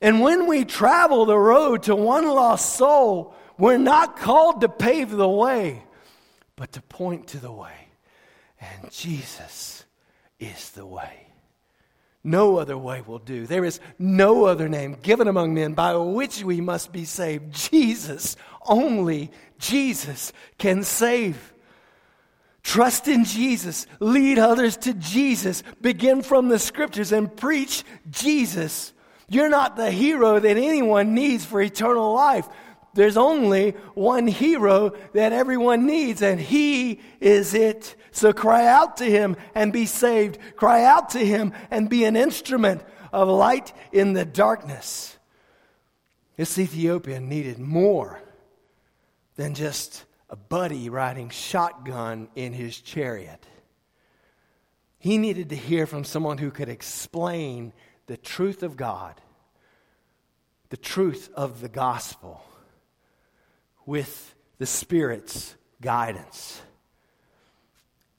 And 0.00 0.20
when 0.20 0.48
we 0.48 0.64
travel 0.64 1.24
the 1.24 1.38
road 1.38 1.84
to 1.84 1.94
one 1.94 2.26
lost 2.26 2.74
soul, 2.74 3.34
we're 3.56 3.78
not 3.78 4.16
called 4.16 4.62
to 4.62 4.68
pave 4.68 5.10
the 5.12 5.28
way, 5.28 5.84
but 6.56 6.72
to 6.72 6.82
point 6.82 7.28
to 7.28 7.38
the 7.38 7.52
way. 7.52 7.90
And 8.60 8.90
Jesus 8.90 9.84
is 10.40 10.70
the 10.70 10.84
way. 10.84 11.29
No 12.22 12.58
other 12.58 12.76
way 12.76 13.02
will 13.06 13.18
do. 13.18 13.46
There 13.46 13.64
is 13.64 13.80
no 13.98 14.44
other 14.44 14.68
name 14.68 14.96
given 15.02 15.26
among 15.26 15.54
men 15.54 15.72
by 15.72 15.96
which 15.96 16.44
we 16.44 16.60
must 16.60 16.92
be 16.92 17.04
saved. 17.04 17.54
Jesus, 17.54 18.36
only 18.66 19.30
Jesus 19.58 20.32
can 20.58 20.82
save. 20.82 21.54
Trust 22.62 23.08
in 23.08 23.24
Jesus. 23.24 23.86
Lead 24.00 24.38
others 24.38 24.76
to 24.78 24.92
Jesus. 24.92 25.62
Begin 25.80 26.20
from 26.22 26.48
the 26.48 26.58
scriptures 26.58 27.10
and 27.10 27.34
preach 27.34 27.84
Jesus. 28.10 28.92
You're 29.28 29.48
not 29.48 29.76
the 29.76 29.90
hero 29.90 30.38
that 30.38 30.56
anyone 30.56 31.14
needs 31.14 31.44
for 31.44 31.62
eternal 31.62 32.12
life. 32.12 32.46
There's 32.92 33.16
only 33.16 33.72
one 33.94 34.26
hero 34.26 34.90
that 35.12 35.32
everyone 35.32 35.86
needs, 35.86 36.22
and 36.22 36.40
he 36.40 37.00
is 37.20 37.54
it. 37.54 37.94
So 38.10 38.32
cry 38.32 38.66
out 38.66 38.96
to 38.96 39.04
him 39.04 39.36
and 39.54 39.72
be 39.72 39.86
saved. 39.86 40.38
Cry 40.56 40.84
out 40.84 41.10
to 41.10 41.24
him 41.24 41.52
and 41.70 41.88
be 41.88 42.04
an 42.04 42.16
instrument 42.16 42.82
of 43.12 43.28
light 43.28 43.72
in 43.92 44.12
the 44.12 44.24
darkness. 44.24 45.16
This 46.36 46.58
Ethiopian 46.58 47.28
needed 47.28 47.58
more 47.58 48.20
than 49.36 49.54
just 49.54 50.04
a 50.28 50.36
buddy 50.36 50.88
riding 50.88 51.28
shotgun 51.30 52.28
in 52.34 52.52
his 52.52 52.80
chariot. 52.80 53.46
He 54.98 55.16
needed 55.16 55.48
to 55.50 55.56
hear 55.56 55.86
from 55.86 56.04
someone 56.04 56.38
who 56.38 56.50
could 56.50 56.68
explain 56.68 57.72
the 58.06 58.16
truth 58.16 58.62
of 58.62 58.76
God, 58.76 59.20
the 60.68 60.76
truth 60.76 61.30
of 61.34 61.60
the 61.60 61.68
gospel, 61.68 62.42
with 63.86 64.34
the 64.58 64.66
Spirit's 64.66 65.54
guidance. 65.80 66.60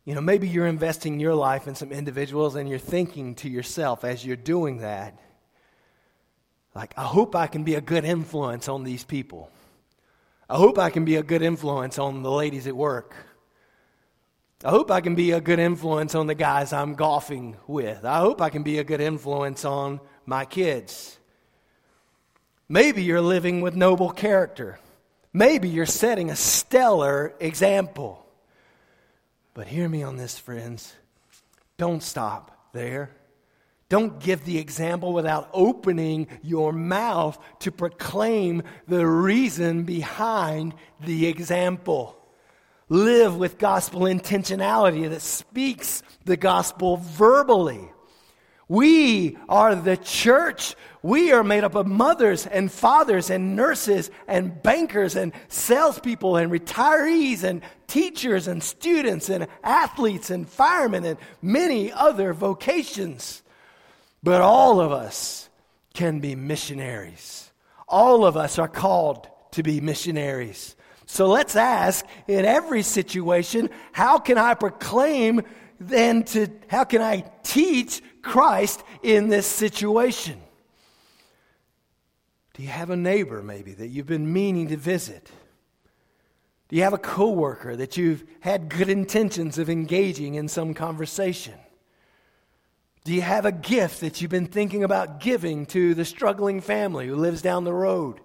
You 0.06 0.16
know, 0.16 0.22
maybe 0.22 0.48
you're 0.48 0.68
investing 0.68 1.20
your 1.20 1.36
life 1.36 1.68
in 1.68 1.76
some 1.76 1.92
individuals 1.92 2.56
and 2.56 2.68
you're 2.68 2.80
thinking 2.80 3.36
to 3.36 3.50
yourself 3.50 4.04
as 4.04 4.26
you're 4.26 4.36
doing 4.36 4.80
that, 4.80 5.20
like, 6.74 6.94
I 6.98 7.04
hope 7.04 7.36
I 7.36 7.48
can 7.48 7.64
be 7.64 7.76
a 7.76 7.82
good 7.82 8.06
influence 8.06 8.68
on 8.68 8.84
these 8.84 9.04
people. 9.04 9.52
I 10.50 10.56
hope 10.56 10.80
I 10.80 10.90
can 10.90 11.06
be 11.06 11.18
a 11.18 11.24
good 11.24 11.42
influence 11.42 12.00
on 12.00 12.24
the 12.24 12.32
ladies 12.32 12.66
at 12.66 12.76
work. 12.76 13.14
I 14.64 14.70
hope 14.70 14.92
I 14.92 15.02
can 15.02 15.16
be 15.16 15.32
a 15.32 15.42
good 15.42 15.60
influence 15.60 16.14
on 16.14 16.28
the 16.28 16.36
guys 16.36 16.72
I'm 16.72 16.96
golfing 16.96 17.58
with. 17.68 18.06
I 18.06 18.20
hope 18.20 18.42
I 18.42 18.50
can 18.50 18.64
be 18.64 18.80
a 18.80 18.84
good 18.84 19.02
influence 19.02 19.66
on 19.66 20.00
my 20.26 20.46
kids. 20.46 21.18
Maybe 22.70 23.04
you're 23.04 23.22
living 23.22 23.62
with 23.62 23.76
noble 23.76 24.12
character. 24.12 24.80
Maybe 25.34 25.70
you're 25.70 25.86
setting 25.86 26.30
a 26.30 26.36
stellar 26.36 27.34
example. 27.40 28.26
But 29.54 29.68
hear 29.68 29.88
me 29.88 30.04
on 30.04 30.18
this, 30.18 30.38
friends. 30.38 30.94
Don't 31.78 32.04
stop 32.04 32.70
there. 32.74 33.12
Don't 33.90 34.20
give 34.20 34.46
the 34.46 34.58
example 34.58 35.12
without 35.12 35.50
opening 35.54 36.28
your 36.42 36.72
mouth 36.72 37.38
to 37.60 37.72
proclaim 37.72 38.64
the 38.88 39.06
reason 39.06 39.84
behind 39.84 40.74
the 41.02 41.28
example. 41.28 42.18
Live 42.88 43.36
with 43.36 43.58
gospel 43.58 44.02
intentionality 44.02 45.10
that 45.10 45.22
speaks 45.22 46.04
the 46.24 46.38
gospel 46.38 46.98
verbally. 46.98 47.90
We 48.72 49.38
are 49.50 49.76
the 49.76 49.98
church. 49.98 50.78
We 51.02 51.34
are 51.34 51.44
made 51.44 51.66
up 51.66 51.76
of 51.76 51.88
mothers 51.88 52.48
and 52.48 52.72
fathers 52.72 53.30
and 53.30 53.54
nurses 53.54 54.10
and 54.30 54.64
bankers 54.64 55.18
and 55.18 55.34
salespeople 55.50 56.38
and 56.38 56.50
retirees 56.50 57.44
and 57.44 57.64
teachers 57.88 58.48
and 58.48 58.64
students 58.64 59.28
and 59.28 59.48
athletes 59.62 60.30
and 60.30 60.48
firemen 60.48 61.04
and 61.04 61.20
many 61.42 61.92
other 61.92 62.34
vocations. 62.34 63.44
But 64.24 64.40
all 64.40 64.80
of 64.80 64.94
us 64.94 65.50
can 65.94 66.22
be 66.22 66.36
missionaries. 66.36 67.52
All 67.90 68.24
of 68.24 68.38
us 68.38 68.58
are 68.58 68.70
called 68.70 69.28
to 69.52 69.64
be 69.64 69.82
missionaries. 69.82 70.78
So 71.08 71.28
let's 71.28 71.58
ask 71.58 72.06
in 72.26 72.46
every 72.46 72.84
situation, 72.84 73.70
how 73.92 74.18
can 74.18 74.38
I 74.38 74.54
proclaim 74.54 75.42
then 75.78 76.24
to, 76.24 76.48
how 76.70 76.86
can 76.86 77.02
I 77.02 77.26
teach 77.44 78.02
Christ 78.22 78.84
in 79.04 79.30
this 79.30 79.48
situation? 79.48 80.40
Do 82.54 82.64
you 82.64 82.70
have 82.70 82.90
a 82.90 82.98
neighbor 82.98 83.42
maybe 83.42 83.74
that 83.74 83.88
you've 83.88 84.08
been 84.08 84.32
meaning 84.32 84.68
to 84.70 84.78
visit? 84.78 85.30
Do 86.70 86.76
you 86.76 86.84
have 86.84 86.94
a 86.94 86.98
coworker 86.98 87.76
that 87.76 87.98
you've 87.98 88.24
had 88.40 88.70
good 88.70 88.90
intentions 88.90 89.58
of 89.58 89.70
engaging 89.70 90.36
in 90.36 90.48
some 90.48 90.74
conversation? 90.74 91.56
Do 93.04 93.14
you 93.14 93.22
have 93.22 93.46
a 93.46 93.52
gift 93.52 94.02
that 94.02 94.22
you've 94.22 94.32
been 94.32 94.48
thinking 94.48 94.84
about 94.84 95.20
giving 95.20 95.66
to 95.68 95.94
the 95.94 96.06
struggling 96.06 96.62
family 96.62 97.08
who 97.08 97.16
lives 97.16 97.42
down 97.42 97.64
the 97.64 97.74
road? 97.74 98.22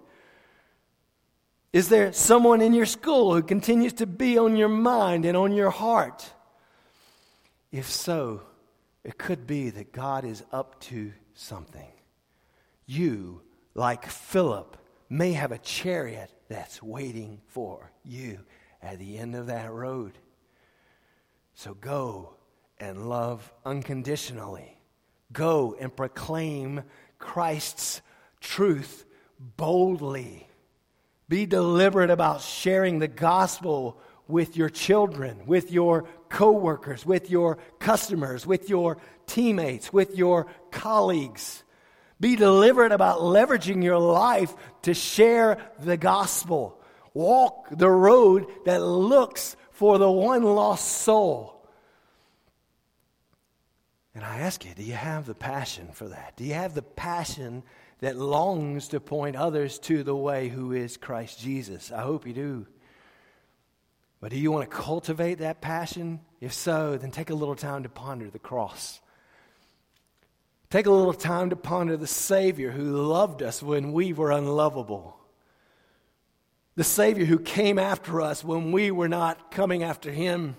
Is 1.73 1.89
there 1.89 2.13
someone 2.13 2.61
in 2.61 2.73
your 2.73 2.85
school 2.85 3.33
who 3.33 3.41
continues 3.41 3.93
to 3.93 4.05
be 4.05 4.37
on 4.37 4.55
your 4.55 4.69
mind 4.69 5.25
and 5.25 5.35
on 5.35 5.51
your 5.51 5.69
heart? 5.69 6.31
If 7.71 7.89
so, 7.89 8.41
it 9.07 9.17
could 9.17 9.47
be 9.47 9.69
that 9.69 9.93
God 9.93 10.25
is 10.25 10.43
up 10.51 10.81
to 10.81 11.13
something. 11.33 11.87
You, 12.85 13.41
like 13.73 14.05
Philip, 14.05 14.75
may 15.09 15.31
have 15.31 15.53
a 15.53 15.57
chariot 15.57 16.29
that's 16.49 16.83
waiting 16.83 17.39
for 17.47 17.89
you 18.03 18.39
at 18.81 18.99
the 18.99 19.17
end 19.17 19.33
of 19.33 19.47
that 19.47 19.71
road. 19.71 20.17
So 21.53 21.73
go 21.73 22.35
and 22.81 23.07
love 23.07 23.49
unconditionally. 23.65 24.77
Go 25.31 25.77
and 25.79 25.95
proclaim 25.95 26.83
Christ's 27.17 28.01
truth 28.41 29.05
boldly. 29.39 30.49
Be 31.29 31.45
deliberate 31.45 32.09
about 32.09 32.41
sharing 32.41 32.99
the 32.99 33.07
gospel 33.07 34.01
with 34.27 34.57
your 34.57 34.69
children, 34.69 35.45
with 35.45 35.71
your 35.71 36.09
coworkers, 36.29 37.05
with 37.05 37.29
your 37.29 37.57
customers, 37.79 38.45
with 38.45 38.69
your 38.69 38.97
teammates, 39.25 39.91
with 39.91 40.17
your 40.17 40.47
colleagues. 40.71 41.63
Be 42.19 42.35
deliberate 42.35 42.91
about 42.91 43.19
leveraging 43.19 43.83
your 43.83 43.99
life 43.99 44.53
to 44.83 44.93
share 44.93 45.57
the 45.79 45.97
gospel. 45.97 46.81
Walk 47.13 47.67
the 47.71 47.89
road 47.89 48.47
that 48.65 48.81
looks 48.81 49.55
for 49.71 49.97
the 49.97 50.11
one 50.11 50.43
lost 50.43 50.87
soul. 50.87 51.53
And 54.15 54.25
I 54.25 54.39
ask 54.39 54.65
you, 54.65 54.73
do 54.73 54.83
you 54.83 54.93
have 54.93 55.27
the 55.27 55.35
passion 55.35 55.89
for 55.93 56.07
that? 56.07 56.35
Do 56.37 56.43
you 56.43 56.55
have 56.55 56.73
the 56.73 56.81
passion 56.81 57.63
that 57.99 58.15
longs 58.15 58.89
to 58.89 58.99
point 58.99 59.35
others 59.35 59.79
to 59.79 60.03
the 60.03 60.15
way 60.15 60.49
who 60.49 60.71
is 60.71 60.97
Christ 60.97 61.39
Jesus. 61.39 61.91
I 61.91 62.01
hope 62.01 62.27
you 62.27 62.33
do. 62.33 62.67
But 64.19 64.31
do 64.31 64.37
you 64.37 64.51
want 64.51 64.69
to 64.69 64.75
cultivate 64.75 65.39
that 65.39 65.61
passion? 65.61 66.21
If 66.41 66.53
so, 66.53 66.97
then 66.97 67.11
take 67.11 67.29
a 67.29 67.35
little 67.35 67.55
time 67.55 67.83
to 67.83 67.89
ponder 67.89 68.29
the 68.29 68.39
cross. 68.39 68.99
Take 70.69 70.85
a 70.85 70.91
little 70.91 71.13
time 71.13 71.51
to 71.51 71.55
ponder 71.55 71.95
the 71.95 72.07
Savior 72.07 72.71
who 72.71 72.83
loved 72.83 73.41
us 73.41 73.63
when 73.63 73.93
we 73.93 74.13
were 74.13 74.31
unlovable. 74.31 75.17
The 76.75 76.83
Savior 76.83 77.25
who 77.25 77.39
came 77.39 77.79
after 77.79 78.21
us 78.21 78.43
when 78.43 78.71
we 78.71 78.91
were 78.91 79.07
not 79.07 79.51
coming 79.51 79.83
after 79.83 80.11
Him. 80.11 80.57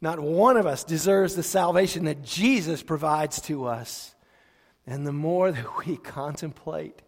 Not 0.00 0.20
one 0.20 0.56
of 0.56 0.66
us 0.66 0.84
deserves 0.84 1.34
the 1.34 1.42
salvation 1.42 2.04
that 2.04 2.22
Jesus 2.22 2.82
provides 2.82 3.40
to 3.42 3.66
us. 3.66 4.14
And 4.86 5.06
the 5.06 5.12
more 5.12 5.50
that 5.50 5.86
we 5.86 5.96
contemplate 6.04 7.00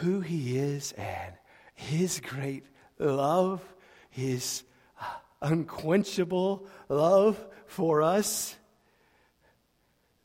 who 0.00 0.20
He 0.20 0.58
is 0.58 0.92
and 0.92 1.34
His 1.74 2.20
great 2.20 2.64
love, 2.98 3.62
His 4.10 4.62
uh, 5.00 5.04
unquenchable 5.42 6.66
love 6.88 7.44
for 7.66 8.02
us, 8.02 8.56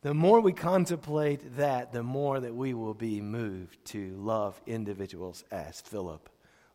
the 0.02 0.14
more 0.14 0.40
we 0.40 0.54
contemplate 0.54 1.58
that, 1.58 1.92
the 1.92 2.04
more 2.04 2.40
that 2.40 2.56
we 2.56 2.74
will 2.74 2.94
be 2.94 3.20
moved 3.20 3.84
to 3.86 4.16
love 4.16 4.60
individuals 4.66 5.44
as 5.52 5.82
Philip 5.82 6.30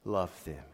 loved 0.04 0.44
them. 0.44 0.64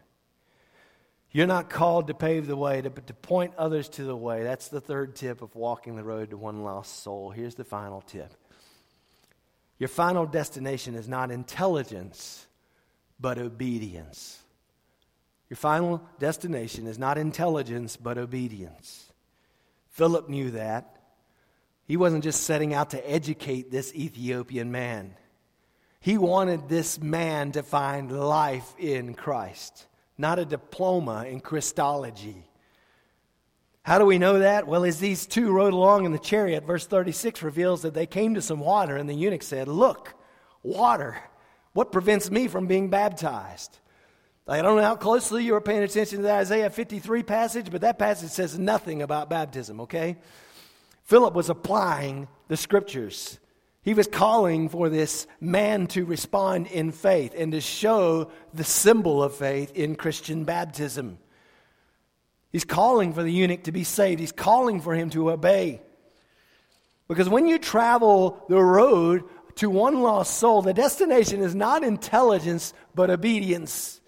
You're 1.31 1.47
not 1.47 1.69
called 1.69 2.07
to 2.07 2.13
pave 2.13 2.47
the 2.47 2.57
way, 2.57 2.81
but 2.81 3.07
to 3.07 3.13
point 3.13 3.53
others 3.57 3.87
to 3.89 4.03
the 4.03 4.17
way. 4.17 4.43
That's 4.43 4.67
the 4.67 4.81
third 4.81 5.15
tip 5.15 5.41
of 5.41 5.55
walking 5.55 5.95
the 5.95 6.03
road 6.03 6.31
to 6.31 6.37
one 6.37 6.63
lost 6.63 7.03
soul. 7.03 7.29
Here's 7.29 7.55
the 7.55 7.63
final 7.63 8.01
tip 8.01 8.33
your 9.77 9.87
final 9.87 10.27
destination 10.27 10.93
is 10.93 11.07
not 11.07 11.31
intelligence, 11.31 12.45
but 13.21 13.37
obedience. 13.37 14.41
Your 15.49 15.57
final 15.57 16.01
destination 16.17 16.87
is 16.87 16.97
not 16.97 17.17
intelligence, 17.17 17.97
but 17.97 18.17
obedience. 18.17 19.11
Philip 19.89 20.29
knew 20.29 20.51
that. 20.51 20.97
He 21.85 21.97
wasn't 21.97 22.23
just 22.23 22.43
setting 22.43 22.73
out 22.73 22.91
to 22.91 23.09
educate 23.09 23.69
this 23.69 23.93
Ethiopian 23.93 24.71
man, 24.71 25.15
he 25.99 26.17
wanted 26.17 26.67
this 26.67 26.99
man 26.99 27.51
to 27.51 27.61
find 27.61 28.11
life 28.11 28.73
in 28.79 29.13
Christ, 29.13 29.85
not 30.17 30.39
a 30.39 30.45
diploma 30.45 31.25
in 31.25 31.41
Christology. 31.41 32.47
How 33.83 33.99
do 33.99 34.05
we 34.05 34.17
know 34.17 34.39
that? 34.39 34.67
Well, 34.67 34.83
as 34.83 34.99
these 34.99 35.27
two 35.27 35.51
rode 35.51 35.73
along 35.73 36.05
in 36.05 36.11
the 36.11 36.19
chariot, 36.19 36.65
verse 36.65 36.87
36 36.87 37.43
reveals 37.43 37.81
that 37.81 37.93
they 37.93 38.05
came 38.05 38.35
to 38.35 38.41
some 38.41 38.59
water, 38.59 38.95
and 38.95 39.09
the 39.09 39.13
eunuch 39.13 39.43
said, 39.43 39.67
Look, 39.67 40.13
water. 40.63 41.17
What 41.73 41.91
prevents 41.91 42.29
me 42.29 42.47
from 42.47 42.67
being 42.67 42.89
baptized? 42.89 43.77
I 44.47 44.61
don't 44.61 44.75
know 44.75 44.83
how 44.83 44.95
closely 44.95 45.45
you 45.45 45.53
were 45.53 45.61
paying 45.61 45.83
attention 45.83 46.17
to 46.17 46.23
the 46.23 46.33
Isaiah 46.33 46.69
53 46.69 47.23
passage, 47.23 47.71
but 47.71 47.81
that 47.81 47.97
passage 47.97 48.31
says 48.31 48.59
nothing 48.59 49.01
about 49.01 49.29
baptism, 49.29 49.81
okay? 49.81 50.17
Philip 51.03 51.33
was 51.33 51.49
applying 51.49 52.27
the 52.47 52.57
scriptures. 52.57 53.39
He 53.83 53.93
was 53.93 54.07
calling 54.07 54.69
for 54.69 54.89
this 54.89 55.25
man 55.39 55.87
to 55.87 56.05
respond 56.05 56.67
in 56.67 56.91
faith 56.91 57.33
and 57.37 57.51
to 57.53 57.61
show 57.61 58.31
the 58.53 58.63
symbol 58.63 59.23
of 59.23 59.35
faith 59.35 59.71
in 59.73 59.95
Christian 59.95 60.43
baptism. 60.43 61.17
He's 62.51 62.65
calling 62.65 63.13
for 63.13 63.23
the 63.23 63.31
eunuch 63.31 63.63
to 63.63 63.71
be 63.71 63.83
saved. 63.83 64.19
He's 64.19 64.31
calling 64.31 64.81
for 64.81 64.93
him 64.93 65.09
to 65.11 65.31
obey. 65.31 65.81
Because 67.07 67.29
when 67.29 67.47
you 67.47 67.57
travel 67.57 68.43
the 68.49 68.61
road 68.61 69.23
to 69.55 69.69
one 69.69 70.01
lost 70.01 70.37
soul, 70.37 70.61
the 70.61 70.73
destination 70.73 71.41
is 71.41 71.55
not 71.55 71.83
intelligence, 71.83 72.73
but 72.95 73.09
obedience. 73.09 74.01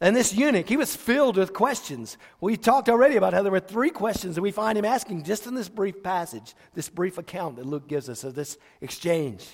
And 0.00 0.14
this 0.14 0.34
eunuch, 0.34 0.68
he 0.68 0.76
was 0.76 0.94
filled 0.94 1.38
with 1.38 1.54
questions. 1.54 2.18
We 2.40 2.56
talked 2.56 2.88
already 2.88 3.16
about 3.16 3.32
how 3.32 3.42
there 3.42 3.52
were 3.52 3.60
three 3.60 3.90
questions 3.90 4.34
that 4.34 4.42
we 4.42 4.50
find 4.50 4.76
him 4.76 4.84
asking 4.84 5.24
just 5.24 5.46
in 5.46 5.54
this 5.54 5.70
brief 5.70 6.02
passage, 6.02 6.54
this 6.74 6.90
brief 6.90 7.16
account 7.16 7.56
that 7.56 7.64
Luke 7.64 7.88
gives 7.88 8.10
us 8.10 8.22
of 8.22 8.34
this 8.34 8.58
exchange. 8.82 9.46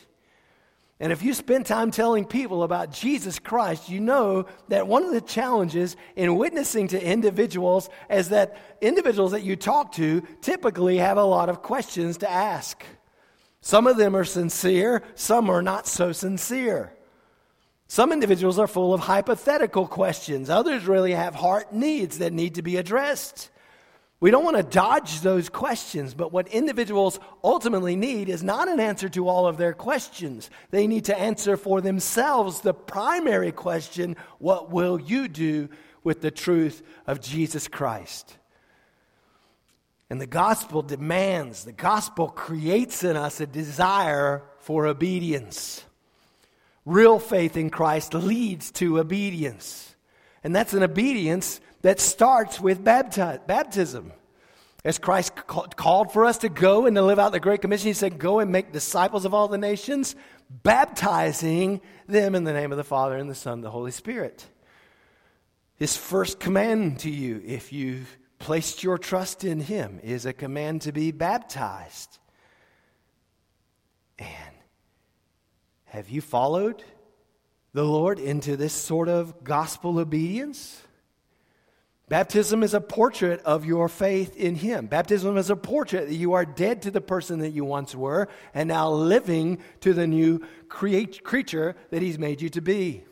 And 0.99 1.13
if 1.13 1.23
you 1.23 1.35
spend 1.35 1.67
time 1.67 1.91
telling 1.91 2.25
people 2.25 2.63
about 2.63 2.93
Jesus 2.93 3.39
Christ, 3.39 3.89
you 3.89 4.01
know 4.01 4.47
that 4.69 4.87
one 4.87 5.05
of 5.05 5.13
the 5.13 5.21
challenges 5.21 5.97
in 6.15 6.37
witnessing 6.37 6.89
to 6.89 7.05
individuals 7.05 7.89
is 8.09 8.29
that 8.29 8.57
individuals 8.81 9.33
that 9.33 9.43
you 9.43 9.57
talk 9.57 9.93
to 9.93 10.23
typically 10.41 10.99
have 10.99 11.19
a 11.19 11.25
lot 11.25 11.49
of 11.49 11.63
questions 11.63 12.19
to 12.19 12.31
ask. 12.31 12.85
Some 13.63 13.87
of 13.87 13.97
them 13.97 14.15
are 14.17 14.25
sincere, 14.25 15.03
some 15.15 15.49
are 15.49 15.63
not 15.63 15.87
so 15.87 16.11
sincere. 16.13 16.93
Some 17.87 18.13
individuals 18.13 18.59
are 18.59 18.67
full 18.67 18.93
of 18.93 19.01
hypothetical 19.01 19.87
questions, 19.87 20.51
others 20.51 20.87
really 20.87 21.13
have 21.13 21.35
heart 21.35 21.73
needs 21.73 22.19
that 22.19 22.33
need 22.33 22.57
to 22.57 22.63
be 22.63 22.77
addressed. 22.77 23.51
We 24.19 24.31
don't 24.31 24.45
want 24.45 24.57
to 24.57 24.63
dodge 24.63 25.21
those 25.21 25.49
questions, 25.49 26.15
but 26.15 26.33
what 26.33 26.49
individuals 26.49 27.19
ultimately 27.43 27.97
need 27.97 28.29
is 28.29 28.43
not 28.43 28.69
an 28.69 28.79
answer 28.79 29.09
to 29.11 29.29
all 29.29 29.47
of 29.47 29.57
their 29.57 29.73
questions. 29.73 30.49
They 30.71 30.87
need 30.87 31.07
to 31.07 31.19
answer 31.19 31.57
for 31.57 31.81
themselves 31.81 32.61
the 32.61 32.75
primary 32.75 33.53
question 33.53 34.17
what 34.39 34.71
will 34.71 35.01
you 35.01 35.29
do 35.29 35.69
with 36.05 36.21
the 36.21 36.31
truth 36.31 36.83
of 37.07 37.21
Jesus 37.21 37.69
Christ? 37.69 38.39
And 40.13 40.21
the 40.21 40.27
gospel 40.27 40.83
demands, 40.83 41.65
the 41.65 41.73
gospel 41.73 42.29
creates 42.29 43.03
in 43.03 43.17
us 43.17 43.41
a 43.41 43.47
desire 43.47 44.43
for 44.59 44.87
obedience. 44.87 45.83
Real 46.85 47.19
faith 47.19 47.57
in 47.57 47.71
Christ 47.71 48.13
leads 48.13 48.71
to 48.73 49.01
obedience. 49.01 49.97
And 50.45 50.55
that's 50.55 50.75
an 50.75 50.83
obedience 50.83 51.63
that 51.81 51.99
starts 51.99 52.61
with 52.61 52.85
bapti- 52.85 53.47
baptism. 53.47 54.13
As 54.85 54.99
Christ 54.99 55.35
called 55.47 56.13
for 56.13 56.27
us 56.27 56.37
to 56.39 56.51
go 56.51 56.85
and 56.85 56.95
to 56.97 57.03
live 57.03 57.19
out 57.19 57.33
the 57.33 57.41
Great 57.41 57.63
Commission, 57.63 57.87
He 57.87 57.95
said, 57.95 58.19
Go 58.19 58.39
and 58.39 58.53
make 58.53 58.71
disciples 58.71 59.25
of 59.25 59.33
all 59.33 59.49
the 59.49 59.57
nations, 59.57 60.15
baptizing 60.51 61.81
them 62.07 62.35
in 62.35 62.45
the 62.45 62.53
name 62.53 62.71
of 62.71 62.77
the 62.77 62.85
Father 62.85 63.17
and 63.17 63.31
the 63.31 63.35
Son 63.35 63.55
and 63.55 63.65
the 63.65 63.71
Holy 63.71 63.93
Spirit. 63.93 64.45
His 65.77 65.97
first 65.97 66.39
command 66.39 66.99
to 66.99 67.11
you, 67.11 67.43
if 67.47 67.73
you've 67.73 68.19
placed 68.43 68.83
your 68.83 68.99
trust 68.99 69.45
in 69.45 69.61
Him, 69.61 70.01
is 70.03 70.27
a 70.27 70.33
command 70.33 70.83
to 70.83 70.93
be 70.93 71.13
baptized. 71.13 72.19
And 74.19 74.55
have 75.85 76.09
you 76.09 76.21
followed 76.21 76.83
the 77.73 77.85
Lord 77.85 78.19
into 78.19 78.57
this 78.57 78.73
sort 78.73 79.09
of 79.09 79.45
gospel 79.45 80.01
obedience? 80.01 80.83
Baptism 82.09 82.65
is 82.65 82.75
a 82.75 82.81
portrait 82.81 83.41
of 83.45 83.65
your 83.65 83.89
faith 83.89 84.37
in 84.37 84.57
Him. 84.57 84.87
Baptism 84.87 85.37
is 85.37 85.49
a 85.49 85.57
portrait 85.57 86.09
that 86.09 86.17
you 86.17 86.33
are 86.33 86.45
dead 86.45 86.83
to 86.83 86.91
the 86.91 87.01
person 87.01 87.39
that 87.39 87.51
you 87.51 87.65
once 87.65 87.95
were 87.95 88.27
and 88.55 88.67
now 88.67 88.91
living 88.91 89.59
to 89.83 89.95
the 89.95 90.09
new 90.09 90.45
create, 90.69 91.23
creature 91.23 91.77
that 91.91 92.03
He's 92.03 92.19
made 92.19 92.43
you 92.43 92.49
to 92.49 92.61
be. 92.61 93.05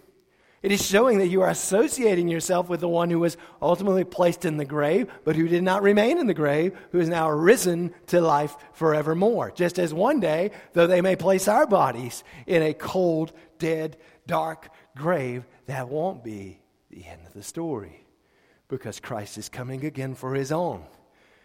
It 0.63 0.73
is 0.73 0.85
showing 0.85 1.19
that 1.19 1.29
you 1.29 1.41
are 1.41 1.49
associating 1.49 2.29
yourself 2.29 2.69
with 2.69 2.81
the 2.81 2.89
one 2.89 3.09
who 3.09 3.21
was 3.21 3.39
ultimately 3.63 4.05
placed 4.05 4.45
in 4.45 4.59
the 4.59 4.67
grave, 4.67 5.11
but 5.25 5.35
who 5.35 5.49
did 5.49 5.63
not 5.63 5.83
remain 5.83 6.19
in 6.19 6.27
the 6.27 6.35
grave, 6.35 6.77
who 6.93 7.01
is 7.01 7.09
now 7.09 7.31
risen 7.31 7.95
to 8.09 8.21
life 8.21 8.55
forevermore. 8.75 9.53
Just 9.53 9.79
as 9.79 9.95
one 9.95 10.21
day, 10.21 10.51
though 10.75 10.87
they 10.87 11.01
may 11.01 11.17
place 11.17 11.49
our 11.49 11.67
bodies 11.67 12.25
in 12.47 12.63
a 12.63 12.75
cold, 12.75 13.33
dead, 13.59 13.97
dark 14.27 14.69
grave, 14.95 15.47
that 15.65 15.89
won't 15.89 16.23
be 16.23 16.61
the 16.91 17.07
end 17.07 17.23
of 17.27 17.33
the 17.33 17.43
story 17.43 18.05
because 18.69 19.01
Christ 19.01 19.39
is 19.39 19.49
coming 19.49 19.85
again 19.87 20.15
for 20.15 20.35
his 20.35 20.53
own. 20.53 20.85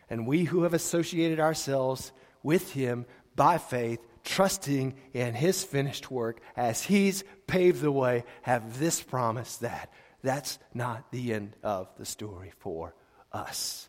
And 0.10 0.28
we 0.28 0.44
who 0.44 0.64
have 0.64 0.74
associated 0.74 1.40
ourselves 1.40 2.12
with 2.44 2.74
him 2.74 3.06
by 3.36 3.60
faith, 3.60 4.00
trusting 4.26 4.96
in 5.14 5.34
his 5.34 5.64
finished 5.64 6.12
work 6.12 6.42
as 6.58 6.84
he's 6.84 7.24
paved 7.48 7.82
the 7.82 7.92
way, 7.92 8.26
have 8.42 8.80
this 8.80 9.02
promise 9.02 9.58
that 9.58 9.92
that's 10.24 10.60
not 10.74 11.12
the 11.12 11.34
end 11.34 11.56
of 11.64 11.88
the 11.98 12.06
story 12.06 12.52
for 12.60 12.94
us. 13.32 13.88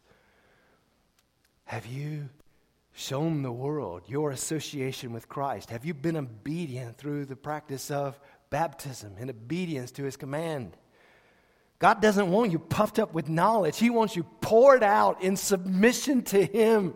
Have 1.65 1.87
you 1.87 2.29
shown 2.93 3.43
the 3.43 3.53
world 3.53 4.03
your 4.07 4.31
association 4.31 5.13
with 5.13 5.29
Christ? 5.29 5.71
Have 5.71 5.85
you 5.85 5.95
been 5.95 6.17
obedient 6.17 6.99
through 6.99 7.25
the 7.25 7.37
practice 7.37 7.91
of 7.91 8.19
baptism 8.51 9.17
in 9.19 9.31
obedience 9.31 9.91
to 9.93 10.05
his 10.05 10.17
command? 10.17 10.77
God 11.79 12.01
doesn't 12.01 12.31
want 12.31 12.53
you 12.53 12.59
puffed 12.59 12.99
up 12.99 13.13
with 13.13 13.29
knowledge. 13.29 13.79
He 13.79 13.91
wants 13.91 14.17
you 14.17 14.23
poured 14.41 14.83
out 14.83 15.23
in 15.23 15.37
submission 15.37 16.23
to 16.25 16.45
Him. 16.45 16.95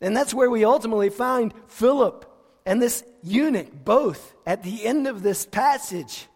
And 0.00 0.16
that's 0.16 0.32
where 0.32 0.48
we 0.48 0.64
ultimately 0.64 1.10
find 1.10 1.52
Philip 1.66 2.29
and 2.66 2.80
this 2.80 3.04
eunuch 3.22 3.68
both 3.84 4.34
at 4.46 4.62
the 4.62 4.84
end 4.84 5.06
of 5.06 5.22
this 5.22 5.46
passage. 5.46 6.26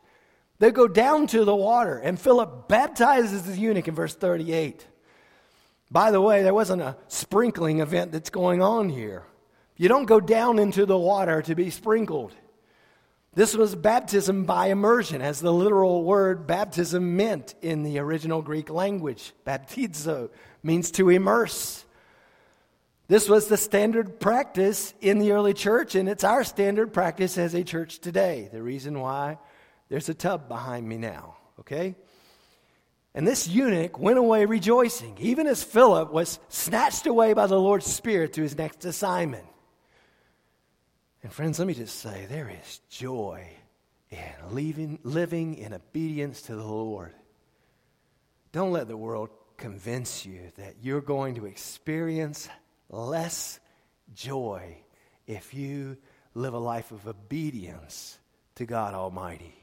They 0.59 0.71
go 0.71 0.89
down 0.89 1.27
to 1.29 1.45
the 1.45 1.55
water, 1.55 1.99
and 1.99 2.19
Philip 2.19 2.69
baptizes 2.69 3.43
the 3.43 3.59
eunuch 3.59 3.89
in 3.89 3.95
verse 3.95 4.15
38. 4.15 4.87
By 5.91 6.11
the 6.11 6.21
way, 6.21 6.43
there 6.43 6.55
wasn't 6.55 6.83
a 6.83 6.97
sprinkling 7.09 7.81
event 7.81 8.13
that's 8.13 8.31
going 8.31 8.63
on 8.63 8.89
here. 8.89 9.25
You 9.77 9.89
don't 9.89 10.07
go 10.07 10.21
down 10.21 10.59
into 10.59 10.87
the 10.87 10.99
water 10.99 11.43
to 11.43 11.55
be 11.55 11.71
sprinkled. 11.71 12.33
This 13.35 13.57
was 13.57 13.75
baptism 13.75 14.45
by 14.45 14.69
immersion, 14.69 15.21
as 15.21 15.41
the 15.41 15.53
literal 15.53 16.05
word 16.05 16.47
baptism 16.47 17.17
meant 17.17 17.55
in 17.61 17.83
the 17.83 17.99
original 17.99 18.43
Greek 18.43 18.71
language. 18.71 19.33
Baptizo 19.45 20.31
means 20.63 20.93
to 20.93 21.11
immerse. 21.11 21.85
This 23.15 23.29
was 23.29 23.47
the 23.47 23.57
standard 23.57 24.19
practice 24.19 24.93
in 25.01 25.21
the 25.21 25.31
early 25.31 25.55
church, 25.55 25.95
and 25.95 26.09
it's 26.09 26.25
our 26.25 26.43
standard 26.43 26.93
practice 26.93 27.39
as 27.39 27.55
a 27.55 27.63
church 27.63 28.01
today. 28.01 28.49
The 28.53 28.61
reason 28.61 28.99
why 28.99 29.39
there's 29.89 30.09
a 30.09 30.15
tub 30.15 30.49
behind 30.49 30.89
me 30.89 30.97
now, 30.97 31.37
okay? 31.61 31.95
And 33.15 33.25
this 33.25 33.47
eunuch 33.47 34.01
went 34.01 34.19
away 34.19 34.47
rejoicing, 34.47 35.17
even 35.21 35.47
as 35.47 35.63
Philip 35.63 36.13
was 36.13 36.41
snatched 36.49 37.07
away 37.07 37.35
by 37.35 37.47
the 37.47 37.57
Lord's 37.57 37.87
Spirit 37.87 38.33
to 38.33 38.43
his 38.43 38.59
next 38.59 38.85
assignment. 38.85 39.47
And 41.23 41.33
friends, 41.33 41.61
let 41.61 41.69
me 41.69 41.75
just 41.75 42.01
say 42.01 42.27
there 42.29 42.51
is 42.51 42.81
joy 42.91 43.49
in 44.11 44.19
leaving, 44.51 44.99
living 45.05 45.55
in 45.55 45.73
obedience 45.73 46.43
to 46.43 46.57
the 46.57 46.65
Lord. 46.65 47.15
Don't 48.51 48.73
let 48.73 48.89
the 48.89 48.97
world 48.97 49.31
convince 49.57 50.27
you 50.27 50.51
that 50.57 50.79
you're 50.83 51.01
going 51.01 51.37
to 51.37 51.47
experience 51.47 52.49
less 52.89 53.61
joy 54.15 54.79
if 55.27 55.55
you 55.55 55.97
live 56.35 56.55
a 56.55 56.59
life 56.59 56.93
of 56.93 57.07
obedience 57.07 58.19
to 58.57 58.67
God 58.67 58.95
Almighty. 58.95 59.55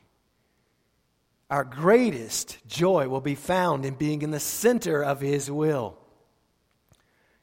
Our 1.50 1.64
greatest 1.64 2.66
joy 2.66 3.10
will 3.10 3.22
be 3.22 3.36
found 3.36 3.86
in 3.86 3.96
being 3.96 4.22
in 4.22 4.32
the 4.32 4.40
center 4.40 5.04
of 5.04 5.20
His 5.20 5.52
will. 5.52 5.98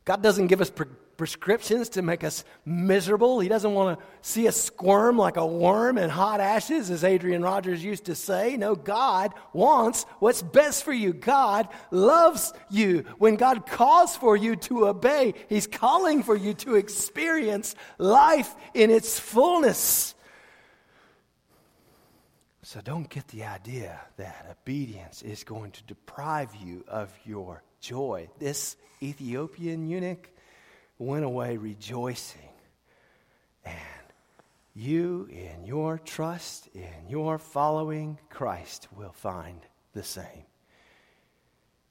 God 0.04 0.22
doesn't 0.22 0.46
give 0.46 0.62
us 0.62 0.72
prescriptions 1.18 1.90
to 1.90 2.00
make 2.00 2.24
us 2.24 2.44
miserable. 2.64 3.40
He 3.40 3.48
doesn't 3.48 3.74
want 3.74 3.98
to 3.98 4.06
see 4.22 4.48
us 4.48 4.56
squirm 4.56 5.18
like 5.18 5.36
a 5.36 5.46
worm 5.46 5.98
in 5.98 6.08
hot 6.08 6.40
ashes, 6.40 6.88
as 6.88 7.04
Adrian 7.04 7.42
Rogers 7.42 7.84
used 7.84 8.06
to 8.06 8.14
say. 8.14 8.56
No, 8.56 8.74
God 8.74 9.34
wants 9.52 10.04
what's 10.20 10.40
best 10.40 10.84
for 10.84 10.92
you. 10.92 11.12
God 11.12 11.68
loves 11.90 12.54
you. 12.70 13.04
When 13.18 13.34
God 13.36 13.66
calls 13.66 14.16
for 14.16 14.36
you 14.36 14.56
to 14.56 14.88
obey, 14.88 15.34
He's 15.48 15.66
calling 15.66 16.22
for 16.22 16.36
you 16.36 16.54
to 16.54 16.76
experience 16.76 17.74
life 17.98 18.54
in 18.72 18.90
its 18.90 19.18
fullness. 19.20 20.14
So 22.62 22.80
don't 22.80 23.08
get 23.08 23.26
the 23.28 23.44
idea 23.44 23.98
that 24.18 24.46
obedience 24.50 25.22
is 25.22 25.42
going 25.42 25.72
to 25.72 25.82
deprive 25.84 26.54
you 26.54 26.84
of 26.86 27.12
your 27.24 27.62
joy. 27.80 28.28
This 28.38 28.76
Ethiopian 29.02 29.88
eunuch 29.88 30.30
went 30.98 31.24
away 31.24 31.56
rejoicing. 31.56 32.40
And 33.64 33.76
you, 34.74 35.28
in 35.30 35.64
your 35.64 35.98
trust, 35.98 36.68
in 36.74 37.08
your 37.08 37.38
following 37.38 38.18
Christ, 38.30 38.88
will 38.96 39.12
find 39.12 39.60
the 39.92 40.02
same. 40.02 40.44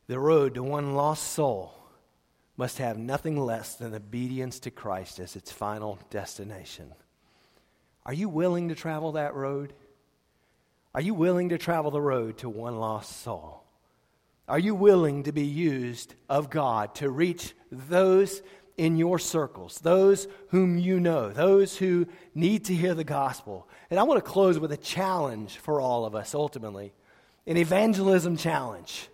The 0.08 0.20
road 0.20 0.55
to 0.55 0.64
one 0.64 0.95
lost 0.95 1.32
soul 1.32 1.74
must 2.55 2.80
have 2.80 2.97
nothing 2.97 3.39
less 3.39 3.76
than 3.76 3.93
obedience 3.93 4.60
to 4.60 4.72
Christ 4.72 5.20
as 5.20 5.36
its 5.36 5.51
final 5.51 5.99
destination. 6.10 6.93
Are 8.05 8.14
you 8.14 8.30
willing 8.30 8.70
to 8.70 8.76
travel 8.76 9.12
that 9.14 9.36
road? 9.36 9.74
Are 10.95 11.01
you 11.01 11.14
willing 11.14 11.49
to 11.49 11.58
travel 11.58 11.91
the 11.91 12.01
road 12.01 12.38
to 12.39 12.49
one 12.49 12.80
lost 12.80 13.22
soul? 13.22 13.64
Are 14.47 14.58
you 14.58 14.74
willing 14.74 15.24
to 15.24 15.34
be 15.34 15.45
used 15.45 16.16
of 16.30 16.49
God 16.49 16.95
to 16.95 17.10
reach 17.10 17.53
those 17.70 18.41
in 18.78 18.96
your 18.96 19.18
circles, 19.18 19.80
those 19.80 20.28
whom 20.50 20.78
you 20.78 21.00
know, 21.00 21.30
those 21.30 21.76
who 21.76 22.06
need 22.36 22.66
to 22.66 22.76
hear 22.76 22.94
the 22.94 23.04
gospel. 23.04 23.68
And 23.90 24.00
I 24.00 24.04
want 24.04 24.24
to 24.24 24.32
close 24.32 24.60
with 24.60 24.72
a 24.72 24.78
challenge 24.78 25.58
for 25.58 25.82
all 25.82 26.06
of 26.06 26.16
us 26.16 26.36
ultimately 26.36 26.94
an 27.48 27.58
evangelism 27.58 28.38
challenge. 28.38 29.08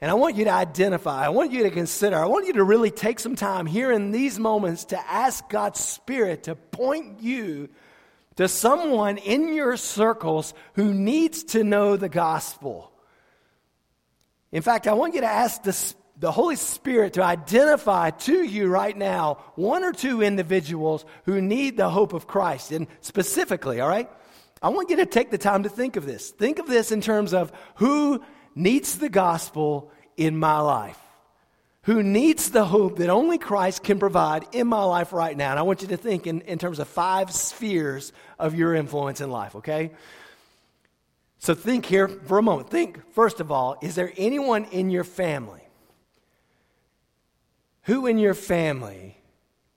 And 0.00 0.10
I 0.10 0.14
want 0.14 0.36
you 0.36 0.46
to 0.46 0.52
identify, 0.52 1.26
I 1.26 1.28
want 1.28 1.52
you 1.52 1.64
to 1.64 1.70
consider, 1.70 2.16
I 2.16 2.26
want 2.26 2.46
you 2.46 2.54
to 2.54 2.64
really 2.64 2.90
take 2.90 3.20
some 3.20 3.36
time 3.36 3.66
here 3.66 3.92
in 3.92 4.10
these 4.10 4.38
moments 4.38 4.86
to 4.86 4.98
ask 4.98 5.46
God's 5.50 5.80
Spirit 5.80 6.44
to 6.44 6.56
point 6.56 7.20
you 7.20 7.68
to 8.36 8.48
someone 8.48 9.18
in 9.18 9.54
your 9.54 9.76
circles 9.76 10.54
who 10.72 10.94
needs 10.94 11.44
to 11.44 11.62
know 11.62 11.96
the 11.96 12.08
gospel. 12.08 12.90
In 14.50 14.62
fact, 14.62 14.86
I 14.86 14.94
want 14.94 15.14
you 15.14 15.20
to 15.20 15.26
ask 15.26 15.62
the, 15.62 15.94
the 16.20 16.30
Holy 16.30 16.54
Spirit 16.54 17.14
to 17.14 17.24
identify 17.24 18.10
to 18.10 18.44
you 18.44 18.68
right 18.68 18.96
now 18.96 19.38
one 19.56 19.82
or 19.82 19.92
two 19.92 20.22
individuals 20.22 21.04
who 21.24 21.40
need 21.40 21.76
the 21.76 21.90
hope 21.90 22.12
of 22.12 22.26
Christ. 22.26 22.70
And 22.70 22.86
specifically, 23.00 23.80
all 23.80 23.88
right, 23.88 24.08
I 24.62 24.68
want 24.68 24.90
you 24.90 24.96
to 24.96 25.06
take 25.06 25.30
the 25.30 25.38
time 25.38 25.64
to 25.64 25.68
think 25.68 25.96
of 25.96 26.06
this. 26.06 26.30
Think 26.30 26.58
of 26.58 26.66
this 26.66 26.92
in 26.92 27.00
terms 27.00 27.34
of 27.34 27.50
who 27.76 28.22
needs 28.54 28.98
the 28.98 29.08
gospel 29.08 29.90
in 30.16 30.38
my 30.38 30.60
life 30.60 30.98
who 31.84 32.02
needs 32.02 32.50
the 32.50 32.64
hope 32.64 32.98
that 32.98 33.08
only 33.08 33.38
Christ 33.38 33.82
can 33.82 33.98
provide 33.98 34.44
in 34.52 34.66
my 34.66 34.84
life 34.84 35.12
right 35.12 35.36
now. 35.36 35.50
And 35.50 35.58
I 35.58 35.62
want 35.62 35.82
you 35.82 35.88
to 35.88 35.96
think 35.96 36.26
in, 36.26 36.42
in 36.42 36.58
terms 36.58 36.78
of 36.78 36.88
five 36.88 37.32
spheres 37.32 38.12
of 38.38 38.54
your 38.54 38.74
influence 38.74 39.20
in 39.20 39.30
life, 39.30 39.56
okay? 39.56 39.92
So 41.38 41.54
think 41.54 41.86
here 41.86 42.06
for 42.08 42.36
a 42.36 42.42
moment. 42.42 42.68
Think, 42.68 43.00
first 43.12 43.40
of 43.40 43.50
all, 43.50 43.78
is 43.80 43.94
there 43.94 44.12
anyone 44.18 44.66
in 44.66 44.90
your 44.90 45.04
family? 45.04 45.59
Who 47.90 48.06
in 48.06 48.18
your 48.18 48.34
family 48.34 49.16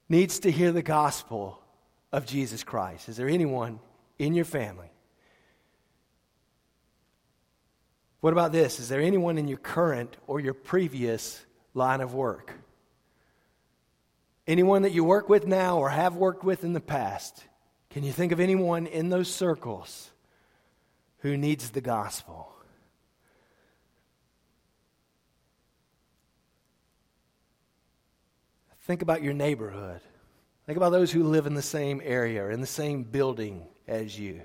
needs 0.07 0.37
to 0.41 0.51
hear 0.51 0.71
the 0.71 0.83
gospel 0.83 1.59
of 2.11 2.27
Jesus 2.27 2.63
Christ? 2.63 3.09
Is 3.09 3.17
there 3.17 3.27
anyone 3.27 3.79
in 4.19 4.35
your 4.35 4.45
family? 4.45 4.91
What 8.21 8.31
about 8.31 8.51
this? 8.51 8.79
Is 8.79 8.87
there 8.87 9.01
anyone 9.01 9.39
in 9.39 9.47
your 9.47 9.57
current 9.57 10.15
or 10.27 10.39
your 10.39 10.53
previous 10.53 11.43
line 11.73 12.01
of 12.01 12.13
work. 12.13 12.53
Anyone 14.45 14.83
that 14.83 14.91
you 14.91 15.03
work 15.03 15.27
with 15.27 15.47
now 15.47 15.79
or 15.79 15.89
have 15.89 16.15
worked 16.15 16.43
with 16.43 16.63
in 16.63 16.73
the 16.73 16.81
past, 16.81 17.43
can 17.89 18.03
you 18.03 18.11
think 18.11 18.31
of 18.31 18.39
anyone 18.39 18.85
in 18.85 19.09
those 19.09 19.33
circles 19.33 20.11
who 21.19 21.35
needs 21.35 21.71
the 21.71 21.81
gospel? 21.81 22.52
Think 28.83 29.01
about 29.01 29.23
your 29.23 29.33
neighborhood. 29.33 30.01
Think 30.65 30.75
about 30.77 30.91
those 30.91 31.11
who 31.11 31.23
live 31.23 31.45
in 31.45 31.53
the 31.53 31.61
same 31.61 32.01
area 32.03 32.43
or 32.43 32.51
in 32.51 32.59
the 32.59 32.67
same 32.67 33.03
building 33.03 33.65
as 33.87 34.17
you. 34.19 34.41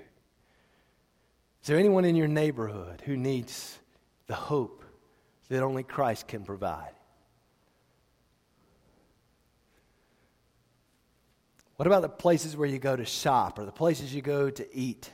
Is 1.61 1.67
there 1.67 1.77
anyone 1.77 2.05
in 2.05 2.15
your 2.15 2.27
neighborhood 2.27 3.01
who 3.05 3.17
needs 3.17 3.77
the 4.27 4.35
hope 4.35 4.83
that 5.49 5.61
only 5.61 5.83
Christ 5.83 6.27
can 6.27 6.43
provide? 6.43 6.93
What 11.75 11.87
about 11.87 12.01
the 12.01 12.09
places 12.09 12.55
where 12.55 12.67
you 12.67 12.79
go 12.79 12.95
to 12.95 13.05
shop 13.05 13.59
or 13.59 13.65
the 13.65 13.71
places 13.71 14.13
you 14.13 14.21
go 14.21 14.49
to 14.49 14.75
eat? 14.75 15.09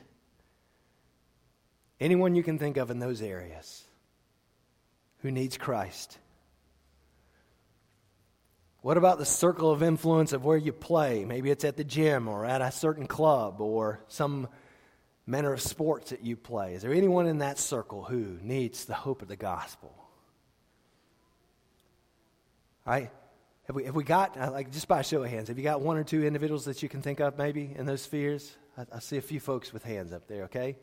Anyone 1.99 2.35
you 2.35 2.43
can 2.43 2.59
think 2.59 2.77
of 2.77 2.91
in 2.91 2.99
those 2.99 3.23
areas 3.23 3.85
who 5.19 5.31
needs 5.31 5.57
Christ? 5.57 6.19
What 8.85 8.97
about 8.97 9.17
the 9.17 9.25
circle 9.25 9.71
of 9.71 9.81
influence 9.81 10.31
of 10.31 10.45
where 10.45 10.59
you 10.59 10.71
play? 10.71 11.25
Maybe 11.25 11.49
it's 11.49 11.65
at 11.65 11.75
the 11.75 11.83
gym 11.83 12.27
or 12.27 12.45
at 12.45 12.61
a 12.61 12.71
certain 12.71 13.07
club 13.07 13.59
or 13.59 14.03
some 14.09 14.47
manner 15.25 15.53
of 15.53 15.59
sports 15.59 16.11
that 16.11 16.23
you 16.23 16.35
play. 16.35 16.75
Is 16.75 16.83
there 16.83 16.93
anyone 16.93 17.25
in 17.25 17.39
that 17.39 17.57
circle 17.57 18.03
who 18.03 18.37
needs 18.43 18.85
the 18.85 18.93
hope 18.93 19.23
of 19.23 19.27
the 19.27 19.35
gospel? 19.35 19.91
All 22.85 22.93
right? 22.93 23.11
Have 23.63 23.75
we, 23.75 23.85
have 23.85 23.95
we 23.95 24.03
got, 24.03 24.37
uh, 24.37 24.51
like, 24.51 24.71
just 24.71 24.87
by 24.87 25.01
show 25.01 25.23
of 25.23 25.31
hands, 25.31 25.47
have 25.47 25.57
you 25.57 25.63
got 25.63 25.81
one 25.81 25.97
or 25.97 26.03
two 26.03 26.23
individuals 26.23 26.65
that 26.65 26.83
you 26.83 26.87
can 26.87 27.01
think 27.01 27.19
of 27.19 27.39
maybe 27.39 27.73
in 27.75 27.87
those 27.87 28.03
spheres? 28.03 28.55
I, 28.77 28.85
I 28.97 28.99
see 28.99 29.17
a 29.17 29.21
few 29.21 29.39
folks 29.39 29.73
with 29.73 29.83
hands 29.83 30.13
up 30.13 30.27
there, 30.27 30.43
okay? 30.43 30.77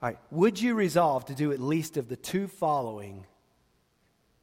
All 0.00 0.10
right. 0.10 0.18
Would 0.30 0.60
you 0.62 0.76
resolve 0.76 1.24
to 1.24 1.34
do 1.34 1.50
at 1.50 1.58
least 1.58 1.96
of 1.96 2.08
the 2.08 2.14
two 2.14 2.46
following, 2.46 3.26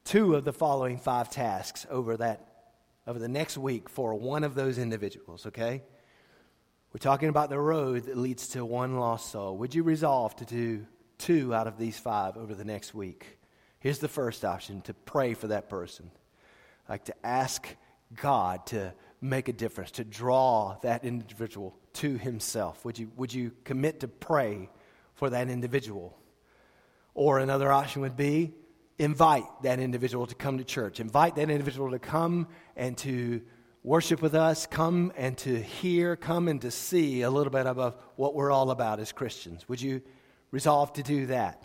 two 0.07 0.35
of 0.35 0.45
the 0.45 0.53
following 0.53 0.97
five 0.97 1.29
tasks 1.29 1.85
over 1.89 2.15
that, 2.15 2.47
over 3.05 3.19
the 3.19 3.27
next 3.27 3.57
week 3.57 3.89
for 3.89 4.15
one 4.15 4.45
of 4.45 4.55
those 4.55 4.77
individuals, 4.77 5.45
okay? 5.45 5.83
We're 6.93 6.99
talking 6.99 7.27
about 7.27 7.49
the 7.49 7.59
road 7.59 8.05
that 8.05 8.15
leads 8.15 8.47
to 8.49 8.63
one 8.63 8.97
lost 8.97 9.31
soul. 9.31 9.57
Would 9.57 9.75
you 9.75 9.83
resolve 9.83 10.33
to 10.37 10.45
do 10.45 10.87
two 11.17 11.53
out 11.53 11.67
of 11.67 11.77
these 11.77 11.99
five 11.99 12.37
over 12.37 12.55
the 12.55 12.63
next 12.63 12.93
week? 12.93 13.37
Here's 13.79 13.99
the 13.99 14.07
first 14.07 14.45
option 14.45 14.79
to 14.83 14.93
pray 14.93 15.33
for 15.33 15.47
that 15.47 15.67
person 15.67 16.09
like 16.87 17.03
to 17.03 17.13
ask 17.25 17.67
God 18.15 18.65
to 18.67 18.93
make 19.19 19.49
a 19.49 19.53
difference, 19.53 19.91
to 19.91 20.05
draw 20.05 20.77
that 20.83 21.03
individual 21.03 21.77
to 21.95 22.17
Himself? 22.17 22.85
Would 22.85 22.97
you, 22.97 23.11
would 23.17 23.33
you 23.33 23.51
commit 23.65 23.99
to 23.99 24.07
pray 24.07 24.69
for 25.15 25.29
that 25.31 25.49
individual? 25.49 26.17
Or 27.13 27.39
another 27.39 27.73
option 27.73 28.03
would 28.03 28.15
be 28.15 28.53
invite 28.99 29.45
that 29.63 29.79
individual 29.79 30.25
to 30.27 30.35
come 30.35 30.57
to 30.57 30.63
church, 30.63 30.99
invite 30.99 31.35
that 31.35 31.49
individual 31.49 31.91
to 31.91 31.99
come 31.99 32.47
and 32.75 32.97
to 32.99 33.41
worship 33.83 34.21
with 34.21 34.35
us, 34.35 34.65
come 34.65 35.13
and 35.15 35.37
to 35.37 35.61
hear, 35.61 36.15
come 36.15 36.47
and 36.47 36.61
to 36.61 36.71
see 36.71 37.21
a 37.21 37.29
little 37.29 37.51
bit 37.51 37.65
about 37.65 38.01
what 38.15 38.33
we're 38.33 38.51
all 38.51 38.71
about 38.71 38.99
as 38.99 39.11
Christians. 39.11 39.67
Would 39.69 39.81
you 39.81 40.01
resolve 40.51 40.93
to 40.93 41.03
do 41.03 41.27
that? 41.27 41.63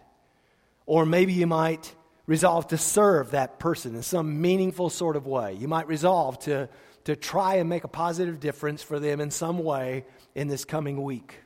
Or 0.87 1.07
maybe 1.07 1.33
you 1.33 1.47
might 1.47 1.95
resolve 2.27 2.69
to 2.69 2.79
serve 2.79 3.33
that 3.33 3.59
person 3.59 3.95
in 3.95 4.03
some 4.03 4.41
meaningful 4.41 4.91
sort 4.91 5.17
of 5.17 5.27
way. 5.27 5.55
You 5.55 5.69
might 5.69 5.89
resolve 5.89 6.39
to, 6.41 6.69
to 7.05 7.17
try 7.17 7.57
and 7.57 7.69
make 7.69 7.85
a 7.85 7.89
positive 7.89 8.41
difference 8.41 8.83
for 8.83 9.01
them 9.01 9.21
in 9.21 9.31
some 9.31 9.59
way 9.59 10.05
in 10.35 10.49
this 10.49 10.65
coming 10.65 11.03
week. 11.03 11.42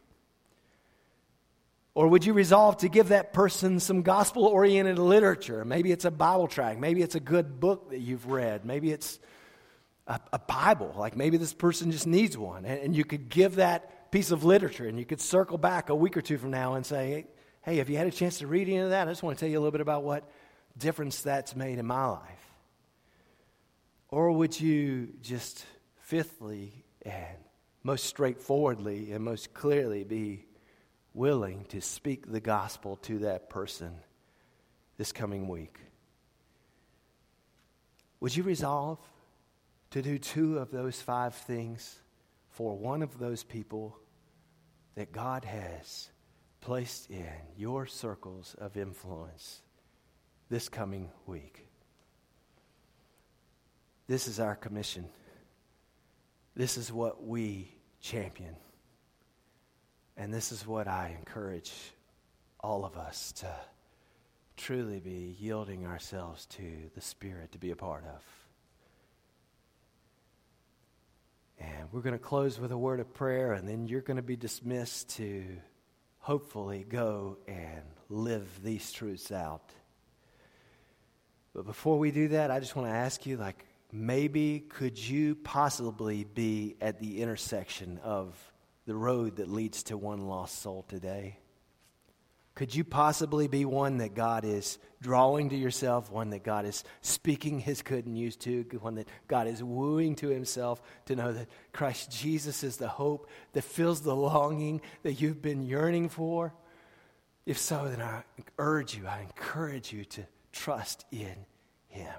Or 1.96 2.08
would 2.08 2.26
you 2.26 2.34
resolve 2.34 2.76
to 2.78 2.90
give 2.90 3.08
that 3.08 3.32
person 3.32 3.80
some 3.80 4.02
gospel 4.02 4.44
oriented 4.44 4.98
literature? 4.98 5.64
Maybe 5.64 5.92
it's 5.92 6.04
a 6.04 6.10
Bible 6.10 6.46
tract. 6.46 6.78
Maybe 6.78 7.00
it's 7.00 7.14
a 7.14 7.20
good 7.20 7.58
book 7.58 7.88
that 7.88 8.00
you've 8.00 8.26
read. 8.26 8.66
Maybe 8.66 8.92
it's 8.92 9.18
a, 10.06 10.20
a 10.30 10.38
Bible. 10.38 10.94
Like 10.94 11.16
maybe 11.16 11.38
this 11.38 11.54
person 11.54 11.90
just 11.90 12.06
needs 12.06 12.36
one. 12.36 12.66
And, 12.66 12.80
and, 12.80 12.94
you 12.94 13.02
could 13.02 13.30
give 13.30 13.54
that 13.54 14.12
piece 14.12 14.30
of 14.30 14.44
literature 14.44 14.86
and 14.86 14.98
you 14.98 15.06
could 15.06 15.22
circle 15.22 15.56
back 15.56 15.88
a 15.88 15.94
week 15.94 16.18
or 16.18 16.20
two 16.20 16.36
from 16.36 16.50
now 16.50 16.74
and 16.74 16.84
say, 16.84 17.28
hey, 17.62 17.78
have 17.78 17.88
you 17.88 17.96
had 17.96 18.06
a 18.06 18.10
chance 18.10 18.40
to 18.40 18.46
read 18.46 18.68
any 18.68 18.76
of 18.76 18.90
that? 18.90 19.08
I 19.08 19.10
just 19.10 19.22
want 19.22 19.38
to 19.38 19.40
tell 19.40 19.50
you 19.50 19.58
a 19.58 19.60
little 19.60 19.72
bit 19.72 19.80
about 19.80 20.04
what 20.04 20.30
difference 20.76 21.22
that's 21.22 21.56
made 21.56 21.78
in 21.78 21.86
my 21.86 22.04
life? 22.04 22.50
Or 24.10 24.32
would 24.32 24.60
you 24.60 25.14
just, 25.22 25.64
fifthly 26.02 26.84
and 27.00 27.38
most 27.82 28.04
straightforwardly 28.04 29.12
and 29.12 29.24
most 29.24 29.54
clearly, 29.54 30.04
be 30.04 30.45
willing 31.16 31.64
to 31.70 31.80
speak 31.80 32.30
the 32.30 32.40
gospel 32.40 32.96
to 32.96 33.18
that 33.20 33.50
person 33.50 33.92
this 34.98 35.10
coming 35.10 35.48
week? 35.48 35.80
Would 38.20 38.36
you 38.36 38.44
resolve 38.44 38.98
to 39.90 40.02
do 40.02 40.18
two 40.18 40.58
of 40.58 40.70
those 40.70 41.00
five 41.00 41.34
things 41.34 41.98
for 42.50 42.76
one 42.76 43.02
of 43.02 43.18
those 43.18 43.42
people 43.42 43.98
that 44.94 45.10
God 45.10 45.44
has 45.44 46.08
placed 46.60 47.10
in 47.10 47.26
your 47.56 47.86
circles 47.86 48.54
of 48.58 48.76
influence? 48.76 49.62
this 50.48 50.68
coming 50.68 51.10
week. 51.26 51.66
This 54.06 54.28
is 54.28 54.38
our 54.38 54.54
commission. 54.54 55.06
This 56.54 56.76
is 56.78 56.92
what 56.92 57.24
we 57.26 57.74
champion. 58.00 58.54
And 60.16 60.32
this 60.32 60.52
is 60.52 60.66
what 60.66 60.88
I 60.88 61.14
encourage 61.18 61.72
all 62.60 62.84
of 62.84 62.96
us 62.96 63.32
to 63.32 63.50
truly 64.56 64.98
be 64.98 65.36
yielding 65.38 65.86
ourselves 65.86 66.46
to 66.46 66.90
the 66.94 67.00
Spirit 67.00 67.52
to 67.52 67.58
be 67.58 67.70
a 67.70 67.76
part 67.76 68.04
of. 68.04 68.22
And 71.58 71.88
we're 71.92 72.00
going 72.00 72.14
to 72.14 72.18
close 72.18 72.58
with 72.58 72.72
a 72.72 72.78
word 72.78 73.00
of 73.00 73.12
prayer, 73.14 73.52
and 73.52 73.68
then 73.68 73.86
you're 73.86 74.00
going 74.00 74.16
to 74.16 74.22
be 74.22 74.36
dismissed 74.36 75.10
to 75.16 75.44
hopefully 76.18 76.84
go 76.88 77.38
and 77.46 77.82
live 78.08 78.48
these 78.62 78.90
truths 78.92 79.30
out. 79.30 79.70
But 81.54 81.66
before 81.66 81.98
we 81.98 82.10
do 82.10 82.28
that, 82.28 82.50
I 82.50 82.60
just 82.60 82.76
want 82.76 82.88
to 82.88 82.94
ask 82.94 83.24
you 83.26 83.36
like, 83.36 83.64
maybe 83.92 84.60
could 84.60 84.98
you 84.98 85.34
possibly 85.34 86.24
be 86.24 86.76
at 86.80 87.00
the 87.00 87.22
intersection 87.22 88.00
of 88.02 88.34
the 88.86 88.94
road 88.94 89.36
that 89.36 89.50
leads 89.50 89.82
to 89.84 89.96
one 89.96 90.26
lost 90.28 90.60
soul 90.62 90.84
today? 90.88 91.38
Could 92.54 92.74
you 92.74 92.84
possibly 92.84 93.48
be 93.48 93.66
one 93.66 93.98
that 93.98 94.14
God 94.14 94.42
is 94.42 94.78
drawing 95.02 95.50
to 95.50 95.56
yourself, 95.56 96.10
one 96.10 96.30
that 96.30 96.42
God 96.42 96.64
is 96.64 96.84
speaking 97.02 97.60
his 97.60 97.82
good 97.82 98.06
news 98.06 98.34
to, 98.38 98.64
one 98.80 98.94
that 98.94 99.08
God 99.28 99.46
is 99.46 99.62
wooing 99.62 100.14
to 100.16 100.28
himself 100.28 100.80
to 101.04 101.16
know 101.16 101.34
that 101.34 101.48
Christ 101.74 102.10
Jesus 102.10 102.64
is 102.64 102.78
the 102.78 102.88
hope 102.88 103.28
that 103.52 103.62
fills 103.62 104.00
the 104.00 104.16
longing 104.16 104.80
that 105.02 105.20
you've 105.20 105.42
been 105.42 105.62
yearning 105.62 106.08
for? 106.08 106.54
If 107.44 107.58
so, 107.58 107.88
then 107.88 108.00
I 108.00 108.24
urge 108.58 108.96
you, 108.96 109.06
I 109.06 109.20
encourage 109.20 109.92
you 109.92 110.06
to 110.06 110.26
trust 110.50 111.04
in 111.12 111.36
Him. 111.88 112.14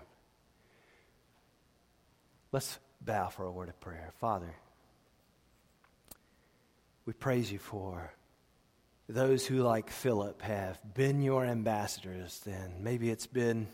Let's 2.52 2.78
bow 3.02 3.30
for 3.30 3.44
a 3.46 3.52
word 3.52 3.70
of 3.70 3.80
prayer. 3.82 4.14
Father, 4.20 4.54
We 7.08 7.14
praise 7.14 7.50
you 7.50 7.58
for 7.58 8.12
those 9.08 9.48
who, 9.48 9.64
like 9.64 9.90
Philip, 9.90 10.42
have 10.42 10.78
been 10.94 11.22
your 11.22 11.46
ambassadors. 11.46 12.42
Then 12.46 12.74
maybe 12.82 13.10
it's 13.10 13.28
been 13.28 13.70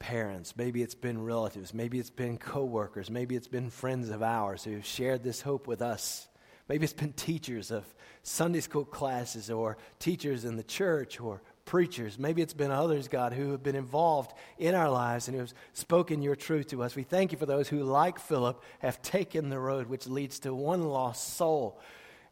parents, 0.00 0.56
maybe 0.56 0.82
it's 0.82 0.96
been 0.96 1.22
relatives, 1.22 1.72
maybe 1.72 2.00
it's 2.00 2.10
been 2.10 2.38
coworkers, 2.38 3.08
maybe 3.08 3.36
it's 3.36 3.46
been 3.46 3.70
friends 3.70 4.10
of 4.10 4.20
ours 4.20 4.64
who 4.64 4.72
have 4.72 4.84
shared 4.84 5.22
this 5.22 5.42
hope 5.42 5.68
with 5.68 5.80
us. 5.80 6.26
Maybe 6.68 6.82
it's 6.82 6.92
been 6.92 7.12
teachers 7.12 7.70
of 7.70 7.84
Sunday 8.24 8.58
school 8.58 8.84
classes 8.84 9.48
or 9.48 9.78
teachers 10.00 10.44
in 10.44 10.56
the 10.56 10.64
church 10.64 11.20
or 11.20 11.42
preachers. 11.66 12.18
Maybe 12.18 12.42
it's 12.42 12.52
been 12.52 12.72
others, 12.72 13.06
God, 13.06 13.32
who 13.32 13.52
have 13.52 13.62
been 13.62 13.76
involved 13.76 14.32
in 14.58 14.74
our 14.74 14.90
lives 14.90 15.28
and 15.28 15.36
who 15.36 15.42
have 15.42 15.54
spoken 15.72 16.20
your 16.20 16.34
truth 16.34 16.66
to 16.70 16.82
us. 16.82 16.96
We 16.96 17.04
thank 17.04 17.30
you 17.30 17.38
for 17.38 17.46
those 17.46 17.68
who, 17.68 17.84
like 17.84 18.18
Philip, 18.18 18.60
have 18.80 19.00
taken 19.02 19.50
the 19.50 19.60
road 19.60 19.86
which 19.86 20.08
leads 20.08 20.40
to 20.40 20.52
one 20.52 20.88
lost 20.88 21.36
soul. 21.36 21.80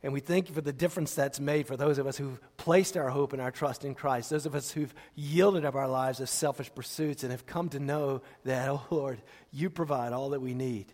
And 0.04 0.12
we 0.12 0.20
thank 0.20 0.50
you 0.50 0.54
for 0.54 0.60
the 0.60 0.70
difference 0.70 1.14
that's 1.14 1.40
made 1.40 1.66
for 1.66 1.78
those 1.78 1.96
of 1.96 2.06
us 2.06 2.18
who've 2.18 2.38
placed 2.58 2.94
our 2.94 3.08
hope 3.08 3.32
and 3.32 3.40
our 3.40 3.50
trust 3.50 3.86
in 3.86 3.94
Christ, 3.94 4.28
those 4.28 4.44
of 4.44 4.54
us 4.54 4.70
who've 4.70 4.94
yielded 5.14 5.64
up 5.64 5.74
our 5.74 5.88
lives 5.88 6.20
as 6.20 6.28
selfish 6.28 6.70
pursuits 6.74 7.22
and 7.22 7.32
have 7.32 7.46
come 7.46 7.70
to 7.70 7.80
know 7.80 8.20
that, 8.44 8.68
oh 8.68 8.82
Lord, 8.90 9.22
you 9.50 9.70
provide 9.70 10.12
all 10.12 10.28
that 10.30 10.42
we 10.42 10.52
need. 10.52 10.92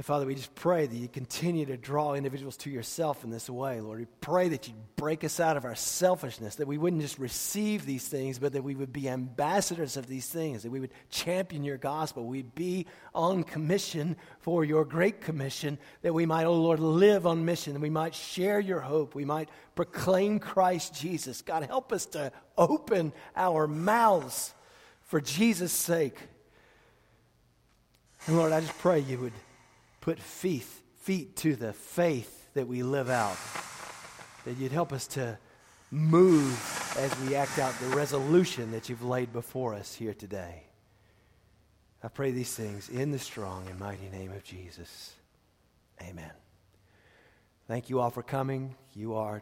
And 0.00 0.04
Father, 0.06 0.24
we 0.24 0.34
just 0.34 0.54
pray 0.54 0.86
that 0.86 0.96
you 0.96 1.08
continue 1.08 1.66
to 1.66 1.76
draw 1.76 2.14
individuals 2.14 2.56
to 2.56 2.70
yourself 2.70 3.22
in 3.22 3.28
this 3.28 3.50
way, 3.50 3.82
Lord. 3.82 3.98
We 3.98 4.06
pray 4.22 4.48
that 4.48 4.66
you 4.66 4.72
break 4.96 5.24
us 5.24 5.38
out 5.38 5.58
of 5.58 5.66
our 5.66 5.74
selfishness, 5.74 6.54
that 6.54 6.66
we 6.66 6.78
wouldn't 6.78 7.02
just 7.02 7.18
receive 7.18 7.84
these 7.84 8.08
things, 8.08 8.38
but 8.38 8.54
that 8.54 8.64
we 8.64 8.74
would 8.74 8.94
be 8.94 9.10
ambassadors 9.10 9.98
of 9.98 10.06
these 10.06 10.26
things, 10.26 10.62
that 10.62 10.70
we 10.70 10.80
would 10.80 10.92
champion 11.10 11.64
your 11.64 11.76
gospel. 11.76 12.24
We'd 12.24 12.54
be 12.54 12.86
on 13.14 13.44
commission 13.44 14.16
for 14.38 14.64
your 14.64 14.86
great 14.86 15.20
commission, 15.20 15.76
that 16.00 16.14
we 16.14 16.24
might, 16.24 16.46
oh 16.46 16.54
Lord, 16.54 16.80
live 16.80 17.26
on 17.26 17.44
mission, 17.44 17.74
that 17.74 17.80
we 17.80 17.90
might 17.90 18.14
share 18.14 18.58
your 18.58 18.80
hope, 18.80 19.14
we 19.14 19.26
might 19.26 19.50
proclaim 19.74 20.38
Christ 20.38 20.94
Jesus. 20.94 21.42
God, 21.42 21.62
help 21.64 21.92
us 21.92 22.06
to 22.06 22.32
open 22.56 23.12
our 23.36 23.66
mouths 23.66 24.54
for 25.02 25.20
Jesus' 25.20 25.72
sake. 25.72 26.16
And 28.26 28.38
Lord, 28.38 28.52
I 28.52 28.62
just 28.62 28.78
pray 28.78 29.00
you 29.00 29.18
would 29.18 29.34
put 30.00 30.18
feet, 30.18 30.66
feet 31.00 31.36
to 31.36 31.56
the 31.56 31.72
faith 31.72 32.48
that 32.54 32.66
we 32.66 32.82
live 32.82 33.10
out. 33.10 33.36
That 34.44 34.56
you'd 34.56 34.72
help 34.72 34.92
us 34.92 35.06
to 35.08 35.38
move 35.90 36.94
as 36.98 37.16
we 37.20 37.34
act 37.34 37.58
out 37.58 37.78
the 37.80 37.96
resolution 37.96 38.70
that 38.72 38.88
you've 38.88 39.04
laid 39.04 39.32
before 39.32 39.74
us 39.74 39.94
here 39.94 40.14
today. 40.14 40.64
I 42.02 42.08
pray 42.08 42.30
these 42.30 42.54
things 42.54 42.88
in 42.88 43.10
the 43.10 43.18
strong 43.18 43.66
and 43.68 43.78
mighty 43.78 44.08
name 44.08 44.32
of 44.32 44.42
Jesus. 44.42 45.14
Amen. 46.00 46.30
Thank 47.68 47.90
you 47.90 48.00
all 48.00 48.10
for 48.10 48.22
coming. 48.22 48.74
You 48.94 49.14
are 49.14 49.38